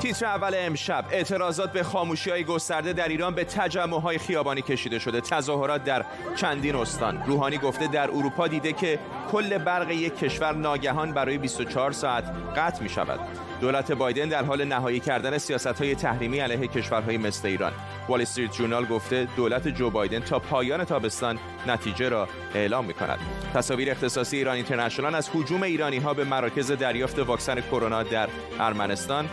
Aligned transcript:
تیتر 0.00 0.26
اول 0.26 0.54
امشب. 0.56 1.04
اعتراضات 1.10 1.72
به 1.72 1.82
خاموشی 1.82 2.30
های 2.30 2.44
گسترده 2.44 2.92
در 2.92 3.08
ایران 3.08 3.34
به 3.34 3.44
تجمع 3.44 4.00
های 4.00 4.18
خیابانی 4.18 4.62
کشیده 4.62 4.98
شده. 4.98 5.20
تظاهرات 5.20 5.84
در 5.84 6.04
چندین 6.36 6.74
استان. 6.74 7.22
روحانی 7.26 7.58
گفته 7.58 7.86
در 7.86 8.10
اروپا 8.10 8.48
دیده 8.48 8.72
که 8.72 8.98
کل 9.32 9.58
برق 9.58 9.90
یک 9.90 10.18
کشور 10.18 10.54
ناگهان 10.54 11.12
برای 11.12 11.38
24 11.38 11.92
ساعت 11.92 12.24
قطع 12.56 12.82
می 12.82 12.88
شود 12.88 13.20
دولت 13.60 13.92
بایدن 13.92 14.28
در 14.28 14.44
حال 14.44 14.64
نهایی 14.64 15.00
کردن 15.00 15.38
سیاست 15.38 15.66
های 15.66 15.94
تحریمی 15.94 16.38
علیه 16.38 16.68
کشورهای 16.68 17.18
مثل 17.18 17.48
ایران. 17.48 17.72
وال 18.08 18.22
استریت 18.22 18.52
جورنال 18.52 18.84
گفته 18.84 19.28
دولت 19.36 19.68
جو 19.68 19.90
بایدن 19.90 20.20
تا 20.20 20.38
پایان 20.38 20.84
تابستان 20.84 21.38
نتیجه 21.66 22.08
را 22.08 22.28
اعلام 22.54 22.84
می 22.84 22.94
کند 22.94 23.18
تصاویر 23.54 23.90
اختصاصی 23.90 24.36
ایران 24.36 24.54
اینترنشنال 24.54 25.14
از 25.14 25.30
هجوم 25.34 25.62
ایرانی 25.62 25.98
ها 25.98 26.14
به 26.14 26.24
مراکز 26.24 26.72
دریافت 26.72 27.18
واکسن 27.18 27.60
کرونا 27.60 28.02
در 28.02 28.28
ارمنستان 28.60 29.28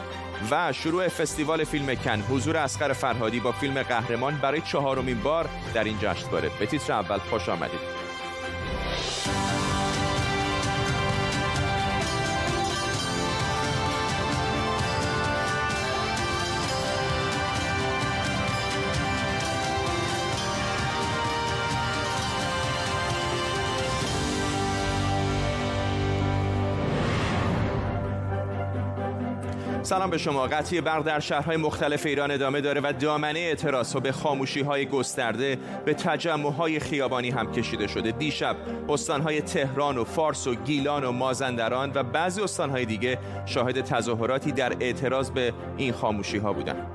و 0.51 0.73
شروع 0.73 1.07
فستیوال 1.07 1.63
فیلم 1.63 1.95
کن. 1.95 2.21
حضور 2.21 2.57
اسقر 2.57 2.93
فرهادی 2.93 3.39
با 3.39 3.51
فیلم 3.51 3.83
قهرمان 3.83 4.37
برای 4.37 4.61
چهارمین 4.61 5.19
بار 5.19 5.49
در 5.73 5.83
این 5.83 5.97
جشنواره. 5.99 6.51
به 6.59 6.65
تیتر 6.65 6.93
اول 6.93 7.17
خوش 7.17 7.49
آمدید. 7.49 7.94
سلام 29.85 30.09
به 30.09 30.17
شما. 30.17 30.47
قطعی 30.47 30.81
برق 30.81 31.03
در 31.03 31.19
شهرهای 31.19 31.57
مختلف 31.57 32.05
ایران 32.05 32.31
ادامه 32.31 32.61
داره 32.61 32.81
و 32.81 32.93
دامنه 32.99 33.39
اعتراض 33.39 33.95
به 33.95 34.11
خاموشی 34.11 34.61
های 34.61 34.85
گسترده 34.85 35.57
به 35.85 35.93
تجمع 35.93 36.51
های 36.51 36.79
خیابانی 36.79 37.29
هم 37.29 37.51
کشیده 37.51 37.87
شده. 37.87 38.11
دیشب 38.11 38.55
استانهای 38.89 39.41
تهران 39.41 39.97
و 39.97 40.03
فارس 40.03 40.47
و 40.47 40.55
گیلان 40.55 41.03
و 41.03 41.11
مازندران 41.11 41.91
و 41.95 42.03
بعضی 42.03 42.41
استانهای 42.41 42.85
دیگه 42.85 43.17
شاهد 43.45 43.81
تظاهراتی 43.81 44.51
در 44.51 44.73
اعتراض 44.79 45.31
به 45.31 45.53
این 45.77 45.93
خاموشی 45.93 46.37
ها 46.37 46.53
بودن 46.53 46.87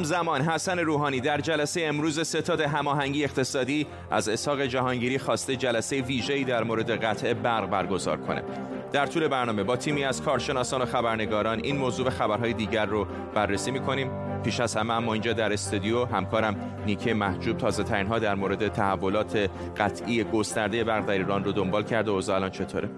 همزمان 0.00 0.40
حسن 0.40 0.78
روحانی 0.78 1.20
در 1.20 1.40
جلسه 1.40 1.82
امروز 1.84 2.20
ستاد 2.20 2.60
هماهنگی 2.60 3.24
اقتصادی 3.24 3.86
از 4.10 4.28
اسحاق 4.28 4.62
جهانگیری 4.62 5.18
خواسته 5.18 5.56
جلسه 5.56 6.00
ویژه‌ای 6.00 6.44
در 6.44 6.64
مورد 6.64 7.04
قطع 7.04 7.34
برق 7.34 7.70
برگزار 7.70 8.16
کنه. 8.16 8.42
در 8.92 9.06
طول 9.06 9.28
برنامه 9.28 9.62
با 9.62 9.76
تیمی 9.76 10.04
از 10.04 10.22
کارشناسان 10.22 10.82
و 10.82 10.86
خبرنگاران 10.86 11.60
این 11.62 11.76
موضوع 11.76 12.06
و 12.06 12.10
خبرهای 12.10 12.52
دیگر 12.52 12.86
رو 12.86 13.06
بررسی 13.34 13.70
می‌کنیم. 13.70 14.10
پیش 14.42 14.60
از 14.60 14.76
همه 14.76 14.94
اما 14.94 15.12
اینجا 15.12 15.32
در 15.32 15.52
استودیو 15.52 16.04
همکارم 16.04 16.56
نیکه 16.86 17.14
محجوب 17.14 17.56
تازه 17.56 17.82
ترین 17.82 18.06
ها 18.06 18.18
در 18.18 18.34
مورد 18.34 18.68
تحولات 18.68 19.50
قطعی 19.76 20.24
گسترده 20.24 20.84
برق 20.84 21.06
در 21.06 21.12
ایران 21.12 21.44
رو 21.44 21.52
دنبال 21.52 21.82
کرده 21.82 22.10
و 22.10 22.30
الان 22.30 22.50
چطوره؟ 22.50 22.88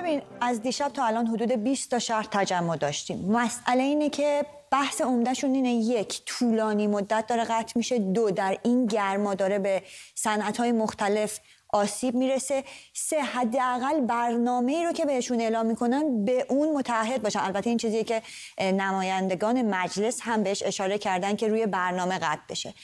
ببین 0.00 0.22
از 0.40 0.62
دیشب 0.62 0.88
تا 0.88 1.04
الان 1.04 1.26
حدود 1.26 1.52
20 1.52 1.90
تا 1.90 1.98
شهر 1.98 2.28
تجمع 2.30 2.76
داشتیم. 2.76 3.30
مسئله 3.30 3.82
اینه 3.82 4.10
که 4.10 4.46
بحث 4.70 5.00
عمدهشون 5.00 5.54
اینه 5.54 5.72
یک 5.72 6.22
طولانی 6.26 6.86
مدت 6.86 7.26
داره 7.26 7.44
قطع 7.44 7.72
میشه. 7.76 7.98
دو 7.98 8.30
در 8.30 8.58
این 8.62 8.86
گرما 8.86 9.34
داره 9.34 9.58
به 9.58 9.82
صنعت 10.14 10.56
های 10.56 10.72
مختلف 10.72 11.40
آسیب 11.68 12.14
می‌رسه. 12.14 12.64
سه 12.94 13.20
حداقل 13.20 14.00
برنامه 14.00 14.72
ای 14.72 14.84
رو 14.84 14.92
که 14.92 15.04
بهشون 15.04 15.40
اعلام 15.40 15.66
می‌کنن 15.66 16.24
به 16.24 16.46
اون 16.48 16.72
متحد 16.72 17.22
باشن. 17.22 17.40
البته 17.40 17.68
این 17.68 17.78
چیزی 17.78 18.04
که 18.04 18.22
نمایندگان 18.60 19.62
مجلس 19.62 20.20
هم 20.22 20.42
بهش 20.42 20.62
اشاره 20.62 20.98
کردن 20.98 21.36
که 21.36 21.48
روی 21.48 21.66
برنامه 21.66 22.18
قطع 22.18 22.42
بشه. 22.48 22.74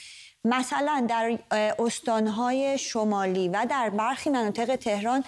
مثلا 0.45 1.07
در 1.09 1.39
استانهای 1.79 2.79
شمالی 2.79 3.49
و 3.49 3.67
در 3.71 3.91
برخی 3.91 4.31
مناطق 4.31 4.77
تهران 4.77 5.25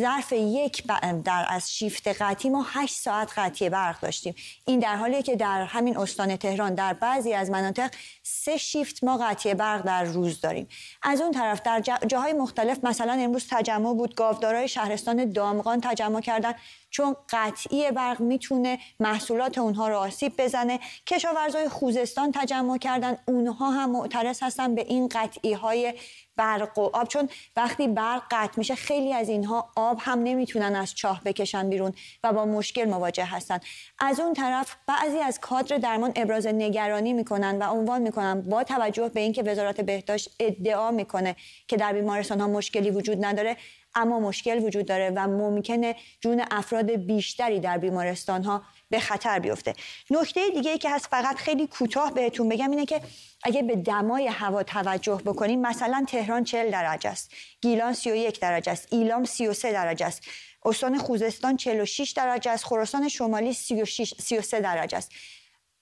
ظرف 0.00 0.32
یک 0.32 0.86
در 1.24 1.46
از 1.48 1.72
شیفت 1.72 2.08
قطعی 2.08 2.50
ما 2.50 2.66
8 2.68 2.94
ساعت 2.94 3.32
قطعی 3.36 3.68
برق 3.68 4.00
داشتیم. 4.00 4.34
این 4.64 4.80
در 4.80 4.96
حالی 4.96 5.22
که 5.22 5.36
در 5.36 5.64
همین 5.64 5.98
استان 5.98 6.36
تهران 6.36 6.74
در 6.74 6.92
بعضی 6.92 7.32
از 7.32 7.50
مناطق 7.50 7.90
سه 8.22 8.56
شیفت 8.56 9.04
ما 9.04 9.16
قطعی 9.16 9.54
برق 9.54 9.82
در 9.82 10.04
روز 10.04 10.40
داریم. 10.40 10.68
از 11.02 11.20
اون 11.20 11.32
طرف 11.32 11.62
در 11.62 11.80
جاهای 12.06 12.32
مختلف 12.32 12.84
مثلا 12.84 13.12
امروز 13.12 13.46
تجمع 13.50 13.94
بود 13.94 14.14
گاودارای 14.14 14.68
شهرستان 14.68 15.32
دامغان 15.32 15.80
تجمع 15.80 16.20
کردن. 16.20 16.54
چون 16.92 17.16
قطعی 17.30 17.90
برق 17.90 18.20
می‌تونه 18.20 18.78
محصولات 19.00 19.58
اونها 19.58 19.88
رو 19.88 19.96
آسیب 19.96 20.32
بزنه. 20.38 20.80
کشاورزای 21.06 21.68
خوزستان 21.68 22.32
تجمع 22.34 22.78
کردن 22.78 23.16
اونها 23.26 23.70
هم 23.70 23.90
معترض 23.90 24.42
هستن 24.42 24.74
به 24.74 24.84
این 24.88 25.08
قطعی 25.08 25.52
های 25.52 25.94
برق 26.36 26.78
و 26.78 26.90
آب. 26.92 27.08
چون 27.08 27.28
وقتی 27.56 27.88
برق 27.88 28.22
قطع 28.30 28.52
میشه 28.56 28.74
خیلی 28.74 29.12
از 29.12 29.28
اینها 29.28 29.70
آب 29.76 29.98
هم 30.00 30.18
نمی‌تونن 30.18 30.76
از 30.76 30.94
چاه 30.94 31.20
بکشن 31.24 31.70
بیرون 31.70 31.92
و 32.24 32.32
با 32.32 32.44
مشکل 32.44 32.84
مواجه 32.84 33.24
هستن. 33.24 33.60
از 33.98 34.20
اون 34.20 34.34
طرف 34.34 34.76
بعضی 34.86 35.18
از 35.18 35.40
کادر 35.40 35.78
درمان 35.78 36.12
ابراز 36.16 36.46
نگرانی 36.46 37.12
می‌کنن 37.12 37.58
و 37.58 37.64
عنوان 37.70 38.02
می‌کنن 38.02 38.40
با 38.40 38.64
توجه 38.64 39.08
به 39.08 39.20
اینکه 39.20 39.42
وزارت 39.42 39.80
بهداشت 39.80 40.30
ادعا 40.40 40.90
می‌کنه 40.90 41.36
که 41.68 41.76
در 41.76 41.92
بیمارستان 41.92 42.40
ها 42.40 42.48
مشکلی 42.48 42.90
وجود 42.90 43.24
نداره 43.24 43.56
اما 43.94 44.20
مشکل 44.20 44.58
وجود 44.58 44.86
داره 44.86 45.10
و 45.16 45.26
ممکنه 45.28 45.96
جون 46.20 46.44
افراد 46.50 46.90
بیشتری 46.90 47.60
در 47.60 47.78
بیمارستان 47.78 48.44
ها 48.44 48.62
به 48.90 49.00
خطر 49.00 49.38
بیفته. 49.38 49.74
نکته 50.10 50.40
دیگه 50.54 50.70
ای 50.70 50.78
که 50.78 50.90
هست 50.90 51.06
فقط 51.06 51.36
خیلی 51.36 51.66
کوتاه 51.66 52.14
بهتون 52.14 52.48
بگم 52.48 52.70
اینه 52.70 52.86
که 52.86 53.00
اگه 53.42 53.62
به 53.62 53.76
دمای 53.76 54.26
هوا 54.26 54.62
توجه 54.62 55.20
بکنیم 55.24 55.60
مثلا 55.60 56.04
تهران 56.08 56.44
40 56.44 56.70
درجه 56.70 57.10
است 57.10 57.30
گیلان 57.60 57.92
31 57.92 58.40
درجه 58.40 58.72
است 58.72 58.88
ایلام 58.90 59.24
33 59.24 59.72
درجه 59.72 60.06
است 60.06 60.22
استان 60.64 60.98
خوزستان 60.98 61.56
46 61.56 62.10
درجه 62.10 62.50
است 62.50 62.64
خراسان 62.64 63.08
شمالی 63.08 63.52
36 63.52 64.14
33 64.18 64.60
درجه 64.60 64.98
است. 64.98 65.10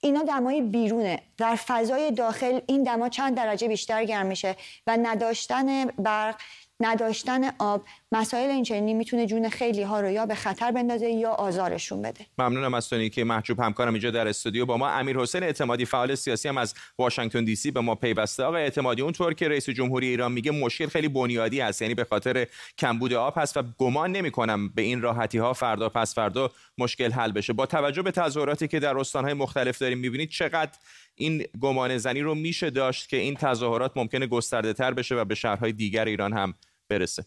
اینا 0.03 0.22
دمای 0.22 0.62
بیرونه. 0.62 1.22
در 1.38 1.56
فضای 1.56 2.10
داخل 2.10 2.60
این 2.66 2.82
دما 2.82 3.09
چند 3.09 3.37
درجه 3.37 3.69
بیشتر 3.69 4.04
گرم 4.04 4.26
میشه 4.26 4.56
و 4.87 4.99
نداشتن 5.03 5.84
برق 5.87 6.41
نداشتن 6.80 7.41
آب 7.58 7.84
مسائل 8.12 8.50
اینچنینی 8.50 8.94
می‌تونه 8.94 9.26
جون 9.26 9.48
خیلی 9.48 9.82
ها 9.82 10.00
رو 10.00 10.10
یا 10.10 10.26
به 10.26 10.34
خطر 10.34 10.70
بندازه 10.70 11.10
یا 11.10 11.30
آزارشون 11.30 12.02
بده. 12.02 12.26
ممنونم 12.38 12.74
از 12.74 12.88
تونی 12.88 13.10
که 13.10 13.24
محجوب 13.24 13.60
همکارم 13.60 13.92
اینجا 13.92 14.10
در 14.10 14.28
استودیو 14.28 14.66
با 14.66 14.76
ما. 14.76 14.88
امیر 14.88 15.19
حسین 15.19 15.42
اعتمادی 15.42 15.84
فعال 15.84 16.14
سیاسی 16.14 16.48
هم 16.48 16.58
از 16.58 16.74
واشنگتن 16.98 17.44
دی 17.44 17.56
سی 17.56 17.70
به 17.70 17.80
ما 17.80 17.94
پیوسته. 17.94 18.44
آقای 18.44 18.62
اعتمادی 18.62 19.02
اونطور 19.02 19.34
که 19.34 19.48
رئیس 19.48 19.70
جمهوری 19.70 20.08
ایران 20.08 20.32
میگه 20.32 20.50
مشکل 20.50 20.86
خیلی 20.86 21.08
بنیادی 21.08 21.60
هست 21.60 21.82
یعنی 21.82 21.94
به 21.94 22.05
خاطر 22.05 22.46
کمبود 22.78 23.12
آب 23.12 23.34
هست 23.37 23.56
و 23.56 23.62
گمان 23.78 24.12
نمی 24.12 24.31
کنم 24.31 24.69
به 24.69 24.82
این 24.82 25.02
راحتی 25.02 25.38
ها 25.38 25.52
فردا 25.52 25.88
پس 25.88 26.14
فردا 26.14 26.50
مشکل 26.78 27.12
حل 27.12 27.32
بشه. 27.32 27.52
با 27.52 27.66
توجه 27.66 28.02
به 28.02 28.10
تظاهراتی 28.10 28.69
که 28.69 28.81
در 28.81 28.99
استانهای 28.99 29.34
مختلف 29.34 29.78
داریم 29.78 29.99
می‌بینید 29.99 30.28
چقدر 30.31 30.72
این 31.14 31.44
گمان 31.60 31.99
زنی 31.99 32.20
رو 32.20 32.34
میشه 32.34 32.70
داشت 32.70 33.08
که 33.08 33.16
این 33.16 33.34
تظاهرات 33.34 33.93
ممکنه 33.96 34.26
گسترده 34.26 34.72
تر 34.72 34.94
بشه 34.94 35.14
و 35.14 35.25
به 35.25 35.34
شهرهای 35.34 35.72
دیگر 35.72 36.05
ایران 36.05 36.32
هم 36.32 36.55
برسه. 36.90 37.25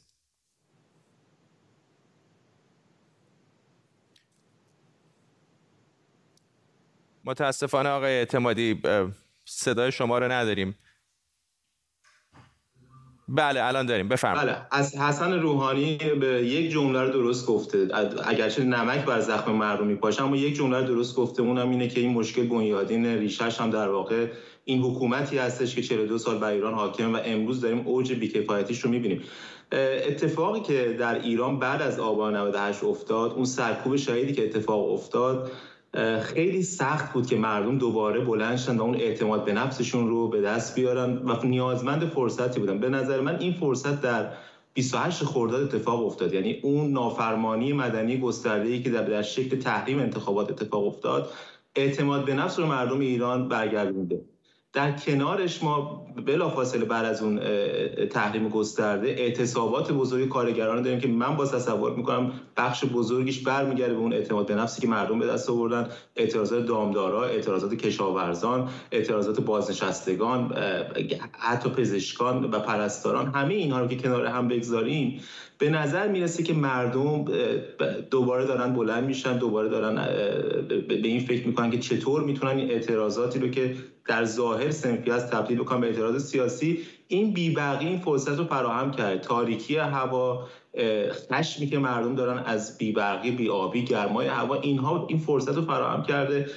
متاسفانه 7.26 7.90
آقای 7.90 8.12
اعتمادی 8.12 8.82
صدای 9.46 9.92
شما 9.92 10.18
رو 10.18 10.32
نداریم. 10.32 10.76
بله 13.28 13.64
الان 13.64 13.86
داریم. 13.86 14.08
بفرمایید. 14.08 14.50
بله 14.50 14.68
از 14.72 14.98
حسن 14.98 15.34
روحانی 15.34 15.98
به 15.98 16.28
یک 16.28 16.72
جمله 16.72 17.02
رو 17.02 17.10
درست 17.10 17.46
گفته. 17.46 17.88
اگرچه 18.26 18.64
نمک 18.64 19.06
بر 19.06 19.20
زخم 19.20 19.52
مردم 19.52 19.88
میپاشه 19.88 20.24
اما 20.24 20.36
یک 20.38 20.56
جمله 20.56 20.80
رو 20.80 20.88
درست 20.88 21.16
گفته. 21.16 21.42
اونم 21.42 21.70
اینه 21.70 21.88
که 21.88 22.00
این 22.00 22.14
مشکل 22.14 22.48
بنیادین 22.48 23.06
ریشش 23.06 23.62
هم 23.62 23.70
در 23.70 23.90
واقع 23.90 24.32
این 24.66 24.82
حکومتی 24.82 25.38
هستش 25.38 25.76
که 25.76 25.82
42 25.82 26.18
سال 26.18 26.38
بر 26.38 26.52
ایران 26.52 26.74
حاکم 26.74 27.14
و 27.14 27.20
امروز 27.26 27.62
داریم 27.62 27.88
اوج 27.88 28.14
بیکفایتیش 28.14 28.80
رو 28.80 28.90
می‌بینیم. 28.90 29.24
اتفاقی 29.74 30.60
که 30.60 30.96
در 31.00 31.20
ایران 31.20 31.60
بعد 31.60 31.82
از 31.82 32.00
آبان 32.00 32.36
98 32.36 32.84
افتاد 32.84 33.32
اون 33.32 33.46
سرکوب 33.46 33.96
شهیدی 33.96 34.34
که 34.34 34.46
اتفاق 34.46 34.92
افتاد 34.92 35.52
خیلی 36.22 36.64
سخت 36.64 37.14
بود 37.14 37.28
که 37.28 37.36
مردم 37.36 37.78
دوباره 37.78 38.20
بلند 38.20 38.58
شدن 38.58 38.78
و 38.78 38.84
اون 38.84 38.96
اعتماد 38.96 39.46
به 39.46 39.54
نفسشون 39.54 40.10
رو 40.10 40.30
به 40.30 40.42
دست 40.42 40.76
بیارن 40.76 41.18
و 41.18 41.36
نیازمند 41.44 42.06
فرصتی 42.06 42.60
بودن. 42.60 42.80
به 42.80 42.90
نظر 42.90 43.22
من 43.22 43.40
این 43.40 43.54
فرصت 43.54 44.02
در 44.02 44.30
28 44.74 45.24
خرداد 45.24 45.64
اتفاق 45.64 46.06
افتاد. 46.06 46.34
یعنی 46.34 46.60
اون 46.64 46.92
نافرمانی 46.92 47.74
مدنی 47.74 48.18
گسترده‌ای 48.18 48.84
که 48.84 48.90
در 48.90 49.22
شکل 49.22 49.60
تحریم 49.60 50.00
انتخابات 50.00 50.52
اتفاق 50.52 50.88
افتاد 50.88 51.30
اعتماد 51.76 52.26
به 52.26 52.34
نفس 52.34 52.60
رو 52.60 52.66
مردم 52.66 53.00
ایران 53.00 53.48
برگردونده 53.48 54.22
در 54.74 54.92
کنارش 54.92 55.64
ما 55.64 56.06
بلافاصله 56.26 56.86
بعد 56.86 57.06
از 57.06 57.24
اون 57.24 57.40
تحریم 58.06 58.50
گسترده 58.50 59.08
اعتصابات 59.08 59.92
بزرگ 59.92 60.30
کارگران 60.30 60.82
داریم 60.82 61.00
که 61.00 61.08
من 61.08 61.36
با 61.36 61.46
تصور 61.46 61.96
می‌کنم 61.96 62.32
بخش 62.58 62.86
بزرگیش 62.86 63.40
برمیگرده 63.40 63.94
به 63.94 64.00
اون 64.00 64.14
اعتماد 64.14 64.48
به 64.48 64.56
نفسی 64.56 64.82
که 64.82 64.88
مردم 64.88 65.20
به 65.20 65.28
دست 65.28 65.50
آوردن 65.50 65.90
اعتراضات 66.16 66.66
دامدارا 66.66 67.24
اعتراضات 67.26 67.74
کشاورزان 67.74 68.70
اعتراضات 68.92 69.42
بازنشستگان 69.42 70.54
حتی 71.40 71.70
پزشکان 71.70 72.44
و 72.44 72.60
پرستاران 72.60 73.28
همه 73.28 73.54
اینها 73.54 73.80
رو 73.80 73.88
که 73.88 73.96
کنار 73.96 74.26
هم 74.26 74.48
بگذاریم 74.48 75.22
به 75.58 75.70
نظر 75.70 76.08
می‌رسه 76.08 76.44
که 76.44 76.54
مردم 76.54 77.26
دوباره 78.12 78.46
دارن 78.46 78.74
بلند 78.74 79.04
میشن 79.04 79.38
دوباره 79.38 79.70
دارن 79.70 79.96
به 80.88 81.08
این 81.08 81.20
فکر 81.20 81.48
می‌کنن 81.48 81.72
که 81.72 81.80
چطور 81.80 82.24
می‌تونن 82.24 82.58
این 82.58 82.72
اعتراضاتی 82.72 83.40
رو 83.40 83.48
که 83.48 83.76
در 84.08 84.26
ظاهر 84.26 84.72
سنفی 84.72 85.12
از 85.12 85.28
تبدیل 85.28 85.60
بکنن 85.60 85.82
به 85.82 85.88
اعتراض 85.88 86.24
سیاسی 86.26 86.80
این 87.08 87.34
بیبقی 87.34 87.86
این 87.86 88.00
فرصت 88.00 88.38
رو 88.38 88.46
فراهم 88.46 88.92
کرد. 88.92 89.22
تاریکی 89.22 89.78
هوا 89.78 90.48
خشمی 91.12 91.68
که 91.68 91.80
مردم 91.80 92.16
دارن 92.16 92.44
از 92.46 92.78
بیبرقی 92.78 93.32
بیابی 93.32 93.86
گرمای 93.86 94.28
هوا 94.28 94.56
اینها 94.56 95.06
این 95.10 95.18
فرصت 95.18 95.56
رو 95.56 95.62
فراهم 95.62 96.04
کرده. 96.04 96.50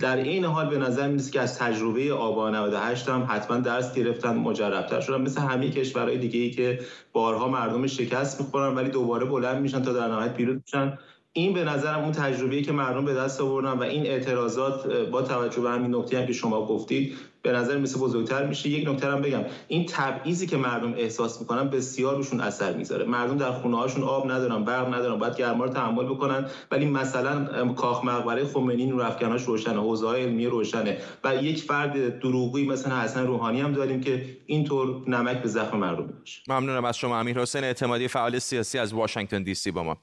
در 0.00 0.16
این 0.16 0.44
حال 0.44 0.70
به 0.70 0.78
نظر 0.78 1.08
می‌رسه 1.08 1.30
که 1.30 1.40
از 1.40 1.58
تجربه 1.58 2.12
آبان 2.12 2.54
98 2.54 3.08
هم 3.08 3.26
حتما 3.30 3.56
درس 3.56 3.94
گرفتن 3.94 4.36
مجربتر 4.36 5.00
شدن. 5.00 5.20
مثل 5.20 5.40
همه 5.40 5.70
کشورهای 5.70 6.18
دیگه 6.18 6.40
ای 6.40 6.50
که 6.50 6.80
بارها 7.12 7.48
مردم 7.48 7.86
شکست 7.86 8.40
می‌خورن 8.40 8.74
ولی 8.74 8.90
دوباره 8.90 9.24
بلند 9.24 9.62
میشن 9.62 9.82
تا 9.82 9.92
در 9.92 10.08
نهایت 10.08 10.34
پیروز 10.34 10.56
میشن 10.66 10.98
این 11.36 11.52
به 11.52 11.64
نظرم 11.64 12.02
اون 12.02 12.12
تجربه‌ای 12.12 12.62
که 12.62 12.72
مردم 12.72 13.04
به 13.04 13.14
دست 13.14 13.40
آوردن 13.40 13.72
و 13.72 13.82
این 13.82 14.06
اعتراضات 14.06 14.86
با 14.86 15.22
توجه 15.22 15.60
به 15.60 15.70
همین 15.70 15.94
نکته 15.94 16.18
هم 16.18 16.26
که 16.26 16.32
شما 16.32 16.66
گفتید 16.66 17.16
به 17.42 17.52
نظر 17.52 17.78
مثل 17.78 18.00
بزرگتر 18.00 18.46
میشه. 18.46 18.68
یک 18.68 18.88
نکته 18.88 19.06
هم 19.06 19.20
بگم. 19.20 19.44
این 19.68 19.86
تبعیضی 19.86 20.46
که 20.46 20.56
مردم 20.56 20.92
احساس 20.92 21.40
می‌کنن 21.40 21.70
بسیار 21.70 22.16
روشون 22.16 22.40
اثر 22.40 22.72
می‌ذاره. 22.72 23.04
مردم 23.04 23.36
در 23.36 23.52
خونه 23.52 23.76
هاشون 23.76 24.02
آب 24.02 24.30
ندارن 24.30 24.64
برق 24.64 24.94
ندارن 24.94 25.18
باید 25.18 25.36
گرما 25.36 25.64
رو 25.64 25.70
تحمل 25.70 26.04
بکنن. 26.04 26.46
ولی 26.70 26.86
مثلا 26.86 27.68
کاخ 27.74 28.04
مقبره 28.04 28.44
خمینی 28.44 28.86
نور 28.86 29.02
افکناش 29.02 29.42
روشنه. 29.42 29.80
حوزه 29.80 30.08
علمی 30.08 30.46
روشنه. 30.46 30.98
و 31.24 31.36
یک 31.36 31.62
فرد 31.62 32.18
دروغی 32.18 32.66
مثلا 32.66 33.00
حسن 33.00 33.26
روحانی 33.26 33.60
هم 33.60 33.72
داریم 33.72 34.00
که 34.00 34.24
اینطور 34.46 35.02
نمک 35.08 35.42
به 35.42 35.48
زخم 35.48 35.78
مردم 35.78 36.06
باشه 36.06 36.42
ممنونم 36.48 36.84
از 36.84 36.98
شما 36.98 37.18
امیر 37.18 37.38
حسین 37.40 37.64
اعتمادی 37.64 38.08
فعال 38.08 38.38
سیاسی 38.38 38.78
از 38.78 38.92
واشنگتن 38.92 39.42
دی 39.42 39.54
سی 39.54 39.70
با 39.70 39.82
ما. 39.82 39.96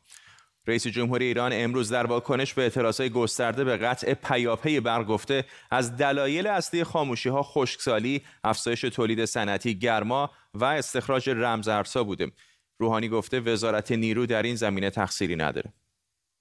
رئیس 0.68 0.88
جمهوری 0.88 1.26
ایران 1.26 1.52
امروز 1.54 1.90
در 1.92 2.06
واکنش 2.06 2.54
به 2.54 2.62
اعتراضهای 2.62 3.10
گسترده 3.10 3.64
به 3.64 3.78
قطع 3.78 4.14
پیاپی 4.14 4.80
برق 4.80 5.06
گفته 5.06 5.46
از 5.72 5.98
دلایل 5.98 6.48
اصلی 6.48 6.84
خاموشی 6.84 7.30
ها 7.30 7.44
خشکسالی، 7.44 8.22
افزایش 8.44 8.82
تولید 8.82 9.26
صنعتی 9.26 9.80
گرما 9.80 10.32
و 10.54 10.66
استخراج 10.66 11.30
رمزارزها 11.30 12.04
بوده. 12.04 12.32
روحانی 12.80 13.10
گفته 13.10 13.40
وزارت 13.40 13.92
نیرو 13.92 14.26
در 14.26 14.44
این 14.44 14.56
زمینه 14.56 14.90
تقصیری 14.90 15.36
نداره. 15.36 15.74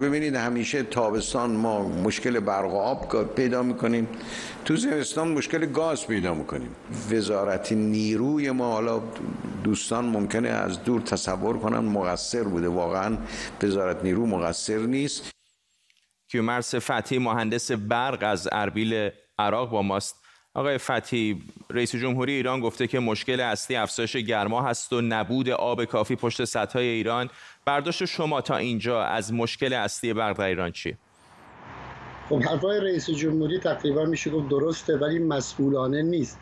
ببینید 0.03 0.35
همیشه 0.35 0.83
تابستان 0.83 1.51
ما 1.51 1.89
مشکل 1.89 2.41
برق 2.41 2.75
و 2.75 2.77
آب 2.77 3.35
پیدا 3.35 3.63
می‌کنیم. 3.63 4.09
تو 4.65 4.77
زمستان 4.77 5.29
مشکل 5.29 5.67
گاز 5.67 6.07
پیدا 6.07 6.35
می‌کنیم. 6.35 6.77
وزارت 7.11 7.73
نیروی 7.73 8.51
ما 8.51 8.73
حالا 8.73 9.03
دوستان 9.65 10.05
ممکنه 10.05 10.49
از 10.49 10.85
دور 10.85 11.01
تصور 11.01 11.59
کنن 11.59 11.79
مقصر 11.79 12.43
بوده. 12.43 12.69
واقعا 12.69 13.19
وزارت 13.63 14.05
نیرو 14.05 14.27
مقصر 14.27 14.79
نیست. 14.79 15.31
کیومرس 16.31 16.75
فتحی 16.75 17.19
مهندس 17.19 17.73
برق 17.73 18.19
از 18.23 18.49
اربیل 18.53 19.11
عراق 19.39 19.71
با 19.71 19.83
ماست. 19.83 20.17
آقای 20.55 20.79
فتحی 20.79 21.43
رئیس 21.71 21.95
جمهوری 21.95 22.33
ایران 22.33 22.61
گفته 22.61 22.87
که 22.87 22.99
مشکل 22.99 23.41
اصلی 23.41 23.77
افزایش 23.77 24.17
گرما 24.17 24.63
هست 24.63 24.93
و 24.93 25.01
نبود 25.01 25.49
آب 25.49 25.85
کافی 25.85 26.17
پشت 26.17 26.45
سدهای 26.45 26.87
ایران. 26.87 27.31
برداشت 27.65 28.05
شما 28.05 28.41
تا 28.41 28.57
اینجا 28.57 29.03
از 29.03 29.33
مشکل 29.33 29.73
اصلی 29.73 30.13
برق 30.13 30.39
در 30.39 30.45
ایران 30.45 30.73
چیه؟ 30.73 30.99
خب 32.29 32.43
حرفای 32.43 32.81
رئیس 32.81 33.11
جمهوری 33.11 33.59
تقریبا 33.59 34.05
میشه 34.05 34.31
گفت 34.31 34.49
درسته 34.49 34.97
ولی 34.97 35.19
مسئولانه 35.19 36.03
نیست. 36.03 36.39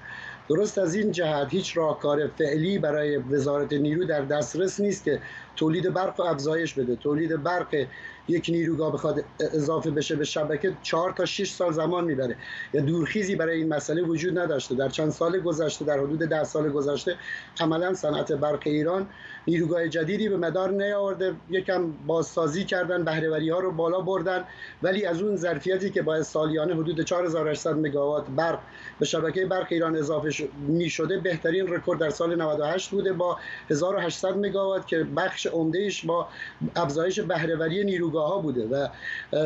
درست 0.48 0.78
از 0.78 0.94
این 0.94 1.12
جهت 1.12 1.46
هیچ 1.50 1.76
راهکار 1.76 2.26
فعلی 2.38 2.78
برای 2.78 3.16
وزارت 3.16 3.72
نیرو 3.72 4.04
در 4.04 4.20
دسترس 4.20 4.80
نیست 4.80 5.04
که 5.04 5.20
تولید 5.60 5.94
برق 5.94 6.20
و 6.20 6.22
افزایش 6.22 6.74
بده. 6.74 6.96
تولید 6.96 7.42
برق 7.42 7.86
یک 8.28 8.46
نیروگاه 8.48 8.92
بخواد 8.92 9.24
اضافه 9.40 9.90
بشه 9.90 10.16
به 10.16 10.24
شبکه 10.24 10.72
چهار 10.82 11.12
تا 11.12 11.24
6 11.24 11.50
سال 11.50 11.72
زمان 11.72 12.04
می‌بره. 12.04 12.36
یا 12.72 12.80
دورخیزی 12.80 13.36
برای 13.36 13.56
این 13.56 13.68
مسئله 13.74 14.02
وجود 14.02 14.38
نداشته. 14.38 14.74
در 14.74 14.88
چند 14.88 15.10
سال 15.10 15.40
گذشته 15.40 15.84
در 15.84 15.98
حدود 15.98 16.18
ده 16.18 16.44
سال 16.44 16.68
گذشته 16.68 17.16
عملا 17.60 17.94
صنعت 17.94 18.32
برق 18.32 18.62
ایران 18.66 19.06
نیروگاه 19.46 19.88
جدیدی 19.88 20.28
به 20.28 20.36
مدار 20.36 20.70
نیاورده. 20.70 21.34
یکم 21.50 21.92
بازسازی 22.06 22.64
کردن 22.64 23.04
بهرهوری 23.04 23.50
ها 23.50 23.58
رو 23.58 23.72
بالا 23.72 24.00
بردن. 24.00 24.44
ولی 24.82 25.06
از 25.06 25.22
اون 25.22 25.36
ظرفیتی 25.36 25.90
که 25.90 26.02
باید 26.02 26.22
سالیانه 26.22 26.74
حدود 26.74 27.00
4800 27.00 27.76
مگاوات 27.76 28.24
برق 28.36 28.58
به 28.98 29.06
شبکه 29.06 29.46
برق 29.46 29.66
ایران 29.70 29.96
اضافه 29.96 30.30
می 30.68 30.90
شده 30.90 31.18
بهترین 31.18 31.66
رکورد 31.66 32.00
در 32.00 32.10
سال 32.10 32.42
98 32.42 32.90
بوده 32.90 33.12
با 33.12 33.38
1800 33.70 34.36
مگاوات 34.36 34.86
که 34.86 35.04
بخش 35.16 35.49
عمدهش 35.52 36.04
با 36.04 36.28
افزایش 36.76 37.20
بهرهوری 37.20 37.84
نیروگاه 37.84 38.28
ها 38.28 38.38
بوده 38.38 38.66
و 38.66 38.88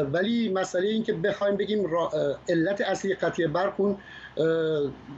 ولی 0.03 0.49
مسئله 0.49 0.89
این 0.89 1.03
که 1.03 1.13
بخوایم 1.13 1.57
بگیم 1.57 1.87
علت 2.49 2.81
اصلی 2.81 3.15
قطعی 3.15 3.47
برق 3.47 3.81
اون 3.81 3.97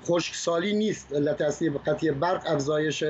خشکسالی 0.07 0.73
نیست. 0.75 1.15
علت 1.15 1.41
اصلی 1.41 1.71
قطعی 1.87 2.11
برق 2.11 2.43
افزایش 2.47 3.05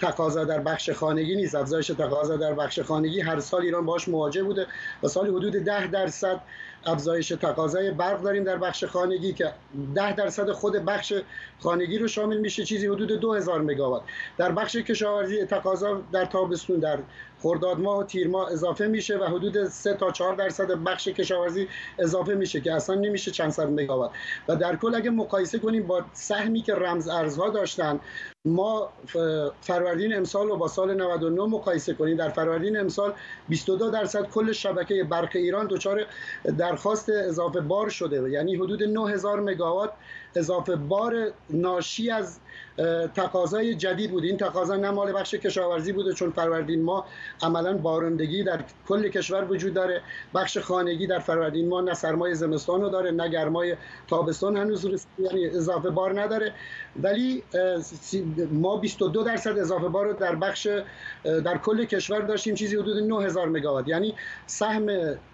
تقاضا 0.00 0.44
در 0.44 0.60
بخش 0.60 0.90
خانگی 0.90 1.36
نیست. 1.36 1.54
افزایش 1.54 1.86
تقاضا 1.86 2.36
در 2.36 2.54
بخش 2.54 2.80
خانگی 2.80 3.20
هر 3.20 3.40
سال 3.40 3.62
ایران 3.62 3.86
باش 3.86 4.08
مواجه 4.08 4.42
بوده 4.42 4.66
و 5.02 5.08
سال 5.08 5.26
حدود 5.26 5.52
ده 5.52 5.86
درصد 5.86 6.40
افزایش 6.88 7.28
تقاضای 7.28 7.90
برق 7.90 8.22
داریم 8.22 8.44
در 8.44 8.56
بخش 8.56 8.84
خانگی 8.84 9.32
که 9.32 9.52
ده 9.94 10.12
درصد 10.12 10.52
خود 10.52 10.72
بخش 10.72 11.12
خانگی 11.60 11.98
رو 11.98 12.08
شامل 12.08 12.36
میشه 12.36 12.64
چیزی 12.64 12.86
حدود 12.86 13.12
2000 13.20 13.60
مگاوات. 13.60 14.02
در 14.38 14.52
بخش 14.52 14.76
کشاورزی 14.76 15.44
تقاضا 15.44 16.02
در 16.12 16.24
تابستون 16.24 16.78
در 16.78 16.98
خرداد 17.42 17.78
ماه 17.78 17.98
و 17.98 18.04
تیر 18.04 18.28
ماه 18.28 18.52
اضافه 18.52 18.86
میشه 18.86 19.18
و 19.18 19.24
حدود 19.24 19.68
3 19.68 19.94
تا 19.94 20.10
4 20.10 20.34
درصد 20.34 20.70
بخش 20.70 21.08
کشاورزی 21.08 21.68
اضافه 21.98 22.34
میشه 22.34 22.60
که 22.60 22.72
اصلا 22.72 22.94
نمیشه 22.94 23.30
چند 23.30 23.50
صد 23.50 23.68
مگاوات. 23.68 24.10
و 24.48 24.56
در 24.56 24.76
کل 24.76 24.94
اگه 24.94 25.10
مقایسه 25.10 25.58
کنیم 25.58 25.86
با 25.86 26.04
سهمی 26.12 26.62
که 26.62 26.74
رمز 26.74 27.08
ارزها 27.08 27.50
داشتن 27.50 28.00
ما 28.48 28.88
فروردین 29.60 30.16
امسال 30.16 30.48
رو 30.48 30.56
با 30.56 30.68
سال 30.68 30.94
99 30.94 31.42
مقایسه 31.42 31.94
کنیم. 31.94 32.16
در 32.16 32.28
فروردین 32.28 32.80
امسال 32.80 33.12
22 33.48 33.90
درصد 33.90 34.22
کل 34.22 34.52
شبکه 34.52 35.04
برق 35.04 35.30
ایران 35.34 35.66
دچار 35.66 36.06
درخواست 36.58 37.08
اضافه 37.08 37.60
بار 37.60 37.88
شده. 37.88 38.30
یعنی 38.30 38.54
حدود 38.54 38.82
9000 38.82 39.40
مگاوات 39.40 39.90
اضافه 40.36 40.76
بار 40.76 41.32
ناشی 41.50 42.10
از 42.10 42.40
تقاضای 43.14 43.74
جدید 43.74 44.10
بود. 44.10 44.24
این 44.24 44.36
تقاضا 44.36 44.76
نه 44.76 44.90
مال 44.90 45.12
بخش 45.12 45.34
کشاورزی 45.34 45.92
بوده 45.92 46.12
چون 46.12 46.30
فروردین 46.30 46.82
ما 46.82 47.04
عملا 47.42 47.76
بارندگی 47.76 48.44
در 48.44 48.64
کل 48.88 49.08
کشور 49.08 49.44
وجود 49.44 49.74
داره. 49.74 50.02
بخش 50.34 50.58
خانگی 50.58 51.06
در 51.06 51.18
فروردین 51.18 51.68
ما 51.68 51.80
نه 51.80 51.94
سرمای 51.94 52.34
زمستان 52.34 52.80
رو 52.80 52.88
داره 52.88 53.10
نه 53.10 53.28
گرمای 53.28 53.76
تابستان 54.08 54.56
هنوز 54.56 55.06
یعنی 55.18 55.46
اضافه 55.46 55.90
بار 55.90 56.20
نداره. 56.20 56.52
ولی 57.02 57.42
ما 58.52 58.76
22 58.76 59.22
درصد 59.22 59.58
اضافه 59.58 59.88
بار 59.88 60.06
رو 60.06 60.12
در 60.12 60.34
بخش 60.34 60.68
در 61.24 61.58
کل 61.58 61.84
کشور 61.84 62.20
داشتیم 62.20 62.54
چیزی 62.54 62.76
حدود 62.76 62.96
9000 62.96 63.48
مگاوات. 63.48 63.88
یعنی 63.88 64.14
سهم 64.46 64.86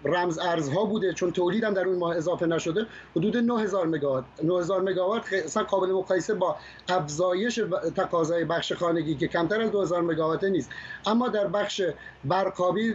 رمز 0.05 0.39
ارزها 0.39 0.85
بوده 0.85 1.13
چون 1.13 1.31
تولید 1.31 1.63
هم 1.63 1.73
در 1.73 1.85
اون 1.85 1.97
ماه 1.97 2.15
اضافه 2.17 2.45
نشده 2.45 2.85
حدود 3.15 3.37
9000 3.37 3.87
مگاوات 3.87 4.25
9000 4.43 4.81
مگاوات 4.89 5.33
اصلا 5.33 5.63
قابل 5.63 5.91
مقایسه 5.91 6.33
با 6.33 6.55
افزایش 6.89 7.59
تقاضای 7.95 8.45
بخش 8.45 8.73
خانگی 8.73 9.15
که 9.15 9.27
کمتر 9.27 9.61
از 9.61 9.71
2000 9.71 10.01
مگاوات 10.01 10.43
نیست. 10.43 10.69
اما 11.05 11.27
در 11.27 11.47
بخش 11.47 11.81
برقابی 12.25 12.93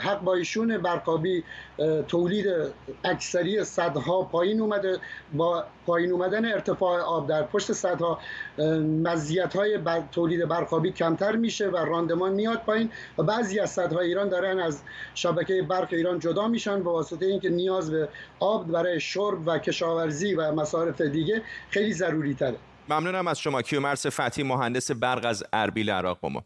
حق 0.00 0.20
با 0.20 0.34
ایشون 0.34 0.78
برقابی 0.78 1.44
تولید 2.08 2.46
اکثری 3.04 3.64
صدها 3.64 4.22
پایین 4.22 4.60
اومده. 4.60 4.98
با 5.32 5.64
پایین 5.86 6.12
اومدن 6.12 6.44
ارتفاع 6.44 7.00
آب 7.00 7.28
در 7.28 7.42
پشت 7.42 7.72
صدها 7.72 8.18
مزیت 9.04 9.56
های 9.56 9.78
تولید 10.12 10.48
برقابی 10.48 10.92
کمتر 10.92 11.36
میشه 11.36 11.68
و 11.68 11.76
راندمان 11.76 12.32
میاد 12.32 12.58
پایین 12.58 12.90
و 13.18 13.22
بعضی 13.22 13.60
از 13.60 13.70
صدهای 13.70 14.08
ایران 14.08 14.28
دارن 14.28 14.60
از 14.60 14.82
شبکه 15.14 15.62
برق 15.62 15.88
ایران 15.90 16.18
جدا 16.18 16.48
میشن 16.48 16.82
به 16.82 16.90
واسطه 16.90 17.26
اینکه 17.26 17.48
نیاز 17.48 17.90
به 17.90 18.08
آب 18.40 18.66
برای 18.66 19.00
شرب 19.00 19.38
و 19.46 19.58
کشاورزی 19.58 20.34
و 20.34 20.52
مصارف 20.52 21.00
دیگه 21.00 21.27
خیلی 21.70 21.92
ضروری 21.92 22.34
تره 22.34 22.56
ممنونم 22.88 23.26
از 23.26 23.40
شما. 23.40 23.62
کیومرس 23.62 24.06
فتی 24.06 24.42
مهندس 24.42 24.90
برق 24.90 25.24
از 25.24 25.44
اربیل 25.52 25.90
عراق 25.90 26.20
با 26.20 26.28
ما. 26.28 26.44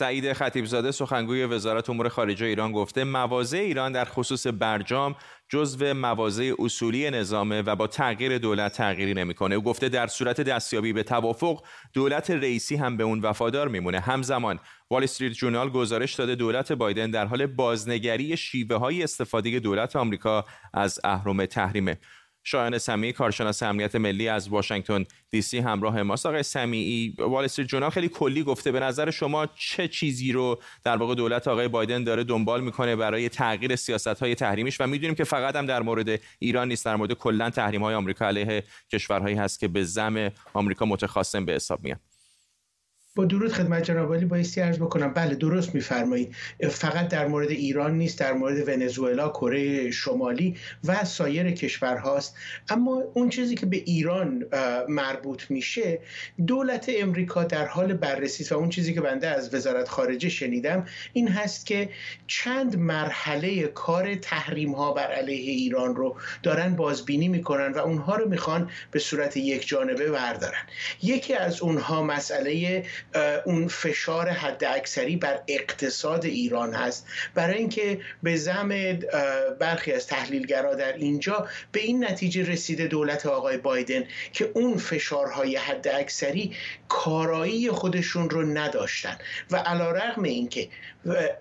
سعید 0.00 0.32
خطیبزاده 0.32 0.90
سخنگوی 0.90 1.44
وزارت 1.44 1.90
امور 1.90 2.08
خارجه 2.08 2.46
ایران 2.46 2.72
گفته 2.72 3.04
مواضع 3.04 3.58
ایران 3.58 3.92
در 3.92 4.04
خصوص 4.04 4.46
برجام 4.46 5.16
جزو 5.48 5.94
مواضع 5.94 6.54
اصولی 6.58 7.10
نظامه 7.10 7.62
و 7.62 7.76
با 7.76 7.86
تغییر 7.86 8.38
دولت 8.38 8.72
تغییری 8.72 9.14
نمی‌کنه. 9.14 9.54
او 9.54 9.62
گفته 9.62 9.88
در 9.88 10.06
صورت 10.06 10.40
دستیابی 10.40 10.92
به 10.92 11.02
توافق 11.02 11.62
دولت 11.92 12.30
رئیسی 12.30 12.76
هم 12.76 12.96
به 12.96 13.04
اون 13.04 13.20
وفادار 13.20 13.68
میمونه. 13.68 14.00
همزمان 14.00 14.58
وال 14.90 15.02
استریت 15.02 15.32
جورنال 15.32 15.70
گزارش 15.70 16.14
داده 16.14 16.34
دولت 16.34 16.72
بایدن 16.72 17.10
در 17.10 17.26
حال 17.26 17.46
بازنگری 17.46 18.36
شیوه 18.36 18.76
های 18.76 19.02
استفاده 19.02 19.58
دولت 19.58 19.96
آمریکا 19.96 20.44
از 20.74 21.00
اهرم 21.04 21.46
تحریمه. 21.46 21.98
شایان 22.44 22.78
سمیعی 22.78 23.12
کارشناس 23.12 23.62
امنیت 23.62 23.96
ملی 23.96 24.28
از 24.28 24.48
واشنگتن 24.48 25.04
دی 25.30 25.42
سی 25.42 25.58
همراه 25.58 26.02
ماست. 26.02 26.26
آقای 26.26 26.42
سمیعی 26.42 27.14
وال 27.18 27.44
استریت 27.44 27.88
خیلی 27.88 28.08
کلی 28.08 28.42
گفته 28.42 28.72
به 28.72 28.80
نظر 28.80 29.10
شما 29.10 29.46
چه 29.46 29.88
چیزی 29.88 30.32
رو 30.32 30.60
در 30.84 30.96
واقع 30.96 31.14
دولت 31.14 31.48
آقای 31.48 31.68
بایدن 31.68 32.04
داره 32.04 32.24
دنبال 32.24 32.60
می‌کنه 32.60 32.96
برای 32.96 33.28
تغییر 33.28 33.76
سیاست 33.76 34.08
های 34.08 34.34
تحریمیش؟ 34.34 34.80
و 34.80 34.86
می‌دونیم 34.86 35.14
که 35.14 35.24
فقط 35.24 35.56
هم 35.56 35.66
در 35.66 35.82
مورد 35.82 36.20
ایران 36.38 36.68
نیست 36.68 36.84
در 36.84 36.96
مورد 36.96 37.12
کلا 37.12 37.50
تحریم 37.50 37.82
های 37.82 37.94
آمریکا 37.94 38.26
علیه 38.26 38.64
کشورهایی 38.92 39.36
هست 39.36 39.60
که 39.60 39.68
به 39.68 39.84
زم 39.84 40.30
آمریکا 40.54 40.84
متخاصم 40.84 41.44
به 41.44 41.52
حساب 41.52 41.84
میان. 41.84 41.98
با 43.14 43.24
درود 43.24 43.52
خدمت 43.52 43.82
جناب 43.82 44.08
عالی 44.08 44.24
بایستی 44.24 44.60
عرض 44.60 44.78
بکنم. 44.78 45.12
بله 45.12 45.34
درست 45.34 45.74
میفرمایید. 45.74 46.34
فقط 46.70 47.08
در 47.08 47.26
مورد 47.26 47.50
ایران 47.50 47.98
نیست 47.98 48.18
در 48.18 48.32
مورد 48.32 48.68
ونزوئلا 48.68 49.28
کره 49.28 49.90
شمالی 49.90 50.56
و 50.84 51.04
سایر 51.04 51.50
کشورهاست. 51.50 52.36
اما 52.68 53.02
اون 53.14 53.28
چیزی 53.28 53.54
که 53.54 53.66
به 53.66 53.76
ایران 53.76 54.44
مربوط 54.88 55.50
میشه 55.50 55.98
دولت 56.46 56.90
امریکا 56.98 57.44
در 57.44 57.66
حال 57.66 57.94
بررسی 57.94 58.54
و 58.54 58.56
اون 58.56 58.68
چیزی 58.68 58.94
که 58.94 59.00
بنده 59.00 59.28
از 59.28 59.54
وزارت 59.54 59.88
خارجه 59.88 60.28
شنیدم 60.28 60.86
این 61.12 61.28
هست 61.28 61.66
که 61.66 61.88
چند 62.26 62.78
مرحله 62.78 63.66
کار 63.66 64.14
تحریم 64.14 64.72
ها 64.72 64.92
بر 64.92 65.12
علیه 65.12 65.50
ایران 65.50 65.96
رو 65.96 66.16
دارن 66.42 66.76
بازبینی 66.76 67.28
می‌کنن 67.28 67.72
و 67.72 67.78
اونها 67.78 68.16
رو 68.16 68.28
می‌خوان 68.28 68.70
به 68.90 68.98
صورت 68.98 69.36
یک 69.36 69.68
جانبه 69.68 70.10
بردارن. 70.10 70.62
یکی 71.02 71.34
از 71.34 71.62
اونها 71.62 72.02
مسئله 72.02 72.84
اون 73.44 73.68
فشار 73.68 74.28
حد 74.28 74.64
اکثری 74.64 75.16
بر 75.16 75.40
اقتصاد 75.48 76.24
ایران 76.24 76.74
هست. 76.74 77.06
برای 77.34 77.58
اینکه 77.58 78.00
به 78.22 78.36
زم 78.36 78.98
برخی 79.58 79.92
از 79.92 80.06
تحلیلگرا 80.06 80.74
در 80.74 80.92
اینجا 80.92 81.48
به 81.72 81.80
این 81.80 82.04
نتیجه 82.04 82.42
رسیده 82.42 82.86
دولت 82.86 83.26
آقای 83.26 83.58
بایدن 83.58 84.04
که 84.32 84.50
اون 84.54 84.76
فشارهای 84.76 85.56
حد 85.56 85.88
اکثری 85.88 86.56
کارایی 86.88 87.70
خودشون 87.70 88.30
رو 88.30 88.42
نداشتن. 88.42 89.18
و 89.50 89.56
علا 89.56 89.90
رقم 89.90 90.22
اینکه 90.22 90.68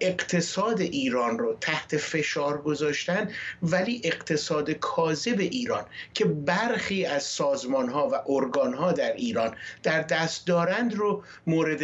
اقتصاد 0.01 0.81
ایران 0.81 1.39
رو 1.39 1.57
تحت 1.61 1.97
فشار 1.97 2.61
گذاشتن 2.61 3.31
ولی 3.61 4.01
اقتصاد 4.03 4.71
کاذب 4.71 5.39
ایران 5.39 5.85
که 6.13 6.25
برخی 6.25 7.05
از 7.05 7.23
سازمان 7.23 7.89
ها 7.89 8.09
و 8.09 8.31
ارگان 8.31 8.73
ها 8.73 8.91
در 8.91 9.13
ایران 9.13 9.55
در 9.83 10.01
دست 10.01 10.47
دارند 10.47 10.95
رو 10.95 11.23
مورد 11.59 11.83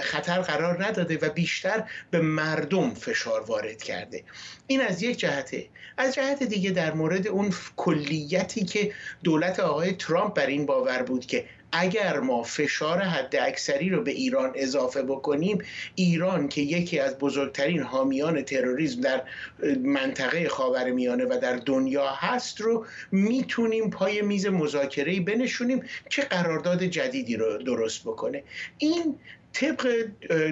خطر 0.00 0.40
قرار 0.40 0.84
نداده 0.84 1.18
و 1.22 1.28
بیشتر 1.28 1.84
به 2.10 2.20
مردم 2.20 2.94
فشار 2.94 3.40
وارد 3.40 3.82
کرده. 3.82 4.24
این 4.66 4.80
از 4.80 5.02
یک 5.02 5.18
جهته. 5.18 5.66
از 5.96 6.14
جهت 6.14 6.42
دیگه 6.42 6.70
در 6.70 6.92
مورد 6.92 7.28
اون 7.28 7.54
کلیتی 7.76 8.64
که 8.64 8.92
دولت 9.24 9.60
آقای 9.60 9.92
ترامپ 9.92 10.34
بر 10.34 10.46
این 10.46 10.66
باور 10.66 11.02
بود 11.02 11.26
که 11.26 11.44
اگر 11.80 12.20
ما 12.20 12.42
فشار 12.42 12.98
حد 12.98 13.36
اکثری 13.36 13.90
رو 13.90 14.02
به 14.02 14.10
ایران 14.10 14.52
اضافه 14.54 15.02
بکنیم 15.02 15.58
ایران 15.94 16.48
که 16.48 16.60
یکی 16.60 16.98
از 16.98 17.18
بزرگترین 17.18 17.82
حامیان 17.82 18.42
تروریسم 18.42 19.00
در 19.00 19.22
منطقه 19.82 20.48
خاورمیانه 20.48 21.24
و 21.24 21.38
در 21.42 21.56
دنیا 21.56 22.08
هست 22.08 22.60
رو 22.60 22.86
می‌تونیم 23.12 23.90
پای 23.90 24.22
میز 24.22 24.46
مذاکره 24.46 25.20
بنشونیم 25.20 25.82
که 26.10 26.22
قرارداد 26.22 26.84
جدیدی 26.84 27.36
رو 27.36 27.58
درست 27.58 28.02
بکنه. 28.02 28.42
این 28.78 29.18
طبق 29.52 30.06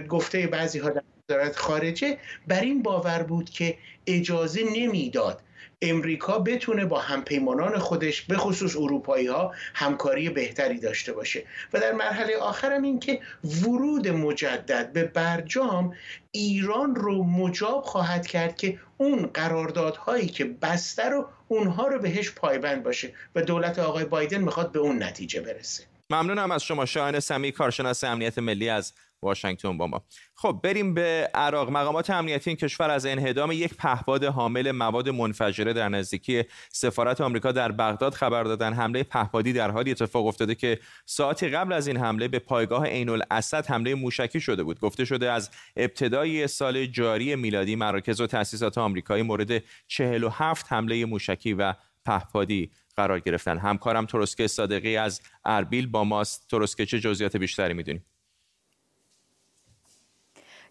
گفته 0.08 0.46
بعضی 0.46 0.78
ها 0.78 0.90
در 0.90 1.02
وزارت 1.30 1.56
خارجه 1.56 2.18
بر 2.48 2.60
این 2.60 2.82
باور 2.82 3.22
بود 3.22 3.50
که 3.50 3.78
اجازه 4.06 4.62
نمی‌داد 4.76 5.40
امریکا 5.82 6.38
بتونه 6.38 6.84
با 6.84 6.98
همپیمانان 6.98 7.78
خودش 7.78 8.22
به 8.22 8.36
خصوص 8.36 8.76
اروپایی 8.76 9.26
ها 9.26 9.54
همکاری 9.74 10.30
بهتری 10.30 10.78
داشته 10.80 11.12
باشه. 11.12 11.44
و 11.72 11.80
در 11.80 11.92
مرحله 11.92 12.36
آخرم 12.36 12.82
این 12.82 13.00
که 13.00 13.20
ورود 13.62 14.08
مجدد 14.08 14.92
به 14.92 15.04
برجام 15.04 15.94
ایران 16.30 16.94
رو 16.94 17.24
مجاب 17.24 17.82
خواهد 17.82 18.26
کرد 18.26 18.56
که 18.56 18.78
اون 18.96 19.26
قراردادهایی 19.26 20.26
که 20.26 20.44
بسته 20.44 21.08
رو 21.08 21.28
اونها 21.48 21.86
رو 21.86 21.98
بهش 21.98 22.30
پایبند 22.30 22.82
باشه 22.82 23.12
و 23.34 23.42
دولت 23.42 23.78
آقای 23.78 24.04
بایدن 24.04 24.38
می‌خواد 24.38 24.72
به 24.72 24.78
اون 24.78 25.02
نتیجه 25.02 25.40
برسه. 25.40 25.84
ممنونم 26.10 26.50
از 26.50 26.62
شما 26.62 26.86
شاهن 26.86 27.20
سمی 27.20 27.52
کارشناس 27.52 28.04
امنیت 28.04 28.38
ملی 28.38 28.68
از 28.68 28.92
واشنگتن 29.24 29.78
با 29.78 29.86
ما. 29.86 30.04
خب 30.34 30.60
بریم 30.64 30.94
به 30.94 31.30
عراق. 31.34 31.70
مقامات 31.70 32.10
امنیتی 32.10 32.50
این 32.50 32.56
کشور 32.56 32.90
از 32.90 33.06
انهدام 33.06 33.52
یک 33.52 33.74
پهپاد 33.74 34.24
حامل 34.24 34.70
مواد 34.70 35.08
منفجره 35.08 35.72
در 35.72 35.88
نزدیکی 35.88 36.42
سفارت 36.72 37.20
آمریکا 37.20 37.52
در 37.52 37.72
بغداد 37.72 38.14
خبر 38.14 38.44
دادن. 38.44 38.72
حمله 38.72 39.02
پهپادی 39.02 39.52
در 39.52 39.70
حالی 39.70 39.90
اتفاق 39.90 40.26
افتاده 40.26 40.54
که 40.54 40.78
ساعتی 41.06 41.48
قبل 41.48 41.72
از 41.72 41.86
این 41.86 41.96
حمله 41.96 42.28
به 42.28 42.38
پایگاه 42.38 42.86
عین 42.86 43.08
الاسد 43.08 43.66
حمله 43.66 43.94
موشکی 43.94 44.40
شده 44.40 44.62
بود. 44.62 44.80
گفته 44.80 45.04
شده 45.04 45.30
از 45.30 45.50
ابتدای 45.76 46.46
سال 46.46 46.86
جاری 46.86 47.36
میلادی 47.36 47.76
مراکز 47.76 48.20
و 48.20 48.26
تأسیسات 48.26 48.78
آمریکایی 48.78 49.22
مورد 49.22 49.62
47 49.86 50.66
حمله 50.72 51.04
موشکی 51.04 51.52
و 51.52 51.74
پهپادی 52.06 52.70
قرار 52.96 53.20
گرفتن. 53.20 53.58
همکارم 53.58 54.06
ترسکه 54.06 54.46
صادقی 54.46 54.96
از 54.96 55.20
اربیل 55.44 55.86
با 55.86 56.04
ماست. 56.04 56.48
ترسکه 56.50 56.86
چه 56.86 57.00
جزئیات 57.00 57.36
بیشتری 57.36 57.74
می‌دونیم 57.74 58.04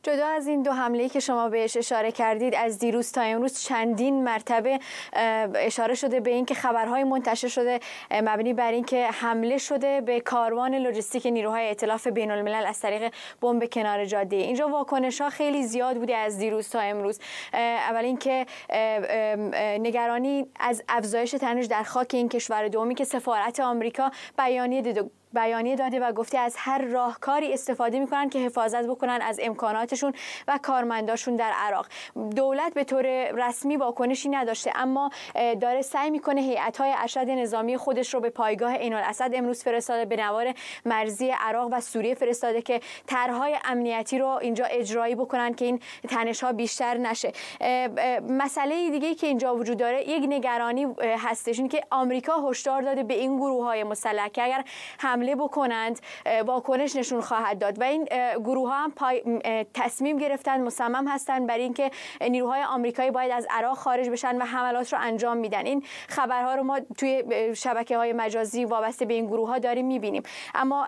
جدا 0.03 0.27
از 0.27 0.48
این 0.48 0.62
دو 0.62 0.72
حمله 0.72 1.10
که 1.10 1.19
شما 1.19 1.50
بهش 1.50 1.77
اشاره 1.77 2.12
کردید 2.12 2.55
از 2.55 2.79
دیروز 2.79 3.12
تا 3.12 3.22
امروز 3.22 3.60
چندین 3.60 4.24
مرتبه 4.24 4.79
اشاره 5.55 5.93
شده 5.93 6.19
به 6.19 6.29
اینکه 6.29 6.53
خبرهای 6.53 7.03
منتشر 7.03 7.48
شده 7.48 7.79
مبنی 8.12 8.53
بر 8.53 8.72
اینکه 8.72 9.07
حمله 9.07 9.57
شده 9.57 10.01
به 10.01 10.19
کاروان 10.19 10.75
لوجستیک 10.75 11.25
نیروهای 11.25 11.67
ائتلاف 11.67 12.07
بین 12.07 12.31
الملل 12.31 12.65
از 12.65 12.79
طریق 12.79 13.13
بمب 13.41 13.69
کنار 13.69 14.05
جاده. 14.05 14.36
اینجا 14.36 14.67
واکنش 14.67 15.22
ها 15.22 15.29
خیلی 15.29 15.63
زیاد 15.63 15.98
بوده 15.98 16.15
از 16.15 16.38
دیروز 16.38 16.69
تا 16.69 16.79
امروز. 16.79 17.19
اول 17.53 18.05
اینکه 18.05 18.45
نگرانی 19.79 20.45
از 20.60 20.83
افزایش 20.89 21.31
تنش 21.31 21.65
در 21.65 21.83
خاک 21.83 22.10
این 22.13 22.29
کشور 22.29 22.67
دومی 22.67 22.95
که 22.95 23.03
سفارت 23.03 23.60
آمریکا 23.60 24.12
بیانیه 24.38 24.81
بیانیه 25.33 25.75
داده 25.75 25.99
و 25.99 26.11
گفته 26.11 26.37
از 26.37 26.55
هر 26.57 26.81
راهکاری 26.81 27.53
استفاده 27.53 27.99
می‌کنن 27.99 28.29
که 28.29 28.39
حفاظت 28.39 28.87
بکنن 28.87 29.19
از 29.21 29.39
امکاناتشون 29.43 30.13
و 30.47 30.59
کارمنداشون 30.61 31.35
در 31.35 31.51
عراق. 31.55 31.87
دولت 32.35 32.73
به 32.73 32.83
طور 32.83 33.31
رسمی 33.31 33.77
واکنشی 33.77 34.29
نداشته 34.29 34.71
اما 34.75 35.09
داره 35.61 35.81
سعی 35.81 36.09
می‌کنه 36.09 36.41
هیئت 36.41 36.77
های 36.77 36.93
ارشد 36.97 37.29
نظامی 37.29 37.77
خودش 37.77 38.13
رو 38.13 38.19
به 38.19 38.29
پایگاه 38.29 38.75
عین 38.75 38.93
الاسد 38.93 39.31
امروز 39.33 39.63
فرستاده 39.63 40.05
به 40.05 40.15
نوار 40.15 40.53
مرزی 40.85 41.29
عراق 41.39 41.69
و 41.71 41.79
سوریه 41.81 42.15
فرستاده 42.15 42.61
که 42.61 42.81
طرحهای 43.07 43.57
امنیتی 43.65 44.19
رو 44.19 44.27
اینجا 44.27 44.65
اجرایی 44.65 45.15
بکنن 45.15 45.53
که 45.53 45.65
این 45.65 45.79
تنش 46.09 46.43
ها 46.43 46.51
بیشتر 46.51 46.97
نشه. 46.97 47.31
مسئله 48.29 48.89
دیگه 48.89 49.15
که 49.15 49.27
اینجا 49.27 49.55
وجود 49.55 49.77
داره 49.77 50.09
یک 50.09 50.23
نگرانی 50.29 50.87
هستش 51.17 51.59
این 51.59 51.67
که 51.67 51.83
آمریکا 51.89 52.49
هشدار 52.49 52.81
داده 52.81 53.03
به 53.03 53.13
این 53.13 53.37
گروه 53.37 53.65
های 53.65 53.83
مسلح 53.83 54.27
که 54.27 54.43
اگر 54.43 54.63
حمله 54.97 55.22
بکنند 55.35 55.99
واکنش 56.45 56.95
نشون 56.95 57.21
خواهد 57.21 57.59
داد. 57.59 57.81
و 57.81 57.83
این 57.83 58.07
گروه 58.35 58.69
ها 58.69 58.75
هم 58.75 58.91
پای 58.91 59.41
تصمیم 59.73 60.17
گرفتن 60.17 60.61
مصمم 60.61 61.07
هستند 61.07 61.47
برای 61.47 61.63
اینکه 61.63 61.91
نیروهای 62.21 62.63
آمریکایی 62.63 63.11
باید 63.11 63.31
از 63.31 63.47
عراق 63.49 63.77
خارج 63.77 64.09
بشن 64.09 64.41
و 64.41 64.45
حملات 64.45 64.93
رو 64.93 64.99
انجام 65.01 65.37
میدن. 65.37 65.65
این 65.65 65.83
خبرها 66.07 66.55
رو 66.55 66.63
ما 66.63 66.79
توی 66.97 67.23
شبکه 67.55 67.97
های 67.97 68.13
مجازی 68.13 68.65
وابسته 68.65 69.05
به 69.05 69.13
این 69.13 69.25
گروه 69.25 69.49
ها 69.49 69.59
داریم 69.59 69.85
می‌بینیم. 69.85 70.23
اما 70.55 70.87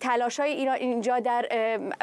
تلاش 0.00 0.40
های 0.40 0.52
ایران 0.52 0.76
اینجا 0.76 1.18
در 1.18 1.46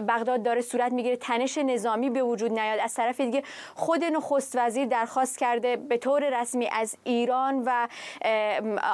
بغداد 0.07 0.43
داره 0.43 0.61
صورت 0.61 0.91
می‌گیره. 0.91 1.15
تنش 1.15 1.57
نظامی 1.57 2.09
به 2.09 2.23
وجود 2.23 2.59
نیاد. 2.59 2.79
از 2.79 2.93
طرف 2.93 3.21
دیگه 3.21 3.43
خود 3.75 4.03
نخست 4.03 4.57
وزیر 4.57 4.85
درخواست 4.85 5.37
کرده 5.37 5.75
به 5.75 5.97
طور 5.97 6.41
رسمی 6.41 6.69
از 6.71 6.97
ایران 7.03 7.63
و 7.65 7.87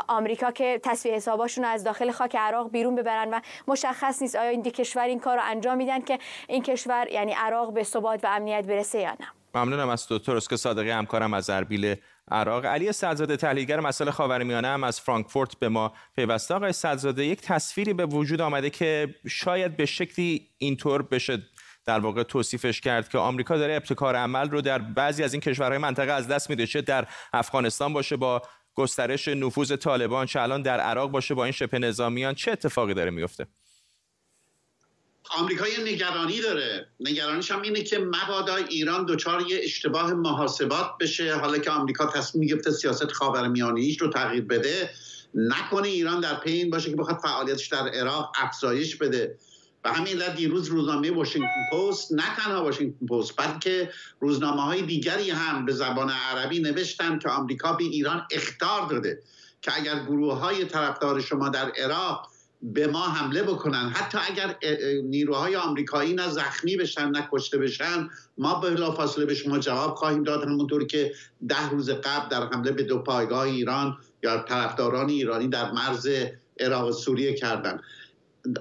آمریکا 0.07 0.51
که 0.51 0.79
تصفیه 0.83 1.13
حساباشون 1.13 1.65
از 1.65 1.83
داخل 1.83 2.11
خاک 2.11 2.35
عراق 2.35 2.60
بیرون 2.69 2.95
ببرن 2.95 3.29
و 3.29 3.41
مشخص 3.67 4.21
نیست 4.21 4.35
آیا 4.35 4.49
این 4.49 4.63
کشور 4.63 5.03
این 5.03 5.19
کار 5.19 5.37
رو 5.37 5.43
انجام 5.45 5.77
میدن 5.77 6.01
که 6.01 6.19
این 6.47 6.63
کشور 6.63 7.07
یعنی 7.11 7.33
عراق 7.33 7.73
به 7.73 7.83
ثبات 7.83 8.23
و 8.23 8.27
امنیت 8.27 8.65
برسه 8.65 8.99
یا 8.99 9.11
نه. 9.11 9.27
ممنونم 9.55 9.89
از 9.89 10.07
دکتر 10.09 10.35
اسکو 10.35 10.57
صادقی 10.57 10.89
همکارم 10.89 11.33
از 11.33 11.49
اربیل 11.49 11.95
عراق. 12.31 12.65
علی 12.65 12.91
صدزاده 12.91 13.37
تحلیلگر 13.37 13.79
مسائل 13.79 14.09
خاورمیانه 14.11 14.67
هم 14.67 14.83
از 14.83 15.01
فرانکفورت 15.01 15.59
به 15.59 15.69
ما 15.69 15.93
پیوسته. 16.15 16.53
آقای 16.53 16.71
صدزاده 16.71 17.25
یک 17.25 17.41
تصویری 17.41 17.93
به 17.93 18.05
وجود 18.05 18.41
آمده 18.41 18.69
که 18.69 19.15
شاید 19.29 19.77
به 19.77 19.85
شکلی 19.85 20.47
اینطور 20.57 21.01
بشه 21.01 21.37
در 21.85 21.99
واقع 21.99 22.23
توصیفش 22.23 22.81
کرد 22.81 23.09
که 23.09 23.17
آمریکا 23.17 23.57
داره 23.57 23.75
ابتکار 23.75 24.15
عمل 24.15 24.49
رو 24.49 24.61
در 24.61 24.79
بعضی 24.79 25.23
از 25.23 25.33
این 25.33 25.41
کشورهای 25.41 25.77
منطقه 25.77 26.11
از 26.11 26.27
دست 26.27 26.49
میده. 26.49 26.67
چه 26.67 26.81
در 26.81 27.07
افغانستان 27.33 27.93
باشه 27.93 28.17
با 28.17 28.41
گسترش 28.75 29.27
نفوذ 29.27 29.75
طالبان 29.75 30.25
چه 30.25 30.41
الان 30.41 30.61
در 30.61 30.79
عراق 30.79 31.11
باشه 31.11 31.33
با 31.33 31.43
این 31.43 31.51
شبه 31.51 31.79
نظامیان 31.79 32.35
چه 32.35 32.51
اتفاقی 32.51 32.93
داره 32.93 33.11
میفته؟ 33.11 33.47
آمریکا 35.29 35.67
یه 35.67 35.93
نگرانی 35.93 36.41
داره. 36.41 36.87
نگرانیش 36.99 37.51
هم 37.51 37.61
اینه 37.61 37.83
که 37.83 37.99
مبادا 37.99 38.55
ایران 38.55 39.05
دچار 39.05 39.41
یه 39.41 39.59
اشتباه 39.63 40.13
محاسبات 40.13 40.97
بشه. 40.99 41.35
حالا 41.35 41.57
که 41.57 41.71
آمریکا 41.71 42.05
تصمیم 42.05 42.47
گرفته 42.47 42.71
سیاست 42.71 43.11
خاورمیانه‌ایش 43.11 44.01
رو 44.01 44.09
تغییر 44.09 44.43
بده 44.43 44.89
نکنه 45.33 45.87
ایران 45.87 46.19
در 46.19 46.35
پی 46.35 46.51
این 46.51 46.69
باشه 46.69 46.89
که 46.89 46.95
بخواد 46.95 47.17
فعالیتش 47.17 47.67
در 47.67 47.87
عراق 47.87 48.31
افزایش 48.37 48.95
بده. 48.95 49.37
و 49.85 49.93
همین 49.93 50.21
علت 50.21 50.35
دیروز 50.35 50.67
روزنامه 50.67 51.11
واشنگتن 51.11 51.69
پست 51.73 52.11
نه 52.11 52.35
تنها 52.35 52.63
واشنگتن 52.63 53.05
پست 53.05 53.33
بلکه 53.37 53.89
روزنامه 54.19 54.61
های 54.61 54.81
دیگری 54.81 55.29
هم 55.29 55.65
به 55.65 55.73
زبان 55.73 56.09
عربی 56.09 56.59
نوشتن 56.59 57.19
که 57.19 57.29
آمریکا 57.29 57.73
به 57.73 57.83
ایران 57.83 58.27
اختار 58.31 58.89
داده 58.89 59.21
که 59.61 59.71
اگر 59.75 60.03
گروه 60.03 60.39
های 60.39 60.65
طرفدار 60.65 61.21
شما 61.21 61.49
در 61.49 61.71
عراق 61.71 62.27
به 62.63 62.87
ما 62.87 63.07
حمله 63.07 63.43
بکنن 63.43 63.89
حتی 63.89 64.17
اگر 64.29 64.55
نیروهای 65.03 65.55
آمریکایی 65.55 66.13
نه 66.13 66.29
زخمی 66.29 66.77
بشن 66.77 67.09
نه 67.09 67.27
کشته 67.31 67.57
بشن 67.57 68.09
ما 68.37 68.59
به 68.59 68.75
فاصله 68.91 69.25
به 69.25 69.35
شما 69.35 69.59
جواب 69.59 69.95
خواهیم 69.95 70.23
داد 70.23 70.43
همونطور 70.43 70.85
که 70.85 71.13
ده 71.47 71.69
روز 71.69 71.89
قبل 71.89 72.29
در 72.29 72.47
حمله 72.47 72.71
به 72.71 72.83
دو 72.83 72.99
پایگاه 72.99 73.41
ایران 73.41 73.97
یا 74.23 74.37
طرفداران 74.43 75.09
ایرانی 75.09 75.47
در 75.47 75.71
مرز 75.71 76.09
عراق 76.59 76.91
سوریه 76.91 77.33
کردن. 77.33 77.81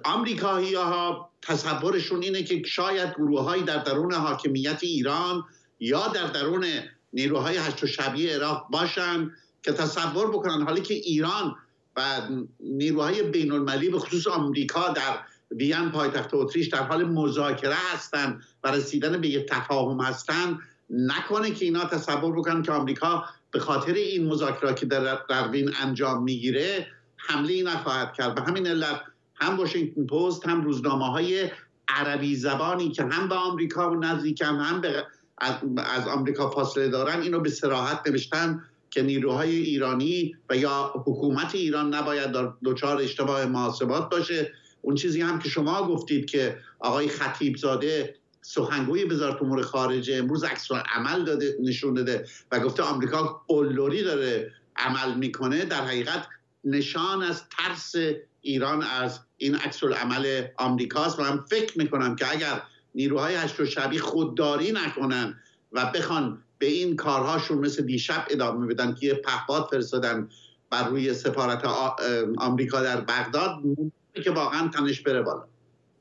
آمریکایی 0.04 0.74
ها 0.74 1.30
تصورشون 1.42 2.22
اینه 2.22 2.42
که 2.42 2.62
شاید 2.66 3.14
گروه 3.14 3.62
در 3.62 3.76
درون 3.76 4.12
حاکمیت 4.12 4.78
ایران 4.82 5.44
یا 5.80 6.08
در 6.08 6.26
درون 6.26 6.64
نیروهای 7.12 7.56
هشت 7.56 7.84
و 7.84 7.86
شبیه 7.86 8.34
عراق 8.34 8.66
باشن 8.70 9.30
که 9.62 9.72
تصور 9.72 10.30
بکنن. 10.30 10.62
حالی 10.62 10.80
که 10.80 10.94
ایران 10.94 11.54
و 11.96 12.20
نیروهای 12.60 13.22
بین 13.22 13.52
المللی 13.52 13.88
به 13.88 13.98
خصوص 13.98 14.26
آمریکا 14.26 14.88
در 14.88 15.18
وین 15.50 15.90
پایتخت 15.90 16.34
اتریش 16.34 16.68
در 16.68 16.82
حال 16.82 17.04
مذاکره 17.04 17.74
هستند 17.94 18.42
و 18.64 18.70
رسیدن 18.70 19.20
به 19.20 19.28
یک 19.28 19.46
تفاهم 19.48 20.00
هستند 20.00 20.58
نکنه 20.90 21.50
که 21.50 21.64
اینا 21.64 21.84
تصور 21.84 22.32
بکنن 22.32 22.62
که 22.62 22.72
آمریکا 22.72 23.24
به 23.50 23.58
خاطر 23.58 23.92
این 23.92 24.26
مذاکرات 24.26 24.80
که 24.80 24.86
در, 24.86 25.18
در 25.28 25.48
وین 25.48 25.70
انجام 25.82 26.22
می‌گیره 26.22 26.86
حمله 27.16 27.62
نخواهد 27.62 28.12
کرد. 28.12 28.34
به 28.34 28.42
همین 28.42 28.66
علت 28.66 29.00
هم 29.40 29.56
واشنگتن 29.56 30.06
پست 30.06 30.46
هم 30.46 30.62
روزنامه 30.62 31.06
های 31.06 31.50
عربی 31.88 32.36
زبانی 32.36 32.90
که 32.90 33.04
هم 33.04 33.28
به 33.28 33.34
آمریکا 33.34 33.94
نزدیکن 33.94 34.46
هم 34.46 34.80
به 34.80 35.06
از 35.76 36.08
آمریکا 36.08 36.50
فاصله 36.50 36.88
دارن 36.88 37.20
اینو 37.20 37.40
به 37.40 37.50
سراحت 37.50 38.08
نوشتن 38.08 38.64
که 38.90 39.02
نیروهای 39.02 39.56
ایرانی 39.56 40.36
و 40.50 40.56
یا 40.56 40.92
حکومت 41.06 41.54
ایران 41.54 41.94
نباید 41.94 42.30
دچار 42.64 42.96
اشتباه 42.96 43.46
محاسبات 43.46 44.10
باشه. 44.10 44.52
اون 44.82 44.94
چیزی 44.94 45.20
هم 45.20 45.38
که 45.38 45.48
شما 45.48 45.86
گفتید 45.88 46.26
که 46.26 46.58
آقای 46.78 47.08
خطیب 47.08 47.56
زاده 47.56 48.14
سخنگوی 48.42 49.04
وزارت 49.04 49.42
امور 49.42 49.62
خارجه 49.62 50.16
امروز 50.16 50.44
عکس 50.44 50.68
عمل 50.72 51.24
داده 51.24 51.56
نشون 51.62 51.94
داده 51.94 52.26
و 52.52 52.60
گفته 52.60 52.82
آمریکا 52.82 53.42
قلدری 53.48 54.02
داره 54.02 54.52
عمل 54.76 55.14
می‌کنه 55.14 55.64
در 55.64 55.84
حقیقت 55.84 56.28
نشان 56.64 57.22
از 57.22 57.42
ترس 57.48 57.94
ایران 58.40 58.82
از 58.82 59.20
این 59.40 59.54
عکس 59.54 59.84
عمل 59.84 60.42
آمریکاست 60.56 61.18
و 61.18 61.22
من 61.22 61.40
فکر 61.50 61.78
می‌کنم 61.78 62.16
که 62.16 62.32
اگر 62.32 62.62
نیروهای 62.94 63.34
هشت 63.34 63.60
و 63.60 63.66
شبی 63.66 63.98
خودداری 63.98 64.72
نکنن 64.72 65.40
و 65.72 65.92
بخوان 65.94 66.42
به 66.58 66.66
این 66.66 66.96
کارهاشون 66.96 67.58
مثل 67.58 67.82
دیشب 67.82 68.26
ادامه 68.30 68.66
بدن 68.66 68.94
که 68.94 69.06
یه 69.06 69.14
پهپاد 69.14 69.68
فرستادن 69.70 70.28
بر 70.70 70.88
روی 70.88 71.14
سفارت 71.14 71.64
آمریکا 72.38 72.82
در 72.82 73.00
بغداد 73.00 73.58
که 74.24 74.30
واقعا 74.30 74.68
تنش 74.68 75.00
بره 75.00 75.22
بالا. 75.22 75.44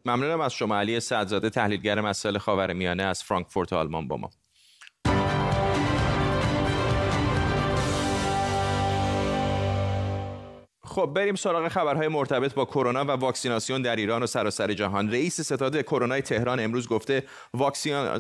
ممنونم 0.06 0.42
از 0.42 0.54
شما 0.54 0.78
علی 0.78 1.00
سعدزاده 1.00 1.50
تحلیلگر 1.50 2.02
مسائل 2.02 2.38
خاورمیانه 2.38 3.04
از 3.04 3.24
فرانکفورت 3.24 3.74
آلمان 3.74 4.08
با 4.08 4.18
ما. 4.18 4.30
خب 10.90 11.12
بریم 11.16 11.36
سراغ 11.36 11.68
خبرهای 11.68 12.08
مرتبط 12.08 12.54
با 12.54 12.66
کرونا 12.66 13.06
و 13.06 13.12
واکسیناسیون 13.12 13.82
در 13.82 13.96
ایران 13.96 14.24
و 14.24 14.28
سراسر 14.28 14.74
جهان. 14.74 15.12
رئیس 15.12 15.42
ستاد 15.42 15.82
کرونا 15.82 16.22
تهران 16.22 16.60
امروز 16.60 16.88
گفته 16.88 17.24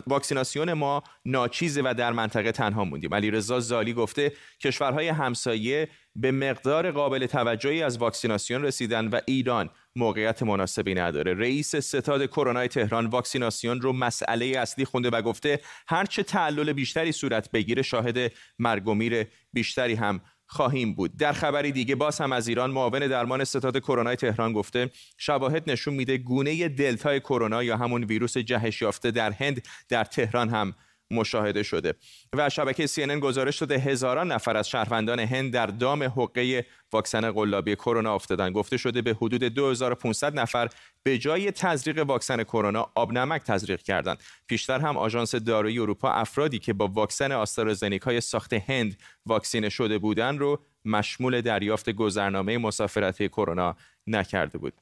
واکسیناسیون 0.07 0.73
ما 0.73 1.03
ناچیزه 1.25 1.81
و 1.81 1.93
در 1.97 2.11
منطقه 2.11 2.51
تنها 2.51 2.83
موندیم. 2.83 3.13
علیرضا 3.13 3.59
زالی 3.59 3.93
گفته 3.93 4.33
کشورهای 4.63 5.07
همسایه 5.07 5.89
به 6.15 6.31
مقدار 6.31 6.91
قابل 6.91 7.25
توجهی 7.25 7.83
از 7.83 7.97
واکسیناسیون 7.97 8.63
رسیدن 8.63 9.07
و 9.07 9.19
ایران 9.25 9.69
موقعیت 9.95 10.43
مناسبی 10.43 10.93
نداره. 10.93 11.33
رئیس 11.33 11.75
ستاد 11.75 12.25
کرونا 12.25 12.67
تهران 12.67 13.05
واکسیناسیون 13.05 13.81
رو 13.81 13.93
مسئله 13.93 14.45
اصلی 14.45 14.85
خونده 14.85 15.09
و 15.09 15.21
گفته 15.21 15.59
هرچه 15.87 16.23
تعلل 16.23 16.73
بیشتری 16.73 17.11
صورت 17.11 17.51
بگیره 17.51 17.81
شاهد 17.81 18.31
مرگ 18.59 18.87
و 18.87 18.93
میر 18.93 19.27
بیشتری 19.53 19.95
هم 19.95 20.21
خواهیم 20.51 20.93
بود. 20.93 21.17
در 21.17 21.33
خبری 21.33 21.71
دیگه 21.71 21.95
باز 21.95 22.21
هم 22.21 22.31
از 22.31 22.47
ایران 22.47 22.71
معاون 22.71 23.07
درمان 23.07 23.43
ستاد 23.43 23.77
کرونا 23.79 24.15
تهران 24.15 24.53
گفته 24.53 24.89
شواهد 25.17 25.69
نشون 25.69 25.93
میده 25.93 26.17
گونه 26.17 26.69
دلتای 26.69 27.19
کرونا 27.19 27.63
یا 27.63 27.77
همون 27.77 28.03
ویروس 28.03 28.37
جهش 28.37 28.81
یافته 28.81 29.11
در 29.11 29.31
هند 29.31 29.61
در 29.89 30.03
تهران 30.03 30.49
هم 30.49 30.73
مشاهده 31.11 31.63
شده. 31.63 31.93
و 32.33 32.49
شبکه 32.49 32.87
CNN 32.87 33.19
گزارش 33.19 33.57
داده 33.57 33.77
هزاران 33.77 34.31
نفر 34.31 34.57
از 34.57 34.69
شهروندان 34.69 35.19
هند 35.19 35.53
در 35.53 35.65
دام 35.65 36.03
حقه 36.03 36.65
واکسن 36.93 37.31
قلابی 37.31 37.75
کرونا 37.75 38.15
افتادن. 38.15 38.51
گفته 38.51 38.77
شده 38.77 39.01
به 39.01 39.13
حدود 39.13 39.43
2500 39.43 40.39
نفر 40.39 40.69
به 41.03 41.17
جای 41.17 41.51
تزریق 41.51 42.05
واکسن 42.07 42.43
کرونا 42.43 42.91
آب 42.95 43.13
نمک 43.13 43.41
تزریق 43.41 43.81
کردند. 43.81 44.17
پیشتر 44.47 44.79
هم 44.79 44.97
آژانس 44.97 45.35
دارویی 45.35 45.79
اروپا 45.79 46.11
افرادی 46.11 46.59
که 46.59 46.73
با 46.73 46.87
واکسن 46.87 47.31
آسترازنیکای 47.31 48.21
ساخت 48.21 48.53
هند 48.53 48.97
واکسینه 49.25 49.69
شده 49.69 49.97
بودند 49.97 50.39
رو 50.39 50.59
مشمول 50.85 51.41
دریافت 51.41 51.89
گذرنامه 51.89 52.57
مسافرتی 52.57 53.29
کرونا 53.29 53.75
نکرده 54.07 54.57
بود. 54.57 54.73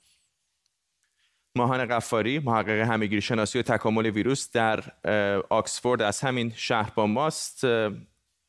ماهان 1.58 1.86
قفاری 1.86 2.40
محقق 2.40 2.70
همگیر 2.70 3.20
شناسی 3.20 3.60
و 3.60 3.62
تکامل 3.62 4.06
ویروس 4.06 4.52
در 4.52 4.84
آکسفورد 5.50 6.02
از 6.02 6.22
همین 6.22 6.54
شهر 6.56 6.92
با 6.96 7.08
ماست. 7.08 7.66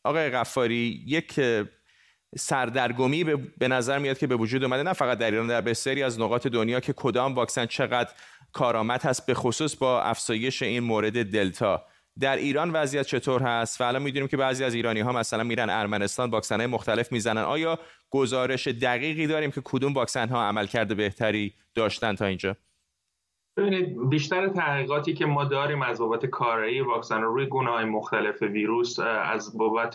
آقای 0.05 0.31
قفاری 0.31 1.03
یک 1.07 1.40
سردرگمی 2.38 3.25
به 3.59 3.68
نظر 3.68 3.99
میاد 3.99 4.18
که 4.18 4.27
به 4.27 4.37
وجود 4.37 4.64
اومده 4.64 4.83
نه 4.83 4.92
فقط 4.92 5.18
در 5.18 5.31
ایران 5.31 5.47
در 5.47 5.61
بسیاری 5.61 6.03
از 6.03 6.21
نقاط 6.21 6.47
دنیا 6.47 6.81
که 6.81 6.92
کدام 6.92 7.35
واکسن 7.35 7.66
چقدر 7.66 8.11
کارآمد 8.53 9.03
هست 9.03 9.27
به 9.27 9.35
خصوص 9.35 9.77
با 9.77 10.03
افزایش 10.03 10.62
این 10.62 10.83
مورد 10.83 11.31
دلتا. 11.31 11.85
در 12.21 12.37
ایران 12.37 12.71
وضعیت 12.71 13.07
چطور 13.07 13.42
هست؟ 13.42 13.81
و 13.81 13.85
الان 13.85 14.03
می‌دونیم 14.03 14.29
که 14.29 14.37
بعضی 14.37 14.64
از 14.64 14.75
ایرانی 14.75 15.01
ها 15.01 15.12
مثلا 15.12 15.42
میرن 15.42 15.71
ارمنستان 15.71 16.31
واکسن 16.31 16.57
های 16.57 16.66
مختلف 16.66 17.12
می‌زنن. 17.12 17.42
آیا 17.42 17.79
گزارش 18.11 18.68
دقیقی 18.68 19.27
داریم 19.27 19.51
که 19.51 19.61
کدوم 19.64 19.94
واکسن 19.94 20.29
ها 20.29 20.49
عملکرد 20.49 20.97
بهتری 20.97 21.55
داشتن 21.75 22.14
تا 22.14 22.27
اینجا؟ 22.27 22.57
ببینید 23.59 24.09
بیشتر 24.09 24.49
تحقیقاتی 24.49 25.14
که 25.14 25.27
ما 25.27 25.44
داریم 25.44 25.83
از 25.83 25.99
بابت 25.99 26.27
کارایی 26.27 26.81
واکسن 26.81 27.23
روی 27.23 27.47
گونه 27.47 27.71
های 27.71 27.85
مختلف 27.85 28.42
ویروس 28.42 28.99
از 28.99 29.59
بابت 29.59 29.94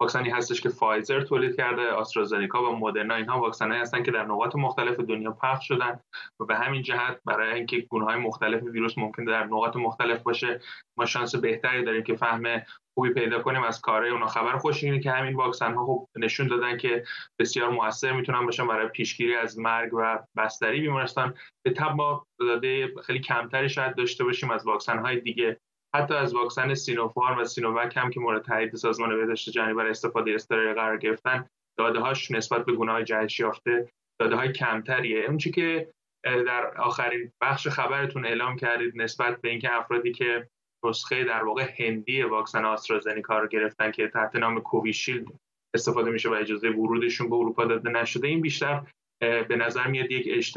واکسنی 0.00 0.30
هستش 0.30 0.60
که 0.60 0.68
فایزر 0.68 1.22
تولید 1.22 1.56
کرده 1.56 1.90
آسترازنیکا 1.90 2.70
و 2.70 2.76
مدرنا 2.76 3.14
اینها 3.14 3.40
واکسنهایی 3.40 3.82
هستن 3.82 4.02
که 4.02 4.10
در 4.10 4.24
نقاط 4.24 4.56
مختلف 4.56 5.00
دنیا 5.00 5.32
پخش 5.32 5.68
شدن 5.68 6.00
و 6.40 6.44
به 6.44 6.56
همین 6.56 6.82
جهت 6.82 7.20
برای 7.24 7.54
اینکه 7.54 7.80
گونه‌های 7.80 8.16
مختلف 8.16 8.62
ویروس 8.62 8.98
ممکن 8.98 9.24
در 9.24 9.44
نقاط 9.44 9.76
مختلف 9.76 10.22
باشه 10.22 10.60
ما 10.98 11.06
شانس 11.06 11.34
بهتری 11.34 11.84
داریم 11.84 12.02
که 12.02 12.16
فهم 12.16 12.62
خوبی 12.98 13.10
پیدا 13.10 13.42
کنیم 13.42 13.62
از 13.62 13.80
کارهای 13.80 14.10
اونا. 14.10 14.26
خبر 14.26 14.58
خوش 14.58 14.84
اینه 14.84 15.00
که 15.00 15.10
همین 15.10 15.34
واکسن 15.34 15.74
ها 15.74 15.86
خب 15.86 16.08
نشون 16.16 16.46
دادن 16.46 16.76
که 16.76 17.04
بسیار 17.38 17.70
موثر 17.70 18.12
می‌تونن 18.12 18.44
باشن 18.44 18.66
برای 18.66 18.88
پیشگیری 18.88 19.34
از 19.34 19.58
مرگ 19.58 19.90
و 19.92 20.18
بستری 20.36 20.80
بیمارستان. 20.80 21.34
به 21.64 21.70
تبع 21.70 21.90
ما 21.96 22.26
داده 22.40 22.94
خیلی 23.02 23.20
کمتری 23.20 23.68
شاید 23.68 23.96
داشته 23.96 24.24
باشیم 24.24 24.50
از 24.50 24.66
واکسن 24.66 24.98
های 24.98 25.20
دیگه. 25.20 25.60
حتی 25.94 26.14
از 26.14 26.34
واکسن 26.34 26.74
سینوفارم 26.74 27.38
و 27.38 27.44
سینوواک 27.44 27.96
هم 27.96 28.10
که 28.10 28.20
مورد 28.20 28.42
تایید 28.42 28.74
سازمان 28.74 29.16
بهداشت 29.16 29.50
جهانی 29.50 29.74
برای 29.74 29.90
استفاده 29.90 30.34
اضطراری 30.34 30.74
قرار 30.74 30.96
گرفتن 30.96 31.48
داده 31.78 32.00
هاش 32.00 32.30
نسبت 32.30 32.64
به 32.64 32.92
های 32.92 33.04
جهش 33.04 33.40
یافته 33.40 33.88
داده 34.20 34.36
های 34.36 34.52
کمتریه. 34.52 35.24
اون 35.24 35.38
که 35.38 35.88
در 36.24 36.76
آخرین 36.76 37.32
بخش 37.40 37.68
خبرتون 37.68 38.26
اعلام 38.26 38.56
کردید 38.56 38.92
نسبت 38.96 39.40
به 39.40 39.48
اینکه 39.48 39.74
افرادی 39.74 40.12
که 40.12 40.48
نسخه 40.84 41.24
در 41.24 41.44
واقع 41.44 41.68
هندی 41.78 42.22
واکسن 42.22 42.64
آسترازنیکا 42.64 43.38
رو 43.38 43.48
گرفتن 43.48 43.90
که 43.90 44.08
تحت 44.08 44.36
نام 44.36 44.60
کوویشیلد 44.60 45.26
استفاده 45.74 46.10
میشه 46.10 46.30
و 46.30 46.32
اجازه 46.32 46.70
ورودشون 46.70 47.28
به 47.30 47.36
اروپا 47.36 47.64
داده 47.64 47.90
نشده 47.90 48.28
این 48.28 48.40
بیشتر 48.40 48.82
به 49.20 49.56
نظر 49.56 49.86
میاد 49.86 50.10
یک 50.10 50.48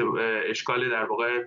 اشکال 0.49 0.89
در 0.89 1.05
واقع 1.05 1.45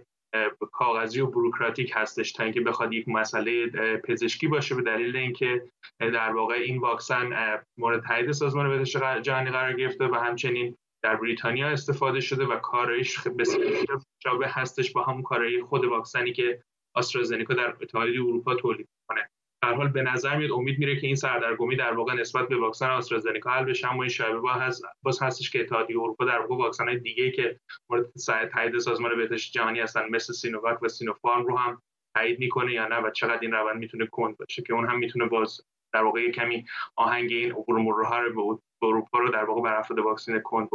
کاغذی 0.73 1.21
و 1.21 1.27
بروکراتیک 1.27 1.93
هستش 1.95 2.33
تا 2.33 2.45
اینکه 2.45 2.61
بخواد 2.61 2.93
یک 2.93 3.09
مسئله 3.09 3.67
پزشکی 3.97 4.49
باشه 4.49 4.75
به 4.75 4.83
دلیل 4.83 5.17
اینکه 5.17 5.63
در 5.99 6.31
واقع 6.31 6.55
این 6.55 6.79
واکسن 6.79 7.59
مورد 7.79 8.07
تایید 8.07 8.33
سازمان 8.33 8.69
بهداشت 8.69 9.23
جهانی 9.23 9.51
قرار 9.51 9.73
گرفته 9.73 10.05
و 10.05 10.15
همچنین 10.15 10.77
در 11.03 11.17
بریتانیا 11.17 11.69
استفاده 11.69 12.21
شده 12.21 12.45
و 12.45 12.57
کارایش 12.57 13.21
بسیار 13.21 14.01
شابه 14.23 14.49
هستش 14.49 14.93
با 14.93 15.03
همون 15.03 15.23
کارایی 15.23 15.63
خود 15.63 15.85
واکسنی 15.85 16.33
که 16.33 16.63
آسترازنیکا 16.95 17.55
در 17.55 17.77
اتحادیه 17.81 18.21
اروپا 18.21 18.55
تولید 18.55 18.89
کنه 19.09 19.31
در 19.65 19.75
حال 19.75 19.89
به 19.89 20.03
نظر 20.03 20.37
میاد 20.37 20.53
امید 20.53 20.79
میره 20.79 21.01
که 21.01 21.07
این 21.07 21.17
سردرگمی 21.17 21.77
در 21.77 21.93
واقع 21.93 22.15
نسبت 22.15 22.49
به 22.49 22.57
واکسن 22.57 22.91
آسترازنیکا 22.91 23.51
حل 23.51 23.65
بشه 23.65 23.93
اما 23.93 24.03
این 24.03 24.11
شایبه 24.11 24.39
با 24.39 24.53
هست 24.53 24.85
باز 25.03 25.23
هستش 25.23 25.51
که 25.51 25.61
اتحادیه 25.61 26.01
اروپا 26.01 26.25
در 26.25 26.39
واقع 26.39 26.57
واکسن 26.57 26.89
های 26.89 26.99
دیگه 26.99 27.31
که 27.31 27.61
مورد 27.91 28.07
تایید 28.53 28.79
سازمان 28.79 29.17
بهداشت 29.17 29.53
جهانی 29.53 29.81
هستن 29.81 30.09
مثل 30.11 30.33
سینوواک 30.33 30.83
و 30.83 30.89
سینوفارم 30.89 31.47
رو 31.47 31.59
هم 31.59 31.83
تایید 32.15 32.39
می‌کنه 32.39 32.73
یا 32.73 32.89
نه 32.89 32.97
و 32.97 33.11
چقدر 33.11 33.41
این 33.43 33.53
روند 33.53 33.77
می‌تونه 33.77 34.07
کند 34.07 34.37
باشه 34.37 34.63
که 34.63 34.73
اون 34.73 34.89
هم 34.89 34.99
می‌تونه 34.99 35.27
باز 35.27 35.61
در 35.93 36.03
واقع 36.03 36.31
کمی 36.31 36.65
آهنگ 36.97 37.33
این 37.33 37.53
عبور 37.53 37.79
مرورها 37.79 38.19
رو 38.19 38.61
به 38.81 38.87
اروپا 38.87 39.19
رو 39.19 39.31
در 39.31 39.45
واقع 39.45 39.63
بر 39.63 39.77
افراد 39.77 39.99
واکسین 39.99 40.41
کند 40.41 40.69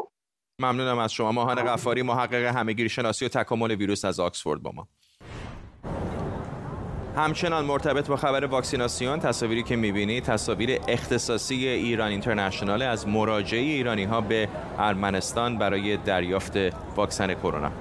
ممنونم 0.61 0.97
از 0.97 1.13
شما. 1.13 1.31
ماهان 1.31 1.55
غفاری 1.55 2.01
محقق 2.01 2.55
همهگیری 2.55 2.89
شناسی 2.89 3.25
و 3.25 3.27
تکامل 3.27 3.75
ویروس 3.75 4.05
از 4.05 4.19
آکسفورد 4.19 4.61
با 4.61 4.71
ما. 4.71 4.87
همچنان 7.19 7.65
مرتبط 7.65 8.07
با 8.07 8.15
خبر 8.15 8.45
واکسیناسیون 8.45 9.19
تصاویری 9.19 9.63
که 9.63 9.75
می‌بینید 9.75 10.23
تصاویر 10.23 10.79
اختصاصی 10.87 11.67
ایران 11.67 12.11
اینترنشنال 12.11 12.81
از 12.81 13.07
مراجعه 13.07 13.59
ایرانی 13.59 14.03
ها 14.03 14.21
به 14.21 14.49
ارمنستان 14.79 15.57
برای 15.57 15.97
دریافت 15.97 16.53
واکسن 16.95 17.33
کرونا. 17.33 17.71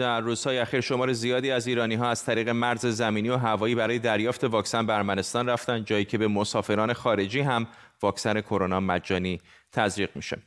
در 0.00 0.20
روزهای 0.20 0.58
اخیر 0.58 0.80
شمار 0.80 1.12
زیادی 1.12 1.50
از 1.50 1.66
ایرانی 1.66 1.94
ها 1.94 2.08
از 2.08 2.24
طریق 2.24 2.48
مرز 2.48 2.86
زمینی 2.86 3.28
و 3.28 3.36
هوایی 3.36 3.74
برای 3.74 3.98
دریافت 3.98 4.44
واکسن 4.44 4.86
به 4.86 4.94
ارمنستان 4.94 5.48
رفتن 5.48 5.84
جایی 5.84 6.04
که 6.04 6.18
به 6.18 6.28
مسافران 6.28 6.92
خارجی 6.92 7.40
هم 7.40 7.66
واکسن 8.02 8.40
کرونا 8.40 8.80
مجانی 8.80 9.40
تزریق 9.72 10.10
میشه. 10.14 10.38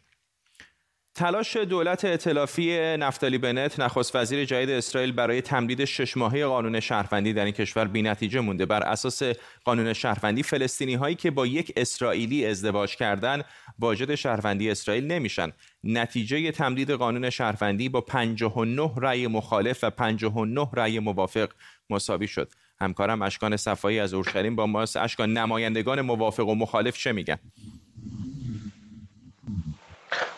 تلاش 1.16 1.58
دولت 1.58 2.06
ائتلافی 2.06 2.98
نفتالی 2.98 3.38
بنت 3.38 3.80
نخست 3.80 4.16
وزیر 4.16 4.46
جدید 4.46 4.70
اسرائیل 4.70 5.12
برای 5.12 5.42
تمدید 5.42 5.86
شش 5.86 6.18
ماهه 6.18 6.46
قانون 6.46 6.80
شهروندی 6.80 7.34
در 7.34 7.46
این 7.46 7.54
کشور 7.54 7.88
نتیجه 7.88 8.40
مونده. 8.40 8.66
بر 8.66 8.84
اساس 8.84 9.24
قانون 9.64 9.94
شهروندی 9.94 10.44
فلسطینی 10.44 10.94
هایی 10.94 11.16
که 11.16 11.32
با 11.32 11.48
یک 11.48 11.74
اسرائیلی 11.76 12.46
ازدواج 12.46 12.96
کردن 12.96 13.42
واجد 13.80 14.16
شهروندی 14.16 14.72
اسرائیل 14.72 15.08
نمیشن. 15.08 15.52
نتیجه 15.84 16.52
تمدید 16.52 16.92
قانون 16.92 17.30
شهروندی 17.30 17.90
با 17.90 18.02
59 18.02 18.92
رأی 18.98 19.28
مخالف 19.28 19.84
و 19.84 19.90
59 19.90 20.70
رأی 20.74 21.00
موافق 21.00 21.50
مساوی 21.90 22.28
شد. 22.28 22.52
همکارم 22.82 23.22
اشکان 23.22 23.58
صفایی 23.58 24.00
از 24.00 24.14
اورشلیم 24.14 24.56
با 24.56 24.66
ماست. 24.66 24.98
اشکان 24.98 25.34
نمایندگان 25.34 26.02
موافق 26.02 26.48
و 26.48 26.56
مخالف 26.56 26.98
چه 26.98 27.12
میگن؟ 27.12 27.40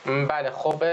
بله 0.06 0.52
خب 0.52 0.84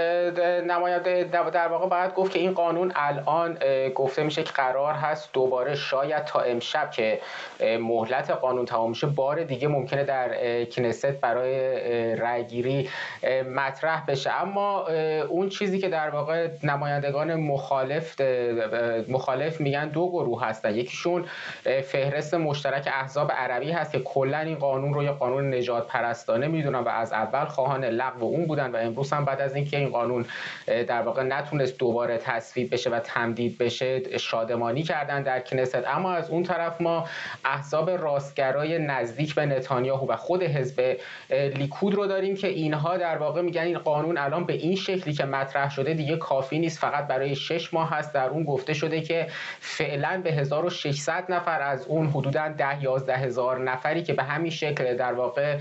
نماینده 0.67 1.23
در 1.53 1.67
واقع 1.67 1.87
باید 1.87 2.13
گفت 2.13 2.31
که 2.31 2.39
این 2.39 2.53
قانون 2.53 2.91
الان 2.95 3.57
گفته 3.95 4.23
میشه 4.23 4.43
که 4.43 4.51
قرار 4.51 4.93
هست 4.93 5.29
دوباره 5.33 5.75
شاید 5.75 6.25
تا 6.25 6.39
امشب 6.39 6.91
که 6.91 7.19
مهلت 7.79 8.31
قانون 8.31 8.65
تمام 8.65 8.89
میشه 8.89 9.07
بار 9.07 9.43
دیگه 9.43 9.67
ممکنه 9.67 10.03
در 10.03 10.65
کنست 10.65 11.05
برای 11.05 12.15
رأیگیری 12.15 12.89
مطرح 13.55 14.05
بشه. 14.05 14.41
اما 14.41 14.87
اون 15.29 15.49
چیزی 15.49 15.79
که 15.79 15.89
در 15.89 16.09
واقع 16.09 16.47
نمایندگان 16.63 17.35
مخالف 17.35 18.21
مخالف 19.09 19.61
میگن 19.61 19.89
دو 19.89 20.09
گروه 20.09 20.45
هستن. 20.45 20.75
یکیشون 20.75 21.25
فهرست 21.83 22.33
مشترک 22.33 22.89
احزاب 22.93 23.31
عربی 23.31 23.71
هست 23.71 23.91
که 23.91 23.99
کلا 23.99 24.39
این 24.39 24.55
قانون 24.55 24.93
رو 24.93 25.03
یا 25.03 25.13
قانون 25.13 25.53
نجات 25.53 25.87
پرستانه 25.87 26.47
می‌دونن 26.47 26.79
و 26.79 26.89
از 26.89 27.13
اول 27.13 27.45
خواهان 27.45 27.85
لغو 27.85 28.25
اون 28.25 28.45
بودن 28.45 28.71
و 28.71 28.75
امروز 28.77 29.02
هم 29.11 29.25
بعد 29.25 29.41
از 29.41 29.55
اینکه 29.55 29.77
این 29.77 29.89
قانون 29.89 30.25
در 30.67 31.01
واقع 31.01 31.23
نتونست 31.23 31.77
دوباره 31.77 32.17
تصویب 32.17 32.73
بشه 32.73 32.89
و 32.89 32.99
تمدید 32.99 33.57
بشه 33.57 34.17
شادمانی 34.17 34.83
کردن 34.83 35.23
در 35.23 35.39
کنست 35.39 35.75
اما 35.75 36.13
از 36.13 36.29
اون 36.29 36.43
طرف 36.43 36.81
ما 36.81 37.07
احزاب 37.45 37.89
راستگرای 37.89 38.79
نزدیک 38.79 39.35
به 39.35 39.45
نتانیاهو 39.45 40.11
و 40.11 40.15
خود 40.15 40.43
حزب 40.43 40.97
لیکود 41.29 41.93
رو 41.95 42.07
داریم 42.07 42.35
که 42.35 42.47
اینها 42.47 42.97
در 42.97 43.17
واقع 43.17 43.41
میگن 43.41 43.61
این 43.61 43.77
قانون 43.77 44.17
الان 44.17 44.45
به 44.45 44.53
این 44.53 44.75
شکلی 44.75 45.13
که 45.13 45.25
مطرح 45.25 45.69
شده 45.69 45.93
دیگه 45.93 46.17
کافی 46.17 46.59
نیست. 46.59 46.79
فقط 46.79 47.07
برای 47.07 47.35
شش 47.35 47.73
ماه 47.73 47.89
هست. 47.89 48.13
در 48.13 48.29
اون 48.29 48.43
گفته 48.43 48.73
شده 48.73 49.01
که 49.01 49.27
فعلا 49.59 50.21
به 50.23 50.31
1600 50.31 51.31
نفر 51.31 51.61
از 51.61 51.87
اون 51.87 52.07
حدودا 52.07 52.47
10 52.57 52.83
11 52.83 53.17
هزار 53.17 53.63
نفری 53.63 54.03
که 54.03 54.13
به 54.13 54.23
همین 54.23 54.51
شکل 54.51 54.95
در 54.97 55.13
واقع 55.13 55.57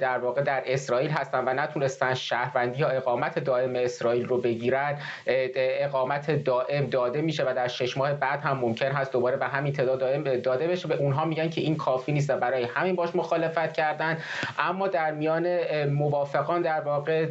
در 0.00 0.18
واقع 0.18 0.42
در 0.42 0.62
اسرائیل 0.66 1.10
هستن 1.10 1.44
و 1.48 1.54
نتونستن 1.54 2.14
شهروندی 2.14 2.73
یا 2.76 2.88
اقامت 2.88 3.38
دائم 3.38 3.76
اسرائیل 3.76 4.26
رو 4.26 4.40
بگیرن 4.40 4.98
اقامت 5.26 6.30
دائم 6.44 6.86
داده 6.86 7.22
میشه 7.22 7.44
و 7.44 7.54
در 7.56 7.68
شش 7.68 7.96
ماه 7.96 8.12
بعد 8.12 8.40
هم 8.40 8.58
ممکن 8.58 8.92
هست 8.92 9.12
دوباره 9.12 9.36
به 9.36 9.46
همین 9.46 9.72
تعداد 9.72 10.00
دائم 10.00 10.22
داده 10.22 10.68
بشه. 10.68 10.88
به 10.88 10.94
اونها 10.94 11.24
میگن 11.24 11.50
که 11.50 11.60
این 11.60 11.76
کافی 11.76 12.12
نیست 12.12 12.30
و 12.30 12.36
برای 12.36 12.64
همین 12.64 12.94
باش 12.94 13.16
مخالفت 13.16 13.72
کردن. 13.72 14.18
اما 14.58 14.88
در 14.88 15.12
میان 15.12 15.84
موافقان 15.84 16.62
در 16.62 16.80
واقع 16.80 17.26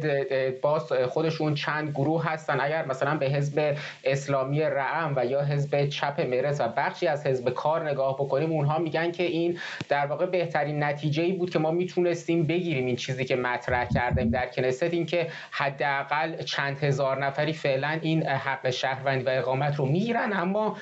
باز 0.50 0.92
خودشون 0.92 1.54
چند 1.54 1.90
گروه 1.90 2.26
هستن. 2.26 2.60
اگر 2.60 2.86
مثلا 2.86 3.16
به 3.16 3.26
حزب 3.26 3.76
اسلامی 4.04 4.60
رعم 4.60 5.12
و 5.16 5.26
یا 5.26 5.42
حزب 5.42 5.88
چپ 5.88 6.20
مرز 6.20 6.60
و 6.60 6.68
بخشی 6.76 7.06
از 7.06 7.26
حزب 7.26 7.50
کار 7.50 7.88
نگاه 7.88 8.14
بکنیم 8.14 8.50
اونها 8.50 8.78
میگن 8.78 9.12
که 9.12 9.22
این 9.22 9.58
در 9.88 10.06
واقع 10.06 10.26
بهترین 10.26 10.82
نتیجه 10.82 11.22
ای 11.22 11.32
بود 11.32 11.50
که 11.50 11.58
ما 11.58 11.70
می‌تونستیم 11.70 12.46
بگیریم 12.46 12.86
این 12.86 12.96
چیزی 12.96 13.24
که 13.24 13.36
مطرح 13.36 13.88
کردیم. 13.94 14.30
در 14.30 14.46
کنست 14.46 14.82
این 14.82 15.06
که 15.06 15.28
حداقل 15.50 16.42
چند 16.42 16.84
هزار 16.84 17.24
نفری 17.24 17.52
فعلا 17.52 17.98
این 18.02 18.26
حق 18.26 18.70
شهروندی 18.70 19.24
و 19.24 19.28
اقامت 19.28 19.76
رو 19.76 19.86
می‌گیرن. 19.86 20.32
اما 20.32 20.76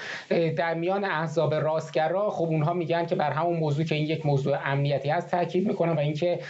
در 0.56 0.74
میان 0.74 1.04
احزاب 1.04 1.54
راستگرا 1.54 2.30
خب 2.30 2.44
اونها 2.44 2.72
میگن 2.72 3.06
که 3.06 3.14
بر 3.14 3.30
همون 3.30 3.58
موضوع 3.58 3.84
که 3.84 3.94
این 3.94 4.06
یک 4.06 4.26
موضوع 4.26 4.58
امنیتی 4.64 5.10
هست 5.10 5.30
تاکید 5.30 5.66
می‌کنن 5.68 5.92
و 5.92 5.98
اینکه 5.98 6.40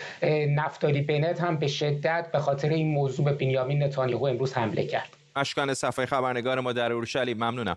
نفتالی 0.49 1.01
بنت 1.01 1.41
هم 1.41 1.57
به 1.57 1.67
شدت 1.67 2.29
به 2.33 2.39
خاطر 2.39 2.69
این 2.69 2.89
موضوع 2.89 3.25
به 3.25 3.33
بنیامین 3.33 3.83
نتانیاهو 3.83 4.25
امروز 4.25 4.55
حمله 4.55 4.87
کرد. 4.87 5.17
اشکان 5.37 5.75
صفحه 5.75 6.07
خبرنگار 6.07 6.61
ما 6.61 6.73
در 6.73 6.93
اورشلیم. 6.93 7.37
ممنونم. 7.37 7.77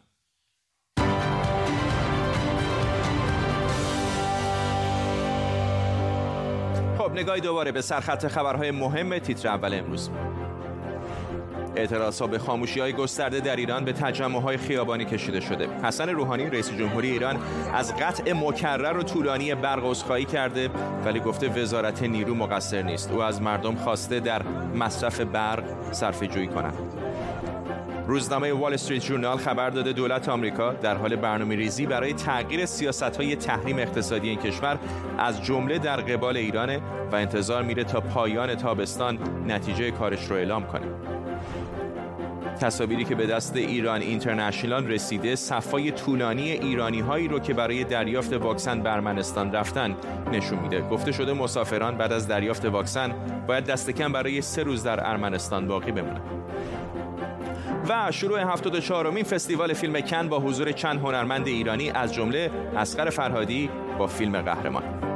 نگاهی 7.16 7.42
دوباره 7.42 7.72
به 7.72 7.82
سرخط 7.82 8.28
خبرهای 8.28 8.72
مهم 8.72 9.20
تیتر 9.20 9.48
اول 9.48 9.74
امروز 9.74 10.10
اعتراض 11.76 12.22
به 12.22 12.40
خاموشی 12.40 12.80
های 12.80 12.94
گسترده 12.94 13.40
در 13.40 13.56
ایران 13.56 13.86
به 13.86 13.94
تجمع 13.94 14.42
های 14.42 14.58
خیابانی 14.58 15.06
کشیده 15.06 15.40
شده. 15.40 15.68
حسن 15.84 16.10
روحانی 16.10 16.50
رئیس 16.50 16.72
جمهوری 16.72 17.12
ایران 17.12 17.38
از 17.74 17.96
قطع 17.96 18.34
مکرر 18.34 18.98
و 18.98 19.04
طولانی 19.04 19.56
برق 19.56 19.86
عذرخواهی 19.86 20.26
کرده 20.26 20.70
ولی 21.06 21.20
گفته 21.20 21.50
وزارت 21.50 22.04
نیرو 22.04 22.36
مقصر 22.36 22.82
نیست. 22.82 23.12
او 23.12 23.22
از 23.22 23.42
مردم 23.42 23.76
خواسته 23.76 24.20
در 24.20 24.42
مصرف 24.76 25.22
برق 25.22 25.64
صرفه 25.92 26.28
جویی 26.28 26.48
کنند 26.48 27.05
روزنامه 28.08 28.54
وال 28.54 28.74
استریت 28.74 29.02
جورنال 29.02 29.38
خبر 29.38 29.70
داده 29.70 29.94
دولت 29.94 30.30
آمریکا 30.30 30.74
در 30.74 30.96
حال 30.96 31.16
برنامه 31.16 31.56
ریزی 31.56 31.86
برای 31.86 32.14
تغییر 32.14 32.66
سیاست 32.66 33.04
های 33.18 33.36
تحریم 33.36 33.80
اقتصادی 33.80 34.30
این 34.30 34.40
کشور 34.40 34.80
از 35.18 35.44
جمله 35.44 35.80
در 35.80 35.98
قبال 36.02 36.38
ایرانه 36.38 36.82
و 37.12 37.16
انتظار 37.16 37.64
میره 37.64 37.84
تا 37.84 38.02
پایان 38.02 38.56
تابستان 38.56 39.20
نتیجه 39.48 39.92
کارش 39.92 40.26
رو 40.26 40.36
اعلام 40.36 40.68
کنه. 40.68 40.86
تصاویری 42.60 43.04
که 43.04 43.16
به 43.16 43.26
دست 43.26 43.56
ایران 43.56 44.02
اینترنشنال 44.02 44.88
رسیده 44.88 45.36
صفای 45.36 45.92
طولانی 45.92 46.52
ایرانی 46.52 47.00
هایی 47.00 47.28
رو 47.28 47.40
که 47.40 47.54
برای 47.54 47.84
دریافت 47.84 48.34
واکسن 48.34 48.82
به 48.82 48.94
ارمنستان 48.94 49.52
رفتن 49.52 49.96
نشون 50.32 50.60
میده 50.60 50.82
گفته 50.82 51.12
شده 51.12 51.34
مسافران 51.34 51.98
بعد 51.98 52.14
از 52.14 52.28
دریافت 52.28 52.66
واکسن 52.66 53.14
باید 53.48 53.66
دست 53.66 53.90
کم 53.90 54.12
برای 54.12 54.42
سه 54.42 54.64
روز 54.64 54.84
در 54.84 55.10
ارمنستان 55.10 55.68
باقی 55.68 55.92
بمونن 55.92 56.22
و 57.90 58.12
شروع 58.12 58.40
74 58.40 59.08
امین 59.08 59.24
فستیوال 59.24 59.74
فیلم 59.74 60.02
کن 60.02 60.30
با 60.30 60.40
حضور 60.40 60.72
چند 60.72 61.00
هنرمند 61.00 61.48
ایرانی 61.48 61.90
از 61.90 62.14
جمله 62.14 62.52
اسقر 62.76 63.10
فرهادی 63.10 63.70
با 63.98 64.08
فیلم 64.08 64.42
قهرمان. 64.42 65.15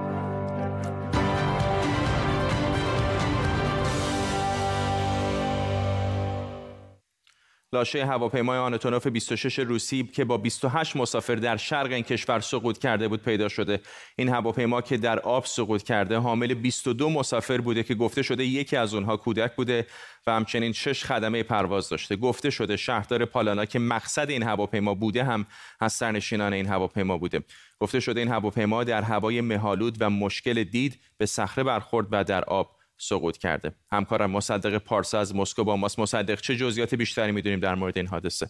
لاشه 7.74 8.06
هواپیمای 8.06 8.58
آنتونوف 8.58 9.08
26 9.08 9.60
روسی 9.60 10.04
که 10.04 10.26
با 10.26 10.38
28 10.38 10.96
مسافر 10.96 11.36
در 11.36 11.58
شرق 11.58 11.92
این 11.92 12.04
کشور 12.04 12.40
سقوط 12.40 12.78
کرده 12.78 13.08
بود 13.08 13.22
پیدا 13.22 13.50
شده. 13.50 13.80
این 14.16 14.30
هواپیما 14.30 14.82
که 14.82 14.98
در 14.98 15.20
آب 15.20 15.46
سقوط 15.46 15.84
کرده 15.84 16.18
حامل 16.18 16.54
22 16.54 17.10
مسافر 17.10 17.62
بوده 17.62 17.84
که 17.84 17.96
گفته 17.96 18.22
شده 18.22 18.46
یکی 18.46 18.78
از 18.78 18.94
اونها 18.94 19.18
کودک 19.18 19.56
بوده 19.56 19.88
و 20.28 20.32
همچنین 20.32 20.74
شش 20.74 21.04
خدمه 21.04 21.44
پرواز 21.44 21.90
داشته. 21.90 22.16
گفته 22.16 22.50
شده 22.50 22.78
شهردار 22.78 23.26
پالانا 23.26 23.66
که 23.66 23.80
مقصد 23.80 24.30
این 24.30 24.44
هواپیما 24.44 24.94
بوده 24.94 25.24
هم 25.24 25.46
از 25.80 25.94
سرنشینان 25.94 26.54
این 26.54 26.68
هواپیما 26.68 27.18
بوده. 27.18 27.44
گفته 27.80 28.00
شده 28.00 28.20
این 28.20 28.30
هواپیما 28.30 28.84
در 28.84 29.02
هوای 29.02 29.42
مهالود 29.42 29.98
و 30.00 30.10
مشکل 30.10 30.64
دید 30.64 31.00
به 31.18 31.26
صخره 31.26 31.64
برخورد 31.64 32.08
و 32.12 32.24
در 32.24 32.44
آب 32.44 32.79
سقوط 33.02 33.38
کرده. 33.38 33.72
همکارم 33.92 34.32
مصدق 34.32 34.78
پارسا 34.78 35.20
از 35.20 35.36
مسکو 35.36 35.64
با 35.64 35.76
ماست. 35.76 36.00
مصدق 36.00 36.42
چه 36.42 36.56
جزئیات 36.56 36.96
بیشتری 36.96 37.32
می‌دونیم 37.32 37.60
در 37.60 37.76
مورد 37.76 37.98
این 37.98 38.08
حادثه؟ 38.08 38.48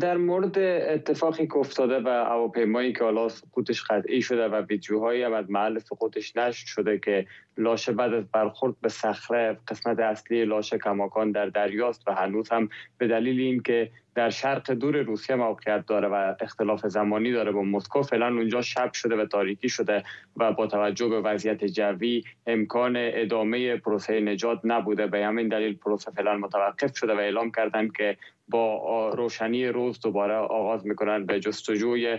در 0.00 0.16
مورد 0.16 0.58
اتفاقی 0.58 1.46
که 1.46 1.56
افتاده 1.56 2.00
و 2.04 2.08
هواپیمایی 2.08 2.92
که 2.92 3.04
حالا 3.04 3.28
سقوطش 3.28 3.82
قطعی 3.82 4.22
شده 4.22 4.48
و 4.48 4.54
ویدیوهایی 4.54 5.22
هم 5.22 5.32
از 5.32 5.50
محل 5.50 5.78
سقوطش 5.78 6.36
نشر 6.36 6.66
شده 6.66 6.98
که 6.98 7.26
لاشه 7.58 7.92
بعد 7.92 8.14
از 8.14 8.24
برخورد 8.32 8.74
به 8.80 8.88
صخره 8.88 9.58
قسمت 9.68 9.98
اصلی 9.98 10.44
لاشه 10.44 10.78
کماکان 10.78 11.32
در 11.32 11.46
دریاست 11.46 12.08
و 12.08 12.14
هنوز 12.14 12.52
هم 12.52 12.68
به 12.98 13.08
دلیل 13.08 13.40
اینکه 13.40 13.90
در 14.16 14.30
شرق 14.30 14.70
دور 14.70 14.96
روسیه 14.96 15.36
موقعیت 15.36 15.86
داره 15.86 16.08
و 16.08 16.34
اختلاف 16.40 16.86
زمانی 16.86 17.32
داره 17.32 17.52
با 17.52 17.62
مسکو. 17.62 18.02
فعلا 18.02 18.26
اونجا 18.26 18.62
شب 18.62 18.92
شده 18.92 19.16
و 19.16 19.26
تاریکی 19.26 19.68
شده 19.68 20.02
و 20.36 20.52
با 20.52 20.66
توجه 20.66 21.08
به 21.08 21.20
وضعیت 21.20 21.64
جوی 21.64 22.24
امکان 22.46 22.94
ادامه 22.96 23.76
پروسه 23.76 24.20
نجات 24.20 24.60
نبوده. 24.64 25.06
به 25.06 25.24
همین 25.24 25.48
دلیل 25.48 25.76
پروسه 25.76 26.10
فعلا 26.10 26.36
متوقف 26.36 26.96
شده 26.96 27.14
و 27.14 27.18
اعلام 27.18 27.50
کردن 27.50 27.88
که 27.88 28.16
با 28.48 29.08
روشنی 29.08 29.66
روز 29.66 30.00
دوباره 30.00 30.34
آغاز 30.34 30.86
می‌کنن 30.86 31.26
به 31.26 31.40
جستجوی 31.40 32.18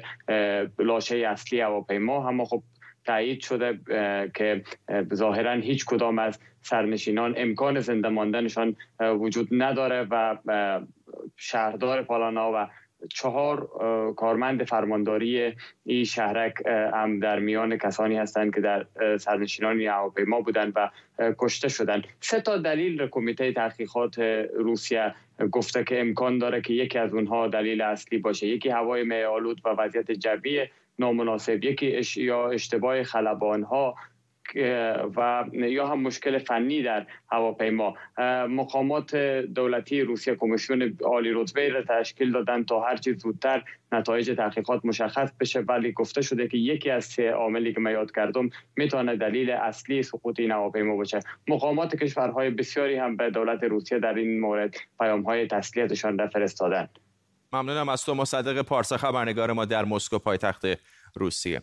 لاشه 0.80 1.18
اصلی 1.18 1.62
هواپیما. 1.62 2.30
اما 2.30 2.46
خب 2.46 2.64
تایید 3.08 3.42
شده 3.42 3.80
که 4.36 4.64
ظاهرا 5.14 5.54
هیچ 5.54 5.86
کدام 5.86 6.20
از 6.20 6.40
سرنشینان 6.62 7.34
امکان 7.38 7.80
زنده 7.80 8.10
ماندنشان 8.10 8.76
وجود 9.00 9.48
نداره 9.52 10.08
و 10.12 10.38
شهردار 11.36 12.04
پالانا 12.04 12.52
و 12.56 12.68
چهار 13.14 13.70
کارمند 14.18 14.64
فرمانداری 14.64 15.54
این 15.86 16.04
شهرک 16.04 16.54
هم 16.94 17.20
در 17.20 17.40
میان 17.40 17.78
کسانی 17.78 18.18
هستند 18.18 18.56
که 18.56 18.62
در 18.62 18.86
سرنشینان 19.18 19.82
هواپیما 19.82 20.42
بودند 20.42 20.74
و 20.76 20.90
کشته 21.38 21.68
شدند. 21.68 22.08
سه 22.20 22.42
تا 22.42 22.58
دلیل 22.58 23.08
کمیته 23.08 23.52
تحقیقات 23.52 24.20
روسیه 24.56 25.16
گفته 25.52 25.84
که 25.84 26.02
امکان 26.02 26.38
داره 26.38 26.62
که 26.62 26.74
یکی 26.74 27.00
از 27.00 27.14
اونها 27.14 27.48
دلیل 27.48 27.82
اصلی 27.82 28.18
باشه. 28.18 28.48
یکی 28.48 28.70
هوای 28.70 29.04
میالود 29.04 29.62
و 29.66 29.70
وضعیت 29.70 30.12
جوی 30.12 30.68
نامناسب 31.00 31.64
یکی 31.64 32.02
یا 32.16 32.50
اشتباه 32.50 33.04
خلبان 33.04 33.64
ها 33.64 33.96
و 35.18 35.46
یا 35.54 35.88
هم 35.88 36.00
مشکل 36.02 36.38
فنی 36.38 36.84
در 36.84 37.06
هواپیما. 37.32 37.96
مقامات 38.50 39.16
دولتی 39.56 40.02
روسیه 40.02 40.36
کمیسیون 40.36 40.98
عالی 41.04 41.32
رتبه 41.34 41.70
را 41.70 41.84
تشکیل 41.84 42.32
دادن 42.32 42.64
تا 42.64 42.80
هر 42.80 42.96
چیز 42.98 43.18
زودتر 43.18 43.64
نتایج 43.92 44.32
تحقیقات 44.38 44.86
مشخص 44.86 45.32
بشه. 45.40 45.60
ولی 45.60 45.92
گفته 45.92 46.22
شده 46.22 46.48
که 46.48 46.58
یکی 46.58 46.90
از 46.90 47.06
سه 47.06 47.32
عاملی 47.32 47.74
که 47.74 47.80
من 47.80 47.92
یاد 47.92 48.12
کردم 48.12 48.50
می‌تونه 48.76 49.16
دلیل 49.16 49.50
اصلی 49.50 50.04
سقوط 50.04 50.40
این 50.40 50.52
هواپیما 50.52 50.96
باشه. 50.96 51.20
مقامات 51.48 51.96
کشورهای 51.96 52.50
بسیاری 52.50 52.96
هم 52.96 53.16
به 53.16 53.30
دولت 53.30 53.64
روسیه 53.64 54.00
در 54.00 54.14
این 54.14 54.40
مورد 54.40 54.76
پیام 55.00 55.22
های 55.22 55.48
تسلیتشان 55.48 56.18
را 56.18 56.28
فرستادن 56.28 56.90
ممنونم 57.54 57.90
از 57.90 58.06
تو 58.06 58.14
مصدق 58.14 58.62
پارسا 58.62 58.98
خبرنگار 58.98 59.52
ما 59.54 59.66
در 59.66 59.86
مسکو 59.86 60.20
پایتخت 60.20 60.64
روسیه. 61.16 61.62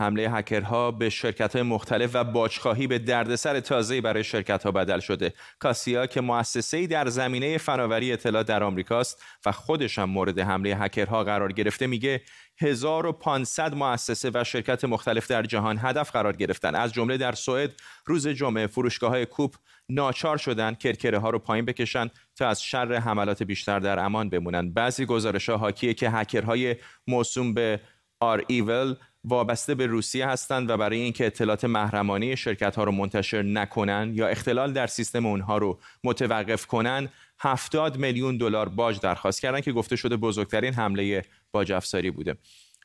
حمله 0.00 0.30
هکرها 0.30 0.90
به 0.90 1.10
شرکت 1.10 1.52
های 1.52 1.62
مختلف 1.62 2.10
و 2.14 2.24
باجخواهی 2.24 2.86
به 2.86 2.98
دردسر 2.98 3.60
تازه‌ای 3.60 4.00
برای 4.00 4.24
شرکت 4.24 4.62
ها 4.62 4.72
بدل 4.72 5.00
شده. 5.00 5.32
کاسیا 5.58 6.06
که 6.06 6.20
مؤسسه‌ای 6.20 6.86
در 6.86 7.08
زمینه 7.08 7.58
فناوری 7.58 8.12
اطلاع 8.12 8.42
در 8.42 8.62
آمریکاست 8.62 9.22
و 9.46 9.52
خودش 9.52 9.98
هم 9.98 10.10
مورد 10.10 10.38
حمله 10.38 10.76
هکرها 10.76 11.24
قرار 11.24 11.52
گرفته 11.52 11.86
میگه 11.86 12.22
1500 12.60 13.74
مؤسسه 13.74 14.30
و 14.34 14.44
شرکت 14.44 14.84
مختلف 14.84 15.28
در 15.28 15.42
جهان 15.42 15.78
هدف 15.82 16.10
قرار 16.10 16.36
گرفتن 16.36 16.74
از 16.74 16.92
جمله 16.92 17.16
در 17.16 17.32
سوئد 17.32 17.70
روز 18.06 18.28
جمعه 18.28 18.66
فروشگاه 18.66 19.10
های 19.10 19.26
کوپ 19.26 19.54
ناچار 19.88 20.36
شدن 20.36 20.74
کرکره 20.74 21.18
ها 21.18 21.30
رو 21.30 21.38
پایین 21.38 21.64
بکشن 21.64 22.10
تا 22.36 22.48
از 22.48 22.62
شر 22.62 22.94
حملات 22.94 23.42
بیشتر 23.42 23.80
در 23.80 23.98
امان 23.98 24.30
بمونن 24.30 24.72
بعضی 24.72 25.06
گزارش 25.06 25.48
ها 25.48 25.56
حاکیه 25.56 25.94
که 25.94 26.10
هکرهای 26.10 26.76
موسوم 27.06 27.54
به 27.54 27.80
آر 28.20 28.44
ایول 28.46 28.94
وابسته 29.24 29.74
به 29.74 29.86
روسیه 29.86 30.26
هستند 30.26 30.70
و 30.70 30.76
برای 30.76 30.98
اینکه 30.98 31.26
اطلاعات 31.26 31.64
محرمانه 31.64 32.34
شرکت 32.34 32.76
ها 32.76 32.84
رو 32.84 32.92
منتشر 32.92 33.42
نکنن 33.42 34.12
یا 34.14 34.28
اختلال 34.28 34.72
در 34.72 34.86
سیستم 34.86 35.26
اونها 35.26 35.58
رو 35.58 35.78
متوقف 36.04 36.66
کنن 36.66 37.08
70 37.40 37.98
میلیون 37.98 38.36
دلار 38.36 38.68
باج 38.68 39.00
درخواست 39.00 39.40
کردن 39.40 39.60
که 39.60 39.72
گفته 39.72 39.96
شده 39.96 40.16
بزرگترین 40.16 40.74
حمله 40.74 41.22
باج 41.52 41.72
افزاری 41.72 42.10
بوده. 42.10 42.36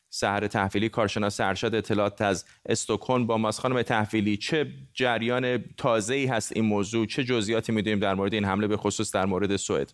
سهر 0.09 0.47
تحویلی 0.47 0.89
کارشناس 0.89 1.39
ارشد 1.39 1.75
اطلاعات 1.75 2.21
از 2.21 2.45
استکهلم 2.65 3.27
با 3.27 3.37
ماست 3.37 3.59
خانم 3.59 3.81
تحویلی 3.81 4.37
چه 4.37 4.71
جریان 4.93 5.63
تازه‌ای 5.77 6.25
هست 6.25 6.51
این 6.55 6.65
موضوع؟ 6.65 7.05
چه 7.05 7.23
جزئیاتی 7.23 7.71
می‌دونیم 7.71 7.99
در 7.99 8.13
مورد 8.13 8.33
این 8.33 8.45
حمله 8.45 8.67
به 8.67 8.77
خصوص 8.77 9.11
در 9.11 9.25
مورد 9.25 9.55
سوئد؟ 9.55 9.93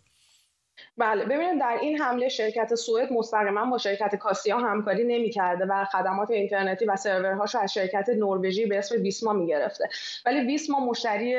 بله 0.99 1.25
ببینید 1.25 1.59
در 1.59 1.77
این 1.81 2.01
حمله 2.01 2.29
شرکت 2.29 2.75
سوئد 2.75 3.13
مستقیما 3.13 3.65
با 3.65 3.77
شرکت 3.77 4.15
کاسیا 4.15 4.57
همکاری 4.57 5.03
نمی‌کرده 5.03 5.65
و 5.65 5.85
خدمات 5.85 6.31
اینترنتی 6.31 6.85
و 6.85 6.95
سرورهاش 6.95 7.55
از 7.55 7.73
شرکت 7.73 8.09
نروژی 8.09 8.65
به 8.65 8.77
اسم 8.77 9.01
ویسما 9.01 9.33
می‌گرفته. 9.33 9.89
ولی 10.25 10.39
ویسما 10.39 10.79
مشتری 10.79 11.35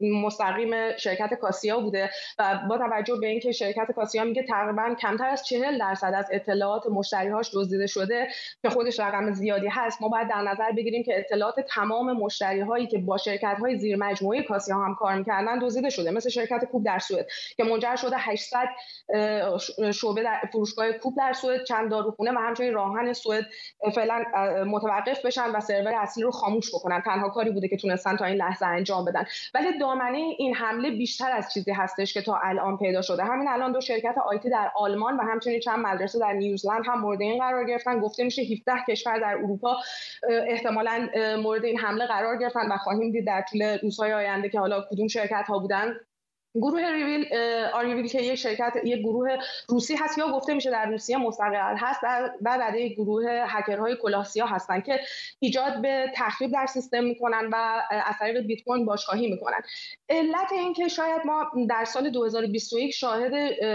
مستقیم 0.00 0.96
شرکت 0.96 1.34
کاسیا 1.34 1.80
بوده 1.80 2.10
و 2.38 2.60
با 2.68 2.78
توجه 2.78 3.16
به 3.16 3.26
اینکه 3.26 3.52
شرکت 3.52 3.92
کاسیا 3.96 4.24
میگه 4.24 4.42
تقریبا 4.42 4.94
کمتر 4.94 5.28
از 5.28 5.46
40 5.46 5.78
درصد 5.78 6.12
از 6.16 6.26
اطلاعات 6.32 6.86
مشتریهاش 6.86 7.50
دزدیده 7.54 7.86
شده 7.86 8.28
که 8.62 8.70
خودش 8.70 9.00
رقم 9.00 9.32
زیادی 9.32 9.68
هست. 9.68 10.02
ما 10.02 10.08
باید 10.08 10.28
در 10.28 10.42
نظر 10.42 10.72
بگیریم 10.76 11.02
که 11.02 11.18
اطلاعات 11.18 11.60
تمام 11.60 12.12
مشتری 12.12 12.60
هایی 12.60 12.86
که 12.86 12.98
با 12.98 13.16
شرکت 13.16 13.56
های 13.60 13.78
زیر 13.78 13.96
مجموعه 13.96 14.42
کاسیا 14.42 14.76
هم 14.76 14.94
کار 14.94 15.14
می‌کردن 15.14 15.58
دزدیده 15.58 15.90
شده 15.90 16.10
مثل 16.10 16.28
شرکت 16.28 16.64
کوب 16.64 16.84
در 16.84 16.98
سوئد 16.98 17.26
که 17.56 17.64
منفجر 17.88 17.96
شده 17.96 18.16
800 18.18 18.68
شعبه 19.92 20.22
در 20.22 20.40
فروشگاه 20.52 20.92
کوب 20.92 21.16
در 21.16 21.32
سوئد 21.32 21.64
چند 21.64 21.90
داروخونه 21.90 22.32
و 22.32 22.38
همچنین 22.38 22.74
راهن 22.74 23.12
سوئد 23.12 23.44
فعلا 23.94 24.24
متوقف 24.66 25.26
بشن 25.26 25.50
و 25.50 25.60
سرور 25.60 25.94
اصلی 25.94 26.22
رو 26.22 26.30
خاموش 26.30 26.74
بکنن. 26.74 27.00
تنها 27.00 27.28
کاری 27.28 27.50
بوده 27.50 27.68
که 27.68 27.76
تونستن 27.76 28.16
تا 28.16 28.24
این 28.24 28.36
لحظه 28.36 28.66
انجام 28.66 29.04
بدن. 29.04 29.24
ولی 29.54 29.78
دامنه 29.78 30.18
این 30.18 30.54
حمله 30.54 30.90
بیشتر 30.90 31.32
از 31.32 31.52
چیزی 31.52 31.72
هستش 31.72 32.14
که 32.14 32.22
تا 32.22 32.40
الان 32.44 32.78
پیدا 32.78 33.02
شده. 33.02 33.24
همین 33.24 33.48
الان 33.48 33.72
دو 33.72 33.80
شرکت 33.80 34.14
آیتی 34.26 34.50
در 34.50 34.70
آلمان 34.76 35.16
و 35.16 35.22
همچنین 35.22 35.60
چند 35.60 35.86
مدرسه 35.86 36.18
در 36.18 36.32
نیوزلند 36.32 36.82
هم 36.86 37.00
مورد 37.00 37.20
این 37.20 37.38
قرار 37.38 37.64
گرفتن. 37.64 38.00
گفته 38.00 38.24
میشه 38.24 38.42
17 38.42 38.72
کشور 38.88 39.18
در 39.18 39.34
اروپا 39.34 39.76
احتمالا 40.48 41.08
مورد 41.42 41.64
این 41.64 41.78
حمله 41.78 42.06
قرار 42.06 42.38
گرفتن 42.38 42.72
و 42.72 42.76
خواهیم 42.76 43.12
دید 43.12 43.26
در 43.26 43.44
طول 43.50 43.78
روزهای 43.82 44.12
آینده 44.12 44.48
که 44.48 44.60
حالا 44.60 44.84
کدوم 44.90 45.08
شرکت 45.08 45.44
ها 45.48 45.58
بودن. 45.58 45.94
گروه 46.54 46.90
ریویل 46.90 47.26
آریویل 47.74 48.08
که 48.08 48.22
یک 48.22 48.34
شرکت 48.34 48.72
یک 48.84 48.98
گروه 48.98 49.36
روسی 49.68 49.96
هست 49.96 50.18
یا 50.18 50.28
گفته 50.32 50.54
میشه 50.54 50.70
در 50.70 50.86
روسیه 50.86 51.16
مستقل 51.16 51.76
هست 51.76 52.00
و 52.02 52.30
بعد 52.40 52.76
گروه 52.76 53.24
هکرهای 53.28 53.96
کلاسیا 54.02 54.46
هستن 54.46 54.80
که 54.80 55.00
ایجاد 55.40 55.82
به 55.82 56.12
تخریب 56.14 56.52
در 56.52 56.66
سیستم 56.66 57.04
می‌کنن 57.04 57.48
و 57.52 57.82
از 57.90 58.14
طریق 58.18 58.46
بیت 58.46 58.64
کوین 58.64 58.84
باشگاهی 58.84 59.30
می‌کنن. 59.30 59.60
علت 60.08 60.52
این 60.52 60.72
که 60.72 60.88
شاید 60.88 61.22
ما 61.24 61.46
در 61.68 61.84
سال 61.84 62.10
2021 62.10 62.94
شاهد 62.94 63.34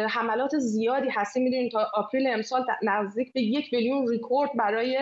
حملات 0.10 0.58
زیادی 0.58 1.10
هستیم. 1.10 1.44
می‌دونیم 1.44 1.70
تا 1.70 1.92
آپریل 1.94 2.28
امسال 2.28 2.66
نزدیک 2.84 3.34
به 3.34 3.42
یک 3.42 3.74
میلیون 3.74 4.08
ریکورد 4.08 4.50
برای 4.56 5.00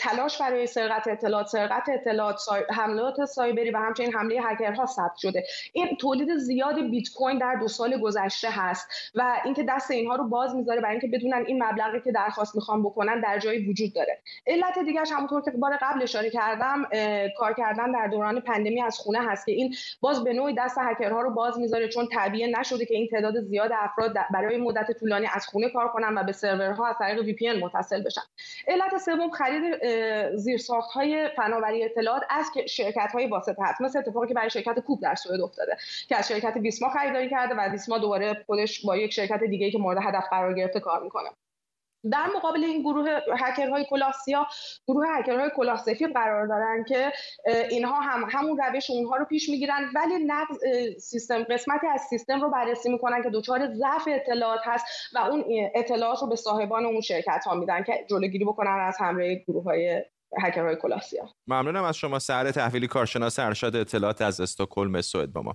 تلاش 0.00 0.40
برای 0.40 0.66
سرقت 0.66 1.08
اطلاعات 1.08 1.46
سرقت 1.46 1.88
اطلاعات 1.88 2.40
حملات 2.70 3.24
سایبری 3.24 3.70
و 3.70 3.76
همچنین 3.76 4.12
حمله 4.12 4.40
هکرها 4.42 4.86
ثبت 4.86 5.16
شده. 5.16 5.44
این 5.72 5.96
تولید 5.96 6.36
زیادی 6.36 6.82
کوین 7.10 7.38
در 7.38 7.54
دو 7.54 7.68
سال 7.68 8.00
گذشته 8.00 8.48
هست 8.50 8.88
و 9.14 9.40
اینکه 9.44 9.62
دست 9.68 9.90
اینها 9.90 10.16
رو 10.16 10.28
باز 10.28 10.54
می‌ذاره 10.54 10.80
برای 10.80 10.98
اینکه 11.00 11.18
بدونن 11.18 11.44
این 11.46 11.64
مبلغی 11.64 12.00
که 12.00 12.12
درخواست 12.12 12.54
می‌خوان 12.54 12.82
بکنن 12.82 13.20
در 13.20 13.38
جایی 13.38 13.70
وجود 13.70 13.92
داره. 13.94 14.18
علت 14.46 14.78
دیگرش 14.78 15.12
همونطور 15.12 15.42
که 15.42 15.50
بار 15.50 15.78
قبل 15.82 16.02
اشاره 16.02 16.30
کردم 16.30 16.84
کار 17.38 17.52
کردن 17.52 17.92
در 17.92 18.06
دوران 18.06 18.40
پندمی 18.40 18.82
از 18.82 18.98
خونه 18.98 19.18
هست 19.30 19.46
که 19.46 19.52
این 19.52 19.74
باز 20.00 20.24
به 20.24 20.32
نوعی 20.32 20.54
دست 20.58 20.78
هکرها 20.80 21.20
رو 21.20 21.30
باز 21.30 21.58
می‌ذاره 21.58 21.88
چون 21.88 22.08
طبیعه 22.12 22.60
نشده 22.60 22.86
که 22.86 22.94
این 22.94 23.08
تعداد 23.08 23.40
زیاد 23.40 23.70
افراد 23.74 24.14
برای 24.32 24.56
مدت 24.56 24.92
طولانی 24.92 25.26
از 25.34 25.46
خونه 25.46 25.68
کار 25.70 25.88
کنن 25.88 26.18
و 26.18 26.24
به 26.24 26.32
سرورها 26.32 26.86
از 26.86 26.96
طریق 26.98 27.24
وی 27.24 27.32
پی 27.32 27.52
متصل 27.52 28.02
بشن. 28.02 28.22
علت 28.68 28.98
سوم 28.98 29.30
خرید 29.30 29.62
زیرساخت 30.36 30.90
های 30.90 31.28
فناوری 31.36 31.84
اطلاعات 31.84 32.22
از 32.30 32.46
شرکت 32.68 33.10
های 33.12 33.26
واسطه 33.26 33.62
هست 33.62 33.80
مثل 33.80 33.98
اتفاقی 33.98 34.28
که 34.28 34.34
برای 34.34 34.50
شرکت 34.50 34.80
کوب 34.80 35.00
در 35.00 35.14
سوئد 35.14 35.40
افتاده 35.40 35.76
که 36.08 36.16
از 36.16 36.28
شرکت 36.28 36.58
ویسما 36.82 37.00
خریداری 37.00 37.30
کرده 37.30 37.54
و 37.54 37.68
دیسما 37.68 37.98
دوباره 37.98 38.44
خودش 38.46 38.86
با 38.86 38.96
یک 38.96 39.12
شرکت 39.12 39.40
دیگه 39.44 39.70
که 39.70 39.78
مورد 39.78 39.98
هدف 40.02 40.24
قرار 40.30 40.54
گرفته 40.54 40.80
کار 40.80 41.02
می‌کنه. 41.02 41.28
در 42.12 42.26
مقابل 42.36 42.64
این 42.64 42.82
گروه 42.82 43.18
هکرهای 43.38 43.86
کلاسیا 43.90 44.46
گروه 44.88 45.04
هکرهای 45.08 45.50
کلاه 45.56 45.84
قرار 46.14 46.46
دارن 46.46 46.84
که 46.88 47.12
اینها 47.70 48.00
هم 48.00 48.28
همون 48.32 48.58
روش 48.58 48.90
اونها 48.90 49.16
رو 49.16 49.24
پیش 49.24 49.48
می‌گیرن 49.48 49.90
ولی 49.94 50.24
نقض 50.26 50.58
سیستم 50.98 51.42
قسمتی 51.42 51.86
از 51.86 52.00
سیستم 52.00 52.40
رو 52.40 52.50
بررسی 52.50 52.92
می‌کنن 52.92 53.22
که 53.22 53.30
دچار 53.30 53.74
ضعف 53.74 54.08
اطلاعات 54.08 54.60
هست 54.64 54.86
و 55.14 55.18
اون 55.18 55.44
اطلاعات 55.74 56.18
رو 56.20 56.28
به 56.28 56.36
صاحبان 56.36 56.84
اون 56.84 57.00
شرکت 57.00 57.44
ها 57.46 57.54
میدن 57.54 57.82
که 57.82 58.06
جلوگیری 58.10 58.44
بکنن 58.44 58.84
از 58.88 58.96
حمله 59.00 59.44
گروه 59.48 59.64
های 59.64 60.02
هکرهای 60.42 60.76
کلاسیا. 60.76 61.28
ممنونم 61.46 61.84
از 61.84 61.96
شما 61.96 62.18
سر 62.18 62.50
تحویلی 62.50 62.86
کارشناس 62.86 63.38
ارشد 63.38 63.76
اطلاعات 63.76 64.22
از 64.22 64.40
استکهلم 64.40 65.00
سوئد 65.00 65.32
با 65.32 65.42
ما. 65.42 65.54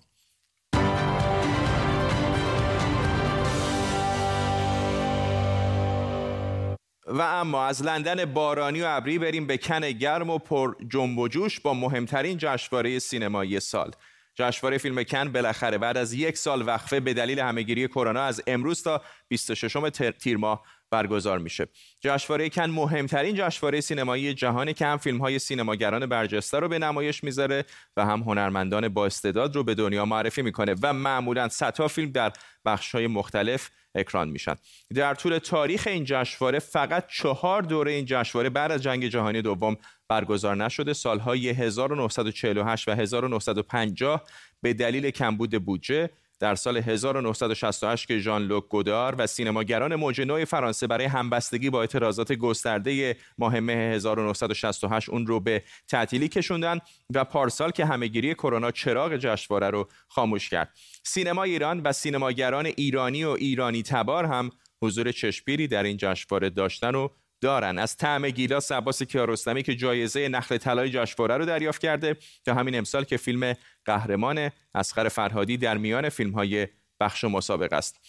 و 7.07 7.21
اما 7.21 7.65
از 7.65 7.83
لندن 7.83 8.25
بارانی 8.25 8.81
و 8.81 8.85
ابری 8.87 9.19
بریم 9.19 9.47
به 9.47 9.57
کن 9.57 9.91
گرم 9.91 10.29
و 10.29 10.37
پر 10.37 10.75
جنب 10.89 11.17
و 11.19 11.27
جوش 11.27 11.59
با 11.59 11.73
مهمترین 11.73 12.37
جشنواره 12.37 12.99
سینمایی 12.99 13.59
سال. 13.59 13.91
جشنواره 14.35 14.77
فیلم 14.77 15.03
کن 15.03 15.31
بالاخره 15.31 15.77
بعد 15.77 15.97
از 15.97 16.13
یک 16.13 16.37
سال 16.37 16.67
وقفه 16.67 16.99
به 16.99 17.13
دلیل 17.13 17.39
همهگیری 17.39 17.87
کرونا 17.87 18.23
از 18.23 18.41
امروز 18.47 18.83
تا 18.83 19.01
26 19.27 19.77
تیر 20.19 20.37
ماه 20.37 20.63
برگزار 20.91 21.39
میشه. 21.39 21.67
جشنواره 22.01 22.49
کن 22.49 22.69
مهمترین 22.69 23.35
جشنواره 23.35 23.81
سینمایی 23.81 24.33
جهانی 24.33 24.73
که 24.73 24.85
هم 24.85 24.97
فیلم 24.97 25.17
های 25.17 25.39
سینماگران 25.39 26.05
برجسته 26.05 26.59
رو 26.59 26.67
به 26.67 26.79
نمایش 26.79 27.23
می‌ذاره 27.23 27.65
و 27.97 28.05
هم 28.05 28.19
هنرمندان 28.19 28.89
با 28.89 29.05
استعداد 29.05 29.55
رو 29.55 29.63
به 29.63 29.75
دنیا 29.75 30.05
معرفی 30.05 30.41
می‌کنه 30.41 30.75
و 30.81 30.93
معمولا 30.93 31.49
صدها 31.49 31.87
فیلم 31.87 32.11
در 32.11 32.33
بخش 32.65 32.95
های 32.95 33.07
مختلف 33.07 33.69
اکران 33.97 34.29
میشن. 34.29 34.55
در 34.95 35.15
طول 35.15 35.37
تاریخ 35.37 35.87
این 35.87 36.03
جشنواره 36.03 36.59
فقط 36.59 37.07
چهار 37.07 37.61
دوره 37.61 37.91
این 37.91 38.05
جشنواره 38.05 38.49
بعد 38.49 38.71
از 38.71 38.83
جنگ 38.83 39.07
جهانی 39.07 39.41
دوم 39.41 39.77
برگزار 40.07 40.55
نشده. 40.55 40.93
سالهای 40.93 41.49
1948 41.49 42.87
و 42.87 42.91
1950 42.91 44.23
به 44.61 44.73
دلیل 44.73 45.11
کمبود 45.11 45.65
بودجه 45.65 46.09
در 46.39 46.55
سال 46.55 46.77
1968 46.77 48.07
که 48.07 48.19
ژان 48.19 48.43
لوک 48.43 48.67
گودار 48.69 49.15
و 49.17 49.27
سینماگران 49.27 49.95
موج 49.95 50.21
نو 50.21 50.45
فرانسه 50.45 50.87
برای 50.87 51.05
همبستگی 51.05 51.69
با 51.69 51.81
اعتراضات 51.81 52.33
گسترده 52.33 53.15
ماه 53.37 53.59
مه 53.59 53.73
1968 53.73 55.09
اون 55.09 55.27
رو 55.27 55.39
به 55.39 55.63
تعطیلی 55.87 56.27
کشوندن 56.27 56.79
و 57.13 57.23
پارسال 57.23 57.71
که 57.71 57.85
همهگیری 57.85 58.33
کرونا 58.33 58.71
چراغ 58.71 59.15
جشنواره 59.15 59.69
رو 59.69 59.87
خاموش 60.07 60.49
کرد. 60.49 60.73
سینما 61.03 61.43
ایران 61.43 61.81
و 61.81 61.91
سینماگران 61.91 62.65
ایرانی 62.65 63.23
و 63.23 63.29
ایرانی 63.29 63.83
تبار 63.83 64.25
هم 64.25 64.49
حضور 64.81 65.11
چشمگیری 65.11 65.67
در 65.67 65.83
این 65.83 65.97
جشنواره 65.97 66.49
داشتن 66.49 66.95
و 66.95 67.07
دارن. 67.41 67.77
از 67.77 67.97
طعم 67.97 68.29
گیلاس 68.29 68.71
عباس 68.71 69.03
کیارستمی 69.03 69.63
که 69.63 69.75
جایزه 69.75 70.27
نخل 70.27 70.57
طلای 70.57 70.89
جشنواره 70.89 71.37
رو 71.37 71.45
دریافت 71.45 71.81
کرده 71.81 72.17
تا 72.45 72.53
همین 72.53 72.77
امسال 72.77 73.03
که 73.03 73.17
فیلم 73.17 73.53
قهرمان 73.85 74.51
اسخر 74.75 75.09
فرهادی 75.09 75.57
در 75.57 75.77
میان 75.77 76.09
فیلم 76.09 76.31
های 76.31 76.67
بخش 76.99 77.23
مسابقه 77.23 77.75
است. 77.75 77.99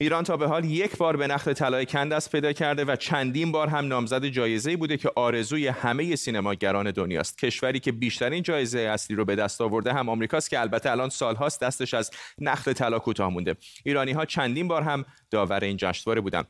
ایران 0.00 0.24
تا 0.24 0.36
به 0.36 0.46
حال 0.46 0.64
یک 0.64 0.96
بار 0.96 1.16
به 1.16 1.26
نخل 1.26 1.52
طلای 1.52 1.86
کندست 1.86 2.32
پیدا 2.32 2.52
کرده 2.52 2.84
و 2.84 2.96
چندین 2.96 3.52
بار 3.52 3.68
هم 3.68 3.86
نامزد 3.86 4.24
جایزه 4.24 4.76
بوده 4.76 4.96
که 4.96 5.10
آرزوی 5.16 5.66
همه 5.66 6.16
سینماگران 6.16 6.90
دنیاست 6.90 7.38
کشوری 7.38 7.80
که 7.80 7.92
بیشترین 7.92 8.42
جایزه 8.42 8.80
اصلی 8.80 9.16
رو 9.16 9.24
به 9.24 9.36
دست 9.36 9.60
آورده 9.60 9.92
هم 9.92 10.08
آمریکاست 10.08 10.50
که 10.50 10.60
البته 10.60 10.90
الان 10.90 11.08
سالهاست 11.08 11.60
دستش 11.60 11.94
از 11.94 12.10
نخل 12.38 12.72
طلا 12.72 12.98
کوتاه 12.98 13.30
مونده. 13.30 13.56
ایرانی 13.84 14.12
ها 14.12 14.24
چندین 14.24 14.68
بار 14.68 14.82
هم 14.82 15.04
داور 15.30 15.64
این 15.64 15.76
جشنواره 15.76 16.20
بودند 16.20 16.46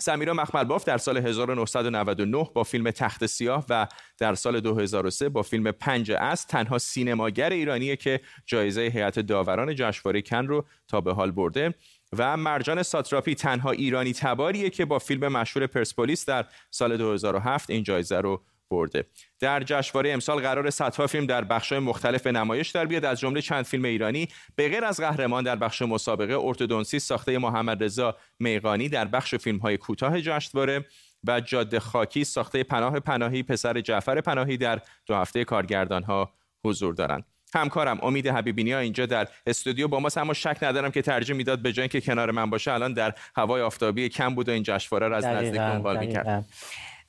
سمیرا 0.00 0.34
مخملباف 0.34 0.84
در 0.84 0.98
سال 0.98 1.16
1999 1.16 2.46
با 2.54 2.62
فیلم 2.62 2.90
تخت 2.90 3.26
سیاه 3.26 3.64
و 3.68 3.86
در 4.18 4.34
سال 4.34 4.60
2003 4.60 5.28
با 5.28 5.42
فیلم 5.42 5.70
پنج 5.70 6.12
است 6.12 6.48
تنها 6.48 6.78
سینماگر 6.78 7.50
ایرانیه 7.50 7.96
که 7.96 8.20
جایزه 8.46 8.80
هیئت 8.80 9.18
داوران 9.18 9.74
جشنواره 9.74 10.22
کن 10.22 10.46
رو 10.46 10.64
تا 10.88 11.00
به 11.00 11.12
حال 11.12 11.30
برده 11.30 11.74
و 12.18 12.36
مرجان 12.36 12.82
ساتراپی 12.82 13.34
تنها 13.34 13.70
ایرانی 13.70 14.12
تباریه 14.12 14.70
که 14.70 14.84
با 14.84 14.98
فیلم 14.98 15.28
مشهور 15.28 15.66
پرسپولیس 15.66 16.24
در 16.24 16.46
سال 16.70 16.96
2007 16.96 17.70
این 17.70 17.82
جایزه 17.82 18.20
رو 18.20 18.42
برده. 18.70 19.04
در 19.40 19.62
جشنواره 19.62 20.10
امسال 20.10 20.40
قرار 20.40 20.70
صدها 20.70 21.06
فیلم 21.06 21.26
در 21.26 21.44
بخش‌های 21.44 21.78
مختلف 21.78 22.22
به 22.22 22.32
نمایش 22.32 22.70
در 22.70 22.86
بیاد 22.86 23.04
از 23.04 23.20
جمله 23.20 23.42
چند 23.42 23.64
فیلم 23.64 23.84
ایرانی. 23.84 24.28
به 24.56 24.68
غیر 24.68 24.84
از 24.84 25.00
قهرمان 25.00 25.44
در 25.44 25.56
بخش 25.56 25.82
مسابقه 25.82 26.38
ارتودونسی 26.38 26.98
ساخته 26.98 27.38
محمد 27.38 27.84
رضا 27.84 28.16
میقانی 28.38 28.88
در 28.88 29.04
بخش 29.04 29.34
فیلم‌های 29.34 29.76
کوتاه 29.76 30.20
جشنواره 30.20 30.84
و 31.24 31.40
جاده 31.40 31.80
خاکی 31.80 32.24
ساخته 32.24 32.62
پناه 32.62 33.00
پناهی 33.00 33.42
پسر 33.42 33.80
جعفر 33.80 34.20
پناهی 34.20 34.56
در 34.56 34.80
دو 35.06 35.14
هفته 35.14 35.44
کارگردانها 35.44 36.32
حضور 36.64 36.94
دارند. 36.94 37.24
همکارم 37.54 37.98
امید 38.02 38.26
حبیبینی 38.26 38.72
ها 38.72 38.78
اینجا 38.78 39.06
در 39.06 39.28
استودیو 39.46 39.88
با 39.88 40.00
ماست 40.00 40.18
اما 40.18 40.32
شک 40.34 40.58
ندارم 40.62 40.90
که 40.90 41.02
ترجیح 41.02 41.36
می‌داد 41.36 41.62
به 41.62 41.72
جای 41.72 41.88
که 41.88 42.00
کنار 42.00 42.30
من 42.30 42.50
باشه 42.50 42.72
الان 42.72 42.92
در 42.92 43.14
هوای 43.36 43.62
آفتابی 43.62 44.08
کم 44.08 44.34
بود 44.34 44.48
و 44.48 44.52
این 44.52 44.62
جشنواره 44.62 45.08
را 45.08 45.16
از 45.16 45.24
نزدیک 45.24 45.60
دنبال 45.60 45.98
می‌کرد. 45.98 46.44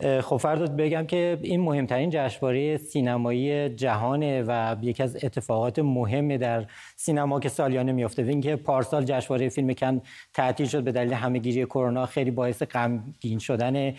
خب 0.02 0.38
فرداد 0.38 0.76
بگم 0.76 1.06
که 1.06 1.38
این 1.42 1.62
مهمترین 1.62 2.10
جشنواره 2.10 2.78
سینمایی 2.78 3.70
جهانه 3.70 4.44
و 4.48 4.76
یکی 4.82 5.04
از 5.04 5.16
اتفاقات 5.24 5.80
مهم 5.80 6.38
در 6.38 6.66
سینما 6.96 7.40
که 7.40 7.50
سالیانه 7.50 7.92
میفته 7.92 8.22
اینکه 8.22 8.56
پارسال 8.56 9.04
جشنواره 9.04 9.50
فیلم 9.50 9.74
کن 9.74 10.02
تعطیل 10.34 10.68
شد 10.68 10.84
به 10.84 10.92
دلیل 10.92 11.14
همهگیری 11.14 11.66
کرونا 11.66 12.06
خیلی 12.06 12.32
باعث 12.32 12.64
غمگین 12.64 13.40
شدن 13.40 13.94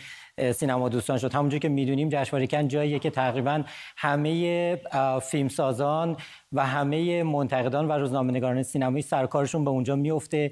سینما 0.53 0.88
دوستان 0.88 1.19
شد. 1.19 1.35
همونجور 1.35 1.61
که 1.61 1.69
می‌دونیم 1.69 2.09
جشنواره 2.09 2.47
کن 2.47 2.69
جاییه 2.69 2.99
که 2.99 3.11
تقریبا 3.11 3.62
همه 3.97 4.81
فیلمسازان 5.23 6.17
و 6.53 6.67
همه 6.67 7.23
منتقدان 7.23 7.88
و 7.88 7.93
روزنامه‌نگاران 7.93 8.62
سینمایی 8.62 9.03
سرکارشون 9.03 9.65
به 9.65 9.71
اونجا 9.71 9.97
میفته 9.97 10.51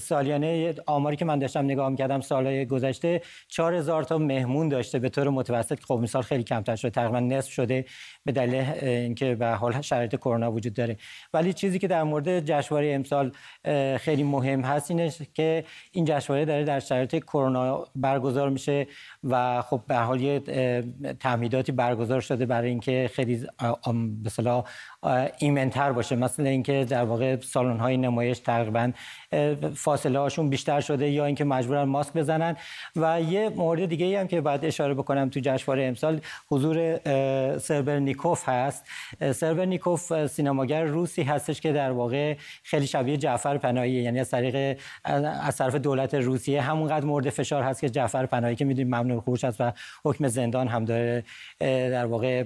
سالیانه 0.00 0.74
آماری 0.86 1.16
که 1.16 1.24
من 1.24 1.38
داشتم 1.38 1.64
نگاه 1.64 1.88
می‌کردم 1.88 2.20
سالهای 2.20 2.66
گذشته 2.66 3.22
4000 3.48 4.02
تا 4.02 4.18
مهمون 4.18 4.68
داشته 4.68 4.98
به 4.98 5.08
طور 5.08 5.28
متوسط. 5.28 5.84
خب 5.84 5.94
مثال 6.02 6.22
خیلی 6.22 6.42
کمتر 6.42 6.76
شده 6.76 6.90
تقریبا 6.90 7.20
نصف 7.20 7.50
شده 7.50 7.84
به 8.24 8.32
دلیل 8.32 8.64
اینکه 8.82 9.34
به 9.34 9.50
حال 9.50 9.80
شرایط 9.80 10.16
کرونا 10.16 10.52
وجود 10.52 10.74
داره. 10.74 10.96
ولی 11.34 11.52
چیزی 11.52 11.78
که 11.78 11.88
در 11.88 12.02
مورد 12.02 12.40
جشنواره 12.40 12.92
امسال 12.92 13.32
خیلی 13.98 14.22
مهم 14.22 14.60
هست 14.60 14.90
اینه 14.90 15.10
که 15.34 15.64
این 15.92 16.04
جشنواره 16.04 16.44
داره 16.44 16.64
در 16.64 16.80
شرایط 16.80 17.16
کرونا 17.16 17.84
برگزار 17.96 18.50
میشه 18.50 18.86
و 19.24 19.62
خب 19.62 19.80
به 19.88 19.96
حال 19.96 20.20
یه 20.20 20.40
تمهیداتی 21.20 21.72
برگزار 21.72 22.20
شده 22.20 22.46
برای 22.46 22.68
اینکه 22.68 23.10
خیلی 23.14 23.46
به 24.22 24.30
ایمنتر 25.38 25.92
باشه. 25.92 26.16
مثلا 26.16 26.48
اینکه 26.48 26.86
در 26.88 27.04
واقع 27.04 27.40
سالن 27.40 27.80
های 27.80 27.96
نمایش 27.96 28.38
تقریبا 28.38 28.92
فاصله 29.74 30.18
هاشون 30.18 30.48
بیشتر 30.48 30.80
شده 30.80 31.10
یا 31.10 31.24
اینکه 31.24 31.44
مجبورن 31.44 31.82
ماسک 31.82 32.12
بزنن. 32.12 32.56
و 32.96 33.20
یه 33.20 33.48
مورد 33.48 33.86
دیگه 33.86 34.06
ای 34.06 34.14
هم 34.14 34.26
که 34.26 34.40
باید 34.40 34.64
اشاره 34.64 34.94
بکنم 34.94 35.28
تو 35.28 35.40
جشنواره 35.42 35.84
امسال 35.84 36.20
حضور 36.48 36.98
سربرنیکوف 37.58 38.48
هست. 38.48 38.84
سربرنیکوف 39.32 40.26
سینماگر 40.26 40.84
روسی 40.84 41.22
هستش 41.22 41.60
که 41.60 41.72
در 41.72 41.90
واقع 41.90 42.36
خیلی 42.62 42.86
شبیه 42.86 43.16
جعفر 43.16 43.58
پناهی 43.58 43.90
یعنی 43.90 44.20
از 44.20 44.30
طریق 44.30 44.78
از 45.42 45.56
طرف 45.56 45.74
دولت 45.74 46.14
روسیه 46.14 46.60
همونقدر 46.60 47.04
مورد 47.04 47.30
فشار 47.30 47.62
هست 47.62 47.80
که 47.80 47.90
جعفر 47.90 48.26
پناهی 48.26 48.56
که 48.56 48.64
می‌دونیم 48.64 48.94
ممنوع 48.94 49.20
خروج 49.20 49.46
هست 49.46 49.60
و 49.60 49.72
حکم 50.04 50.28
زندان 50.28 50.68
هم 50.68 50.84
داره 50.84 51.24
در 51.60 52.06
واقع 52.06 52.44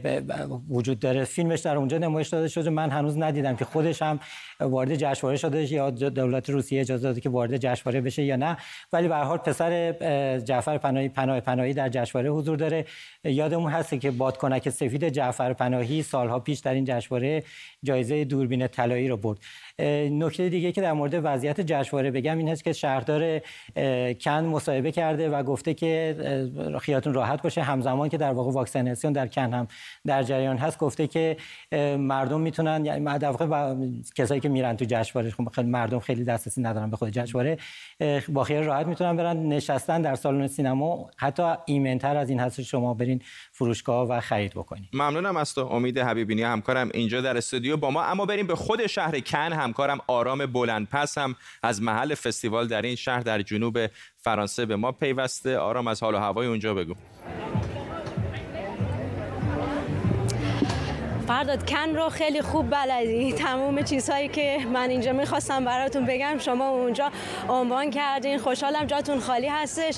وجود 0.71 0.99
داره. 0.99 1.25
فیلمش 1.25 1.61
در 1.61 1.77
اونجا 1.77 1.99
نمایش 1.99 2.29
داده 2.29 2.49
شده. 2.49 2.71
من 2.71 2.91
هنوز 2.91 3.19
ندیدم 3.19 3.57
که 3.57 3.65
خودش 3.65 4.03
هم 4.03 4.21
وارد 4.61 4.95
جشنواره 4.95 5.37
شده 5.37 5.73
یا 5.73 5.91
دولت 5.91 6.51
روسیه 6.51 6.74
اجازه 6.81 7.03
داده 7.03 7.21
که 7.21 7.29
وارد 7.29 7.57
جشنواره 7.57 8.01
بشه 8.01 8.23
یا 8.23 8.37
نه. 8.37 8.57
ولی 8.93 9.09
به 9.09 9.17
حال 9.17 9.39
پسر 9.39 9.93
جعفر 10.39 10.79
پناهی 10.79 11.09
پناه 11.09 11.41
پناهی 11.41 11.75
در 11.75 11.89
جشنواره 11.89 12.31
حضور 12.31 12.57
داره. 12.57 12.85
یادمون 13.25 13.73
هست 13.73 14.01
که 14.01 14.11
بادکنک 14.11 14.71
سفید 14.71 15.09
جعفر 15.09 15.53
پناهی 15.53 16.03
سالها 16.03 16.39
پیش 16.39 16.59
در 16.59 16.75
این 16.75 16.85
جشنواره 16.85 17.43
جایزه 17.83 18.25
دوربین 18.25 18.67
طلایی 18.67 19.09
رو 19.09 19.17
برد. 19.17 19.39
نکته 19.79 20.49
دیگه 20.49 20.73
که 20.73 20.81
در 20.81 20.93
مورد 20.93 21.21
وضعیت 21.23 21.61
جشنواره 21.61 22.11
بگم 22.11 22.39
این 22.39 22.49
هست 22.49 22.65
که 22.65 22.73
شهردار 22.73 23.41
کن 24.21 24.45
مصاحبه 24.45 24.93
کرده 24.93 25.29
و 25.29 25.43
گفته 25.43 25.75
که 25.75 26.17
خیالتون 26.81 27.15
راحت 27.15 27.43
باشه. 27.43 27.63
همزمان 27.63 28.09
که 28.09 28.17
در 28.17 28.33
واقع 28.33 28.53
واکسیناسیون 28.53 29.13
در 29.13 29.27
کن 29.27 29.55
هم 29.55 29.69
در 30.07 30.23
جریان 30.23 30.57
هست 30.57 30.79
گفته 30.79 31.07
که 31.07 31.37
مردم 31.99 32.41
می‌تونن 32.41 32.85
یعنی 32.85 33.19
در 33.19 33.31
واقع 33.31 33.75
کسایی 34.15 34.41
که 34.41 34.49
میرن 34.49 34.77
تو 34.77 34.85
جشنواره 34.89 35.31
خب 35.31 35.49
خیلی 35.49 35.69
مردم 35.69 35.99
خیلی 35.99 36.25
دسترسی 36.25 36.63
ندارن 36.63 36.91
به 36.91 36.97
خود 36.97 37.09
جشنواره 37.09 37.59
با 38.29 38.45
خیال 38.45 38.65
راحت 38.65 38.87
می‌تونن 38.87 39.17
برن 39.17 39.37
نشستن 39.37 40.03
در 40.03 40.15
سالن 40.15 40.47
سینما. 40.47 41.11
حتی 41.17 41.43
ایمنتر 41.67 42.17
از 42.17 42.31
این 42.31 42.41
هست 42.41 42.63
شما 42.63 42.95
برین 42.95 43.21
فروشگاه 43.53 44.09
و 44.09 44.21
خرید 44.21 44.53
بکنید 44.53 44.89
ممنونم 44.93 45.37
از 45.37 45.55
تو. 45.55 45.67
امید 45.67 45.99
حبیبینی 45.99 46.43
همکارم 46.43 46.91
اینجا 46.95 47.21
در 47.21 47.37
استودیو 47.37 47.77
با 47.77 47.91
ما 47.91 48.03
اما 48.03 48.27
بریم 48.27 48.47
به 48.47 48.55
خود 48.55 48.87
شهر 48.87 49.21
کن 49.21 49.64
همکارم 49.65 49.99
آرام 50.07 50.47
بلندپس 50.47 51.19
هم 51.19 51.37
از 51.63 51.83
محل 51.83 52.15
فستیوال 52.15 52.69
در 52.69 52.83
این 52.83 52.97
شهر 52.97 53.21
در 53.21 53.43
جنوب 53.43 53.79
فرانسه 54.17 54.67
به 54.67 54.77
ما 54.77 54.93
پیوسته. 54.93 55.59
آرام 55.59 55.87
از 55.87 56.03
حال 56.03 56.15
و 56.15 56.19
هوای 56.19 56.47
اونجا 56.47 56.75
بگو. 56.75 56.95
فرداد 61.29 61.71
کن 61.71 61.89
رو 61.95 62.09
خیلی 62.09 62.43
خوب 62.43 62.71
بلدی. 62.71 63.33
تمام 63.33 63.83
چیزهایی 63.83 64.29
که 64.29 64.59
من 64.73 64.91
اینجا 64.91 65.13
می‌خواستم 65.13 65.65
براتون 65.65 66.07
بگم. 66.07 66.39
شما 66.39 66.69
اونجا 66.69 67.11
عنوان 67.49 67.91
کردین. 67.91 68.39
خوشحالم 68.39 68.85
جاتون 68.85 69.21
خالی 69.21 69.49
هستش. 69.49 69.97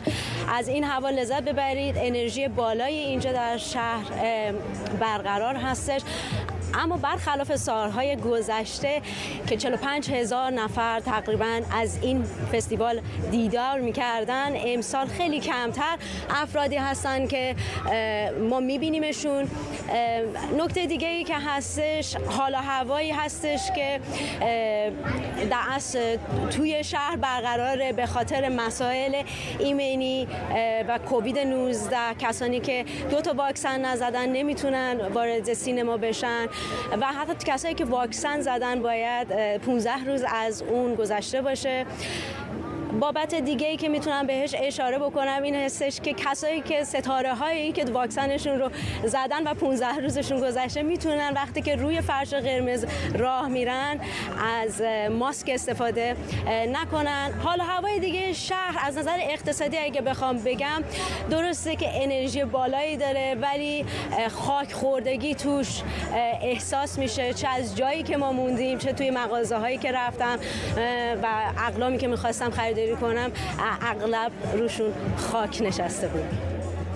از 0.49 0.69
این 0.69 0.85
هوا 0.85 1.11
لذت 1.11 1.43
ببرید. 1.43 1.95
انرژی 1.99 2.49
بالایی 2.49 2.99
اینجا 2.99 3.33
در 3.33 3.57
شهر 3.57 4.05
برقرار 5.01 5.57
هستش. 5.57 6.01
اما 6.75 6.97
برخلاف 6.97 7.57
سالهای 7.57 8.17
گذشته 8.17 9.03
که 9.47 9.57
45 9.57 10.11
هزار 10.11 10.51
نفر 10.51 11.01
تقریبا 11.01 11.61
از 11.73 11.99
این 12.03 12.25
فستیوال 12.53 13.01
دیدار 13.31 13.81
می‌کردن 13.81 14.53
امسال 14.65 15.07
خیلی 15.07 15.41
کمتر 15.41 15.97
افرادی 16.31 16.77
هستن 16.77 17.27
که 17.27 17.57
ما 18.51 18.61
میبینیمشون. 18.61 19.49
نکته 20.59 20.87
دیگه 20.87 21.09
ای 21.09 21.25
که 21.25 21.35
هستش 21.35 22.17
حالا 22.17 22.59
هوایی 22.59 23.11
هستش 23.11 23.61
که 23.77 24.01
در 25.51 25.81
توی 26.51 26.85
شهر 26.85 27.17
برقراره 27.17 27.93
به 27.93 28.07
خاطر 28.07 28.49
مسائل 28.49 29.23
ایمنی 29.59 30.29
و 30.89 30.99
کووید 30.99 31.39
19 31.39 31.97
کسانی 32.19 32.61
که 32.61 32.85
دو 33.11 33.21
تا 33.21 33.33
واکسن 33.33 33.85
نزدن 33.85 34.29
نمی‌تونن 34.29 35.01
وارد 35.15 35.53
سینما 35.53 35.97
بشن. 35.97 36.47
و 37.01 37.07
حتی 37.07 37.53
کسایی 37.53 37.75
که 37.75 37.85
واکسن 37.85 38.41
زدن 38.41 38.83
باید 38.83 39.57
15 39.59 40.05
روز 40.05 40.25
از 40.35 40.63
اون 40.63 40.95
گذشته 40.95 41.43
باشه. 41.43 41.87
بابت 43.01 43.35
دیگه 43.35 43.67
ای 43.67 43.77
که 43.77 43.89
می‌تونم 43.89 44.27
بهش 44.27 44.55
اشاره 44.59 44.99
بکنم 44.99 45.43
این 45.43 45.55
هستش 45.55 46.01
که 46.01 46.15
کسایی 46.15 46.61
که 46.61 46.85
ستاره 46.85 47.35
هایی 47.35 47.73
که 47.73 47.85
واکسنشون 47.85 48.59
رو 48.59 48.71
زدن 49.05 49.47
و 49.47 49.55
15 49.55 49.87
روزشون 50.03 50.41
گذشته 50.41 50.83
می‌تونن 50.83 51.33
وقتی 51.35 51.63
که 51.63 51.77
روی 51.77 52.01
فرش 52.01 52.35
قرمز 52.35 52.87
راه 53.15 53.49
میرن 53.49 54.01
از 54.63 54.83
ماسک 55.11 55.51
استفاده 55.55 56.17
نکنن. 56.69 57.33
حالا 57.45 57.65
هوای 57.65 57.99
دیگه 57.99 58.33
شهر 58.33 58.79
از 58.87 58.99
نظر 58.99 59.19
اقتصادی 59.21 59.79
اگه 59.79 60.01
بخوام 60.01 60.39
بگم 60.39 60.85
درسته 61.31 61.77
که 61.77 62.03
انرژی 62.03 62.45
بالایی 62.45 62.97
داره 62.97 63.35
ولی 63.41 63.85
خاک 64.31 64.73
خوردگی 64.73 65.35
توش 65.35 65.83
احساس 66.43 66.99
میشه 66.99 67.35
چه 67.35 67.49
از 67.49 67.77
جایی 67.77 68.03
که 68.03 68.17
ما 68.17 68.33
موندیم 68.33 68.79
چه 68.79 68.93
توی 68.93 69.11
مغازه 69.11 69.57
هایی 69.57 69.79
که 69.79 69.93
رفتم 69.93 70.39
و 71.23 71.27
اقلامی 71.69 71.99
که 71.99 72.07
می‌خواستم 72.07 72.51
خریداری 72.87 73.01
کنم 73.01 73.31
اغلب 73.83 74.33
روشون 74.55 74.93
خاک 75.17 75.63
نشسته 75.63 76.09
بود. 76.09 76.25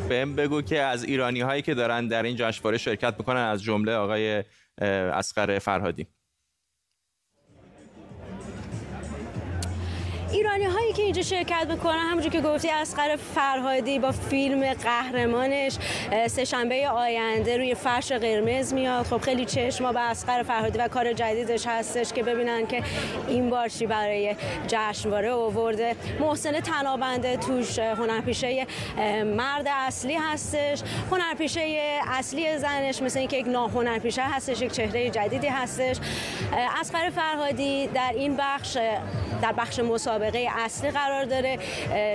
بهم 0.09 0.37
بگو 0.37 0.63
که 0.63 0.81
از 0.81 1.05
ایرانی 1.05 1.41
هایی 1.41 1.63
که 1.63 1.75
دارن 1.75 2.09
در 2.09 2.23
این 2.23 2.37
جشنواره 2.37 2.79
شرکت 2.79 3.15
می‌کنن 3.19 3.41
از 3.41 3.63
جمله 3.63 3.95
آقای 3.95 4.45
اسقر 4.81 5.59
فرهادی. 5.59 6.07
ایرانی 10.33 10.65
هایی 10.65 10.93
که 10.93 11.03
اینجا 11.03 11.23
شرکت 11.23 11.67
می‌کنن 11.71 11.99
همونجور 11.99 12.33
که 12.33 12.41
گفتی 12.41 12.71
اسقر 12.71 13.17
فرهادی 13.17 13.99
با 13.99 14.13
فیلم 14.13 14.75
قهرمانش 14.75 15.77
سهشنبه 16.27 16.89
آینده 16.89 17.57
روی 17.57 17.75
فرش 17.75 18.13
قرمز 18.13 18.73
میاد. 18.73 19.07
خب 19.07 19.19
خیلی 19.19 19.45
چشما 19.45 19.93
به 19.93 20.01
اسقر 20.01 20.43
فرهادی 20.43 20.79
و 20.79 20.89
کار 20.89 21.13
جدیدش 21.13 21.67
هستش 21.67 22.13
که 22.13 22.23
ببینن 22.23 22.67
که 22.67 22.83
این 23.29 23.51
بار 23.51 23.69
چی 23.69 23.87
برای 23.87 24.37
جشنواره 24.69 25.33
آورده. 25.33 25.97
محسن 26.21 26.61
تنابنده 26.61 27.37
توش 27.37 27.79
هنرپیشه 27.79 28.67
مرد 29.37 29.67
اصلی 29.69 30.15
هستش. 30.15 30.83
هنرپیشه 31.11 31.99
اصلی 32.09 32.59
زنش 32.59 33.03
مثل 33.03 33.19
اینکه 33.19 33.37
یک 33.37 33.47
ناهنرپیشه 33.47 34.23
هستش 34.23 34.63
یک 34.63 34.73
چهره 34.73 35.11
جدیدی 35.11 35.47
هستش. 35.47 35.97
اسقر 36.81 37.11
فرهادی 37.11 37.87
در 37.87 38.13
این 38.15 38.37
بخش 38.37 38.79
در 39.43 39.53
بخش 39.53 39.79
مسابقه 39.79 40.20
اصلی 40.65 40.91
قرار 40.91 41.25
داره 41.25 41.59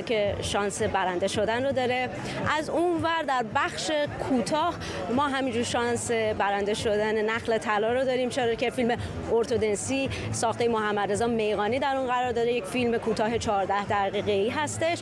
که 0.05 0.35
شانس 0.41 0.81
برنده 0.81 1.27
شدن 1.27 1.65
رو 1.65 1.71
داره. 1.71 2.09
از 2.57 2.69
اون 2.69 3.03
ور 3.03 3.23
در 3.27 3.45
بخش 3.55 3.91
کوتاه 4.29 4.75
ما 5.15 5.27
همینجور 5.27 5.63
شانس 5.63 6.11
برنده 6.11 6.73
شدن 6.73 7.25
نخل 7.25 7.57
طلا 7.57 7.93
رو 7.93 8.05
داریم 8.05 8.29
چرا 8.29 8.55
که 8.55 8.69
فیلم 8.69 8.97
ارتودنسی 9.31 10.09
ساخته 10.31 10.67
محمد 10.67 11.11
رضا 11.11 11.27
میغانی 11.27 11.79
در 11.79 11.95
اون 11.95 12.07
قرار 12.07 12.31
داره. 12.31 12.53
یک 12.53 12.65
فیلم 12.65 12.97
کوتاه 12.97 13.37
14 13.37 13.85
دقیقه 13.85 14.31
ای 14.31 14.49
هستش. 14.49 14.99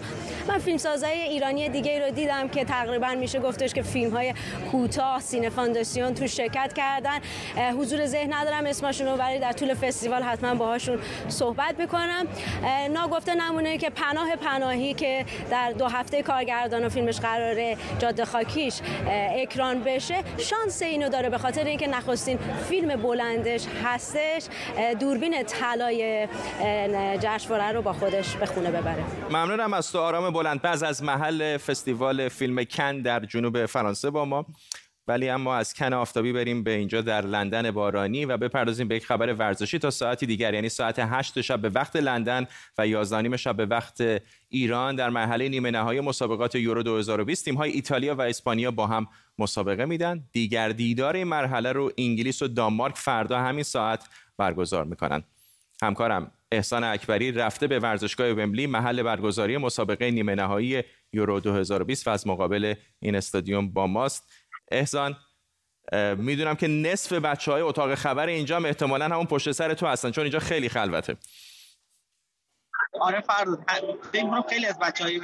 من 0.47 0.57
فیلم 0.57 0.77
سازای 0.77 1.21
ایرانی 1.21 1.69
دیگه 1.69 2.05
رو 2.05 2.11
دیدم 2.11 2.47
که 2.47 2.65
تقریبا 2.65 3.07
میشه 3.07 3.39
گفتش 3.39 3.73
که 3.73 3.81
فیلم 3.81 4.11
های 4.11 4.33
کوتاه 4.71 5.19
سینه 5.19 5.49
فانداسیون 5.49 6.13
تو 6.13 6.27
شرکت 6.27 6.73
کردن. 6.73 7.19
حضور 7.79 8.05
ذهن 8.05 8.33
ندارم 8.33 8.65
اسمشون 8.65 9.07
رو 9.07 9.13
ولی 9.13 9.39
در 9.39 9.51
طول 9.51 9.73
فستیوال 9.73 10.23
حتما 10.23 10.55
باهاشون 10.55 10.99
صحبت 11.27 11.79
می‌کنم 11.79 12.27
ناگفته 12.93 13.35
نمونه 13.35 13.77
که 13.77 13.89
پناه 13.89 14.35
پناهی 14.35 14.93
که 14.93 15.25
در 15.51 15.71
دو 15.71 15.87
هفته 15.87 16.23
کارگردان 16.23 16.85
و 16.85 16.89
فیلمش 16.89 17.19
قراره 17.19 17.77
جاده 17.99 18.25
خاکیش 18.25 18.79
اکران 19.35 19.83
بشه 19.83 20.23
شانس 20.37 20.81
اینو 20.81 21.09
داره. 21.09 21.29
به 21.29 21.37
خاطر 21.37 21.63
اینکه 21.63 21.87
نخستین 21.87 22.39
فیلم 22.69 23.01
بلندش 23.01 23.61
هستش 23.83 24.43
دوربین 24.99 25.43
طلای 25.43 26.27
جشنواره 27.19 27.71
رو 27.71 27.81
با 27.81 27.93
خودش 27.93 28.35
به 28.35 28.45
خونه 28.45 28.71
ببره. 28.71 29.03
ممنونم 29.29 29.73
از 29.73 29.91
تو 29.91 29.99
آرام 29.99 30.33
بلند 30.33 30.65
از 30.65 31.03
محل 31.03 31.57
فستیوال 31.57 32.29
فیلم 32.29 32.63
کن 32.63 33.01
در 33.01 33.19
جنوب 33.19 33.65
فرانسه 33.65 34.09
با 34.09 34.25
ما. 34.25 34.45
ولی 35.07 35.29
اما 35.29 35.55
از 35.55 35.73
کن 35.73 35.93
آفتابی 35.93 36.33
بریم 36.33 36.63
به 36.63 36.71
اینجا 36.71 37.01
در 37.01 37.21
لندن 37.21 37.71
بارانی 37.71 38.25
و 38.25 38.37
بپردازیم 38.37 38.87
به 38.87 38.95
یک 38.95 39.05
خبر 39.05 39.33
ورزشی 39.33 39.79
تا 39.79 39.89
ساعتی 39.89 40.25
دیگر 40.25 40.53
یعنی 40.53 40.69
ساعت 40.69 40.99
8 40.99 41.41
شب 41.41 41.61
به 41.61 41.69
وقت 41.69 41.95
لندن 41.95 42.47
و 42.77 42.87
11 42.87 43.37
شب 43.37 43.55
به 43.55 43.65
وقت 43.65 44.21
ایران. 44.49 44.95
در 44.95 45.09
مرحله 45.09 45.49
نیمه 45.49 45.71
نهایی 45.71 45.99
مسابقات 45.99 46.55
یورو 46.55 46.83
2020 46.83 47.45
تیم 47.45 47.55
های 47.55 47.71
ایتالیا 47.71 48.15
و 48.15 48.21
اسپانیا 48.21 48.71
با 48.71 48.87
هم 48.87 49.07
مسابقه 49.39 49.85
میدن. 49.85 50.23
دیگر 50.31 50.69
دیدار 50.69 51.15
این 51.15 51.27
مرحله 51.27 51.71
رو 51.71 51.91
انگلیس 51.97 52.41
و 52.41 52.47
دانمارک 52.47 52.97
فردا 52.97 53.39
همین 53.39 53.63
ساعت 53.63 54.09
برگزار 54.37 54.85
می‌کنن. 54.85 55.23
همکارم 55.81 56.31
احسان 56.51 56.83
اکبری 56.83 57.31
رفته 57.31 57.67
به 57.67 57.79
ورزشگاه 57.79 58.31
ومبلی 58.31 58.67
محل 58.67 59.03
برگزاری 59.03 59.57
مسابقه 59.57 60.11
نیمه 60.11 60.35
نهایی 60.35 60.83
یورو 61.13 61.39
2020 61.39 62.07
و 62.07 62.11
از 62.11 62.27
مقابل 62.27 62.73
این 62.99 63.15
استادیوم 63.15 63.69
با 63.69 63.87
ماست. 63.87 64.31
احسان 64.71 65.15
می‌دونم 66.17 66.55
که 66.55 66.67
نصف 66.67 67.13
بچه 67.13 67.51
های 67.51 67.61
اتاق 67.61 67.95
خبر 67.95 68.27
اینجا 68.27 68.55
هم 68.55 68.65
احتمالا 68.65 69.05
همون 69.05 69.25
پشت 69.25 69.51
سر 69.51 69.73
تو 69.73 69.87
هستن 69.87 70.11
چون 70.11 70.23
اینجا 70.23 70.39
خیلی 70.39 70.69
خلوته. 70.69 71.17
آره 73.01 73.21
فرد 73.21 73.47
فکر 74.11 74.41
خیلی 74.49 74.65
از 74.65 74.79
بچه 74.79 75.03
های 75.03 75.21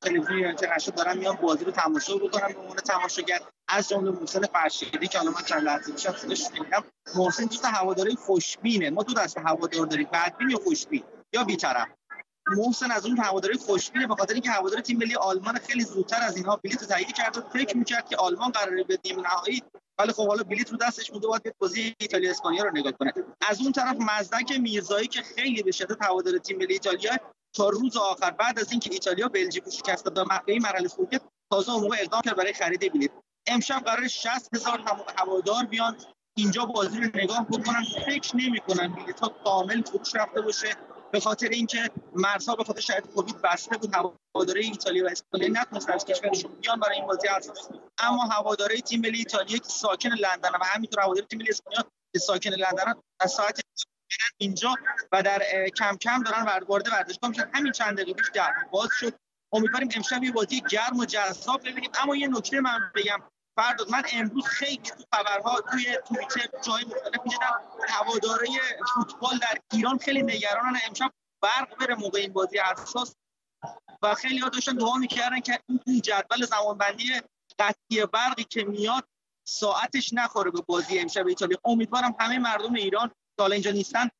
تلویزیون 0.00 0.54
نشد 0.76 0.94
دارن 0.94 1.18
میان 1.18 1.36
بازی 1.36 1.64
رو 1.64 1.70
تماشا 1.70 2.16
بکنن 2.16 2.52
به 2.52 2.58
عنوان 2.58 2.76
تماشاگر. 2.76 3.40
از 3.68 3.88
جمله 3.88 4.10
محسن 4.10 4.46
فرشیدی 4.46 5.06
که 5.08 5.18
الان 5.20 5.34
من 5.34 5.42
چند 5.42 5.62
لحظه 5.62 5.92
پیش 5.92 6.08
صداش 6.08 6.40
شنیدم 6.48 6.84
محسن 7.16 7.44
دوست 7.44 7.64
هواداری 7.64 8.16
خوشبینه. 8.16 8.90
ما 8.90 9.02
دو 9.02 9.14
دست 9.14 9.38
هوادار 9.38 9.86
داریم 9.86 10.08
بدبین 10.12 10.50
یا 10.50 10.58
خوشبین 10.64 11.04
یا 11.32 11.44
بی‌طرف؟ 11.44 11.88
محسن 12.46 12.90
از 12.90 13.06
اون 13.06 13.18
هواداری 13.18 13.58
خوشبینه 13.58 14.06
به 14.06 14.14
خاطر 14.14 14.32
اینکه 14.34 14.50
هواداری 14.50 14.82
تیم 14.82 14.98
ملی 14.98 15.14
آلمان 15.14 15.58
خیلی 15.58 15.84
زودتر 15.84 16.22
از 16.22 16.36
اینها 16.36 16.56
بلیط 16.56 16.84
تهیه 16.84 17.06
کرد 17.06 17.36
و 17.36 17.40
فکر 17.40 17.76
می‌کرد 17.76 18.08
که 18.08 18.16
آلمان 18.16 18.50
قراره 18.50 18.84
به 18.84 18.98
نیم 19.04 19.20
نهایی 19.20 19.62
ولی 19.98 20.12
خب 20.12 20.28
حالا 20.28 20.42
بلیط 20.42 20.70
رو 20.70 20.76
دستش 20.76 21.10
بوده 21.10 21.26
باید 21.28 21.54
بازی 21.58 21.94
ایتالیا 21.98 22.30
اسپانیا 22.30 22.64
رو 22.64 22.70
نگاه 22.74 22.92
کنه. 22.92 23.12
از 23.48 23.60
اون 23.60 23.72
طرف 23.72 23.96
مزدک 24.00 24.52
میرزایی 24.60 25.06
که 25.06 25.22
خیلی 25.22 25.62
به 25.62 25.70
شدت 25.70 26.02
هوادار 26.02 26.38
تیم 26.38 26.58
ملی 26.58 26.72
ایتالیا 26.72 27.12
تا 27.52 27.68
روز 27.68 27.96
آخر 27.96 28.30
بعد 28.30 28.58
از 28.58 28.70
اینکه 28.70 28.90
ایتالیا 28.92 29.28
بلژیک 29.28 29.64
رو 29.64 29.70
شکست 29.70 30.04
داد 30.04 30.28
این 30.46 30.62
مرحله 30.62 30.88
خروجی 30.88 31.18
تازه 31.50 31.72
اون 31.72 31.82
موقع 31.82 31.96
اقدام 32.00 32.20
کرد 32.20 32.36
برای 32.36 32.52
خرید 32.52 32.92
بلیط 32.92 33.10
امشب 33.46 33.82
قرار 33.84 34.08
60 34.08 34.54
هزار 34.54 34.82
هوادار 35.18 35.64
بیان 35.64 35.96
اینجا 36.36 36.64
بازی 36.64 37.00
رو 37.00 37.10
نگاه 37.14 37.46
بکنن 37.46 37.84
فکر 38.06 38.36
نمی‌کنن 38.36 38.88
بلیط 38.88 39.20
ها 39.20 39.28
کامل 39.28 39.82
فروش 39.82 40.14
رفته 40.14 40.40
باشه. 40.40 40.68
به 41.14 41.20
خاطر 41.20 41.48
اینکه 41.48 41.90
مرزها 42.14 42.56
به 42.56 42.64
خاطر 42.64 42.80
شرایط 42.80 43.06
کووید 43.06 43.42
بسته 43.42 43.76
بود 43.76 43.94
هواداره 43.94 44.60
ایتالیا 44.60 45.04
و 45.04 45.08
اسپانیا 45.08 45.48
نتونستن 45.48 45.92
از 45.92 46.04
کشورشون 46.04 46.50
بیان 46.60 46.80
برای 46.80 46.96
این 46.96 47.06
بازی 47.06 47.28
اساس 47.28 47.68
اما 47.98 48.22
هواداره 48.22 48.80
تیم 48.80 49.00
ملی 49.00 49.18
ایتالیا 49.18 49.58
که 49.58 49.68
ساکن 49.68 50.08
لندن 50.08 50.50
و 50.50 50.64
همینطور 50.64 51.00
هواداره 51.00 51.26
تیم 51.26 51.38
ملی 51.38 51.50
اسپانیا 51.50 51.82
که 52.12 52.18
ساکن 52.18 52.50
لندن 52.50 52.94
از 53.20 53.32
ساعت 53.32 53.60
اینجا 54.38 54.74
و 55.12 55.22
در 55.22 55.42
کم 55.78 55.96
کم 55.96 56.22
دارن 56.22 56.64
وارد 56.68 56.88
ورزشگاه 56.92 57.30
میشن 57.30 57.50
همین 57.54 57.72
چند 57.72 57.96
دقیقه 57.96 58.12
پیش 58.12 58.30
در 58.34 58.52
باز 58.70 58.88
شد. 59.00 59.14
امیدواریم 59.52 59.88
امشب 59.96 60.24
یه 60.24 60.32
بازی 60.32 60.60
گرم 60.60 60.98
و 60.98 61.04
جذاب 61.04 61.60
ببینیم. 61.60 61.90
اما 62.02 62.16
یه 62.16 62.28
نکته 62.28 62.60
من 62.60 62.92
بگم. 62.94 63.22
فرداد 63.56 63.90
من 63.90 64.02
امروز 64.12 64.46
خیلی 64.46 64.76
تو 64.76 65.04
خبرها 65.14 65.60
توی 65.60 65.98
توییتر 66.08 66.60
جای 66.62 66.84
مختلف 66.84 67.20
می‌دیدم 67.24 67.60
هواداره 67.88 68.46
فوتبال 68.94 69.38
در 69.38 69.58
ایران 69.72 69.98
خیلی 69.98 70.22
نگرانن. 70.22 70.78
امشب 70.86 71.12
برق 71.42 71.76
بره 71.76 71.94
موقع 71.94 72.18
این 72.20 72.32
بازی 72.32 72.58
اساس 72.58 73.14
و 74.02 74.14
خیلی 74.14 74.38
ها 74.38 74.48
داشتن 74.48 74.72
دعا 74.72 74.96
می‌کردن 74.96 75.40
که 75.40 75.60
این 75.86 76.00
جدول 76.00 76.46
زمانبندی 76.46 77.20
قطعی 77.58 78.06
برقی 78.12 78.44
که 78.44 78.64
میاد 78.64 79.04
ساعتش 79.48 80.12
نخوره 80.12 80.50
به 80.50 80.62
بازی 80.66 80.98
امشب 80.98 81.26
ایتالیا. 81.26 81.58
امیدوارم 81.64 82.16
همه 82.20 82.38
مردم 82.38 82.74
ایران 82.74 83.10
که 83.38 83.44
اینجا 83.44 83.70
نیستن. 83.70 84.10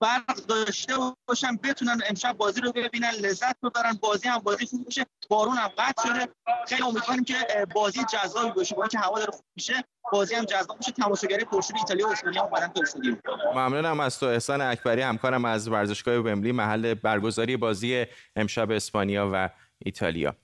برق 0.00 0.36
داشته 0.48 0.94
باشن 1.28 1.56
بتونن 1.56 2.00
امشب 2.08 2.32
بازی 2.32 2.60
رو 2.60 2.72
ببینن 2.72 3.10
لذت 3.10 3.56
ببرن 3.62 3.92
بازی 3.92 4.28
هم 4.28 4.38
بازی 4.38 4.66
خوب 4.66 4.86
بشه 4.86 5.06
بارون 5.28 5.56
هم 5.56 5.68
قطع 5.68 6.08
شده. 6.08 6.28
خیلی 6.68 6.82
امیدواریم 6.82 7.24
که 7.24 7.34
بازی 7.74 8.00
جذابی 8.12 8.50
باشه 8.50 8.74
با 8.74 8.82
اینکه 8.82 8.98
هوا 8.98 9.18
داره 9.18 9.30
خوب 9.30 9.44
میشه 9.56 9.84
بازی 10.12 10.34
هم 10.34 10.44
جذاب 10.44 10.76
میشه 10.76 10.92
تماشاگری 10.92 11.44
پرشور 11.44 11.76
ایتالیا 11.76 12.08
و 12.08 12.10
اسپانیا 12.10 12.42
اومدن 12.42 12.66
تو 12.66 12.82
استادیوم. 12.82 13.18
ممنونم 13.54 14.00
از 14.00 14.20
تو 14.20 14.26
احسان 14.26 14.60
اکبری 14.60 15.02
همکارم 15.02 15.44
از 15.44 15.68
ورزشگاه 15.68 16.16
ومبلی 16.16 16.52
محل 16.52 16.94
برگزاری 16.94 17.56
بازی 17.56 18.06
امشب 18.36 18.70
اسپانیا 18.70 19.30
و 19.32 19.50
ایتالیا. 19.78 20.36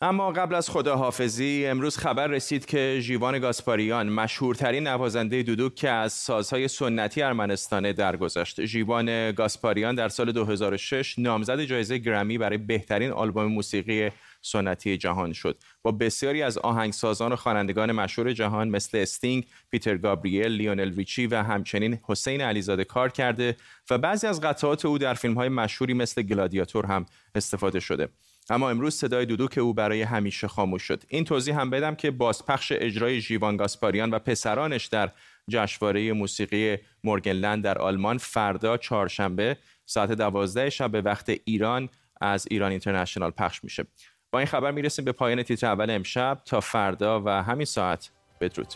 اما 0.00 0.32
قبل 0.32 0.54
از 0.54 0.70
خداحافظی 0.70 1.66
امروز 1.66 1.96
خبر 1.96 2.26
رسید 2.26 2.66
که 2.66 2.98
ژیوان 3.00 3.38
گاسپاریان 3.38 4.08
مشهورترین 4.08 4.86
نوازنده 4.86 5.42
دودوک 5.42 5.74
که 5.74 5.90
از 5.90 6.12
سازهای 6.12 6.68
سنتی 6.68 7.22
ارمنستانه 7.22 7.92
درگذشت. 7.92 8.64
ژیوان 8.64 9.32
گاسپاریان 9.32 9.94
در 9.94 10.08
سال 10.08 10.32
2006 10.32 11.18
نامزد 11.18 11.60
جایزه 11.60 11.98
گرمی 11.98 12.38
برای 12.38 12.58
بهترین 12.58 13.10
آلبوم 13.10 13.44
موسیقی 13.44 14.10
سنتی 14.42 14.96
جهان 14.96 15.32
شد. 15.32 15.58
با 15.82 15.92
بسیاری 15.92 16.42
از 16.42 16.58
آهنگسازان 16.58 17.32
و 17.32 17.36
خوانندگان 17.36 17.92
مشهور 17.92 18.32
جهان 18.32 18.68
مثل 18.68 18.98
استینگ، 18.98 19.46
پیتر 19.70 19.96
گابریل، 19.96 20.46
لیونل 20.46 20.90
ریچی 20.90 21.26
و 21.26 21.42
همچنین 21.42 21.98
حسین 22.02 22.40
علیزاده 22.40 22.84
کار 22.84 23.08
کرده 23.08 23.56
و 23.90 23.98
بعضی 23.98 24.26
از 24.26 24.40
قطعات 24.40 24.84
او 24.84 24.98
در 24.98 25.14
فیلم‌های 25.14 25.48
مشهوری 25.48 25.94
مثل 25.94 26.22
گلادیاتور 26.22 26.86
هم 26.86 27.06
استفاده 27.34 27.80
شده. 27.80 28.08
اما 28.50 28.70
امروز 28.70 28.94
صدای 28.94 29.26
دودوک 29.26 29.58
او 29.58 29.74
برای 29.74 30.02
همیشه 30.02 30.48
خاموش 30.48 30.82
شد. 30.82 31.02
این 31.08 31.24
توضیح 31.24 31.60
هم 31.60 31.70
بدم 31.70 31.94
که 31.94 32.10
بازپخش 32.10 32.72
اجرای 32.76 33.20
ژیوان 33.20 33.56
گاسپاریان 33.56 34.10
و 34.10 34.18
پسرانش 34.18 34.86
در 34.86 35.10
جشنواره 35.50 36.12
موسیقی 36.12 36.76
مورگنلند 37.04 37.64
در 37.64 37.78
آلمان 37.78 38.18
فردا 38.18 38.76
چهارشنبه 38.76 39.56
ساعت 39.86 40.12
دوازده 40.12 40.70
شب 40.70 40.90
به 40.90 41.00
وقت 41.00 41.32
ایران 41.44 41.88
از 42.20 42.46
ایران 42.50 42.70
اینترنشنال 42.70 43.30
پخش 43.30 43.64
میشه. 43.64 43.84
با 44.32 44.38
این 44.38 44.46
خبر 44.46 44.70
می‌رسیم 44.70 45.04
به 45.04 45.12
پایان 45.12 45.42
تیتر 45.42 45.66
اول 45.66 45.90
امشب. 45.90 46.42
تا 46.44 46.60
فردا 46.60 47.22
و 47.24 47.28
همین 47.28 47.64
ساعت 47.66 48.10
بدرود. 48.40 48.74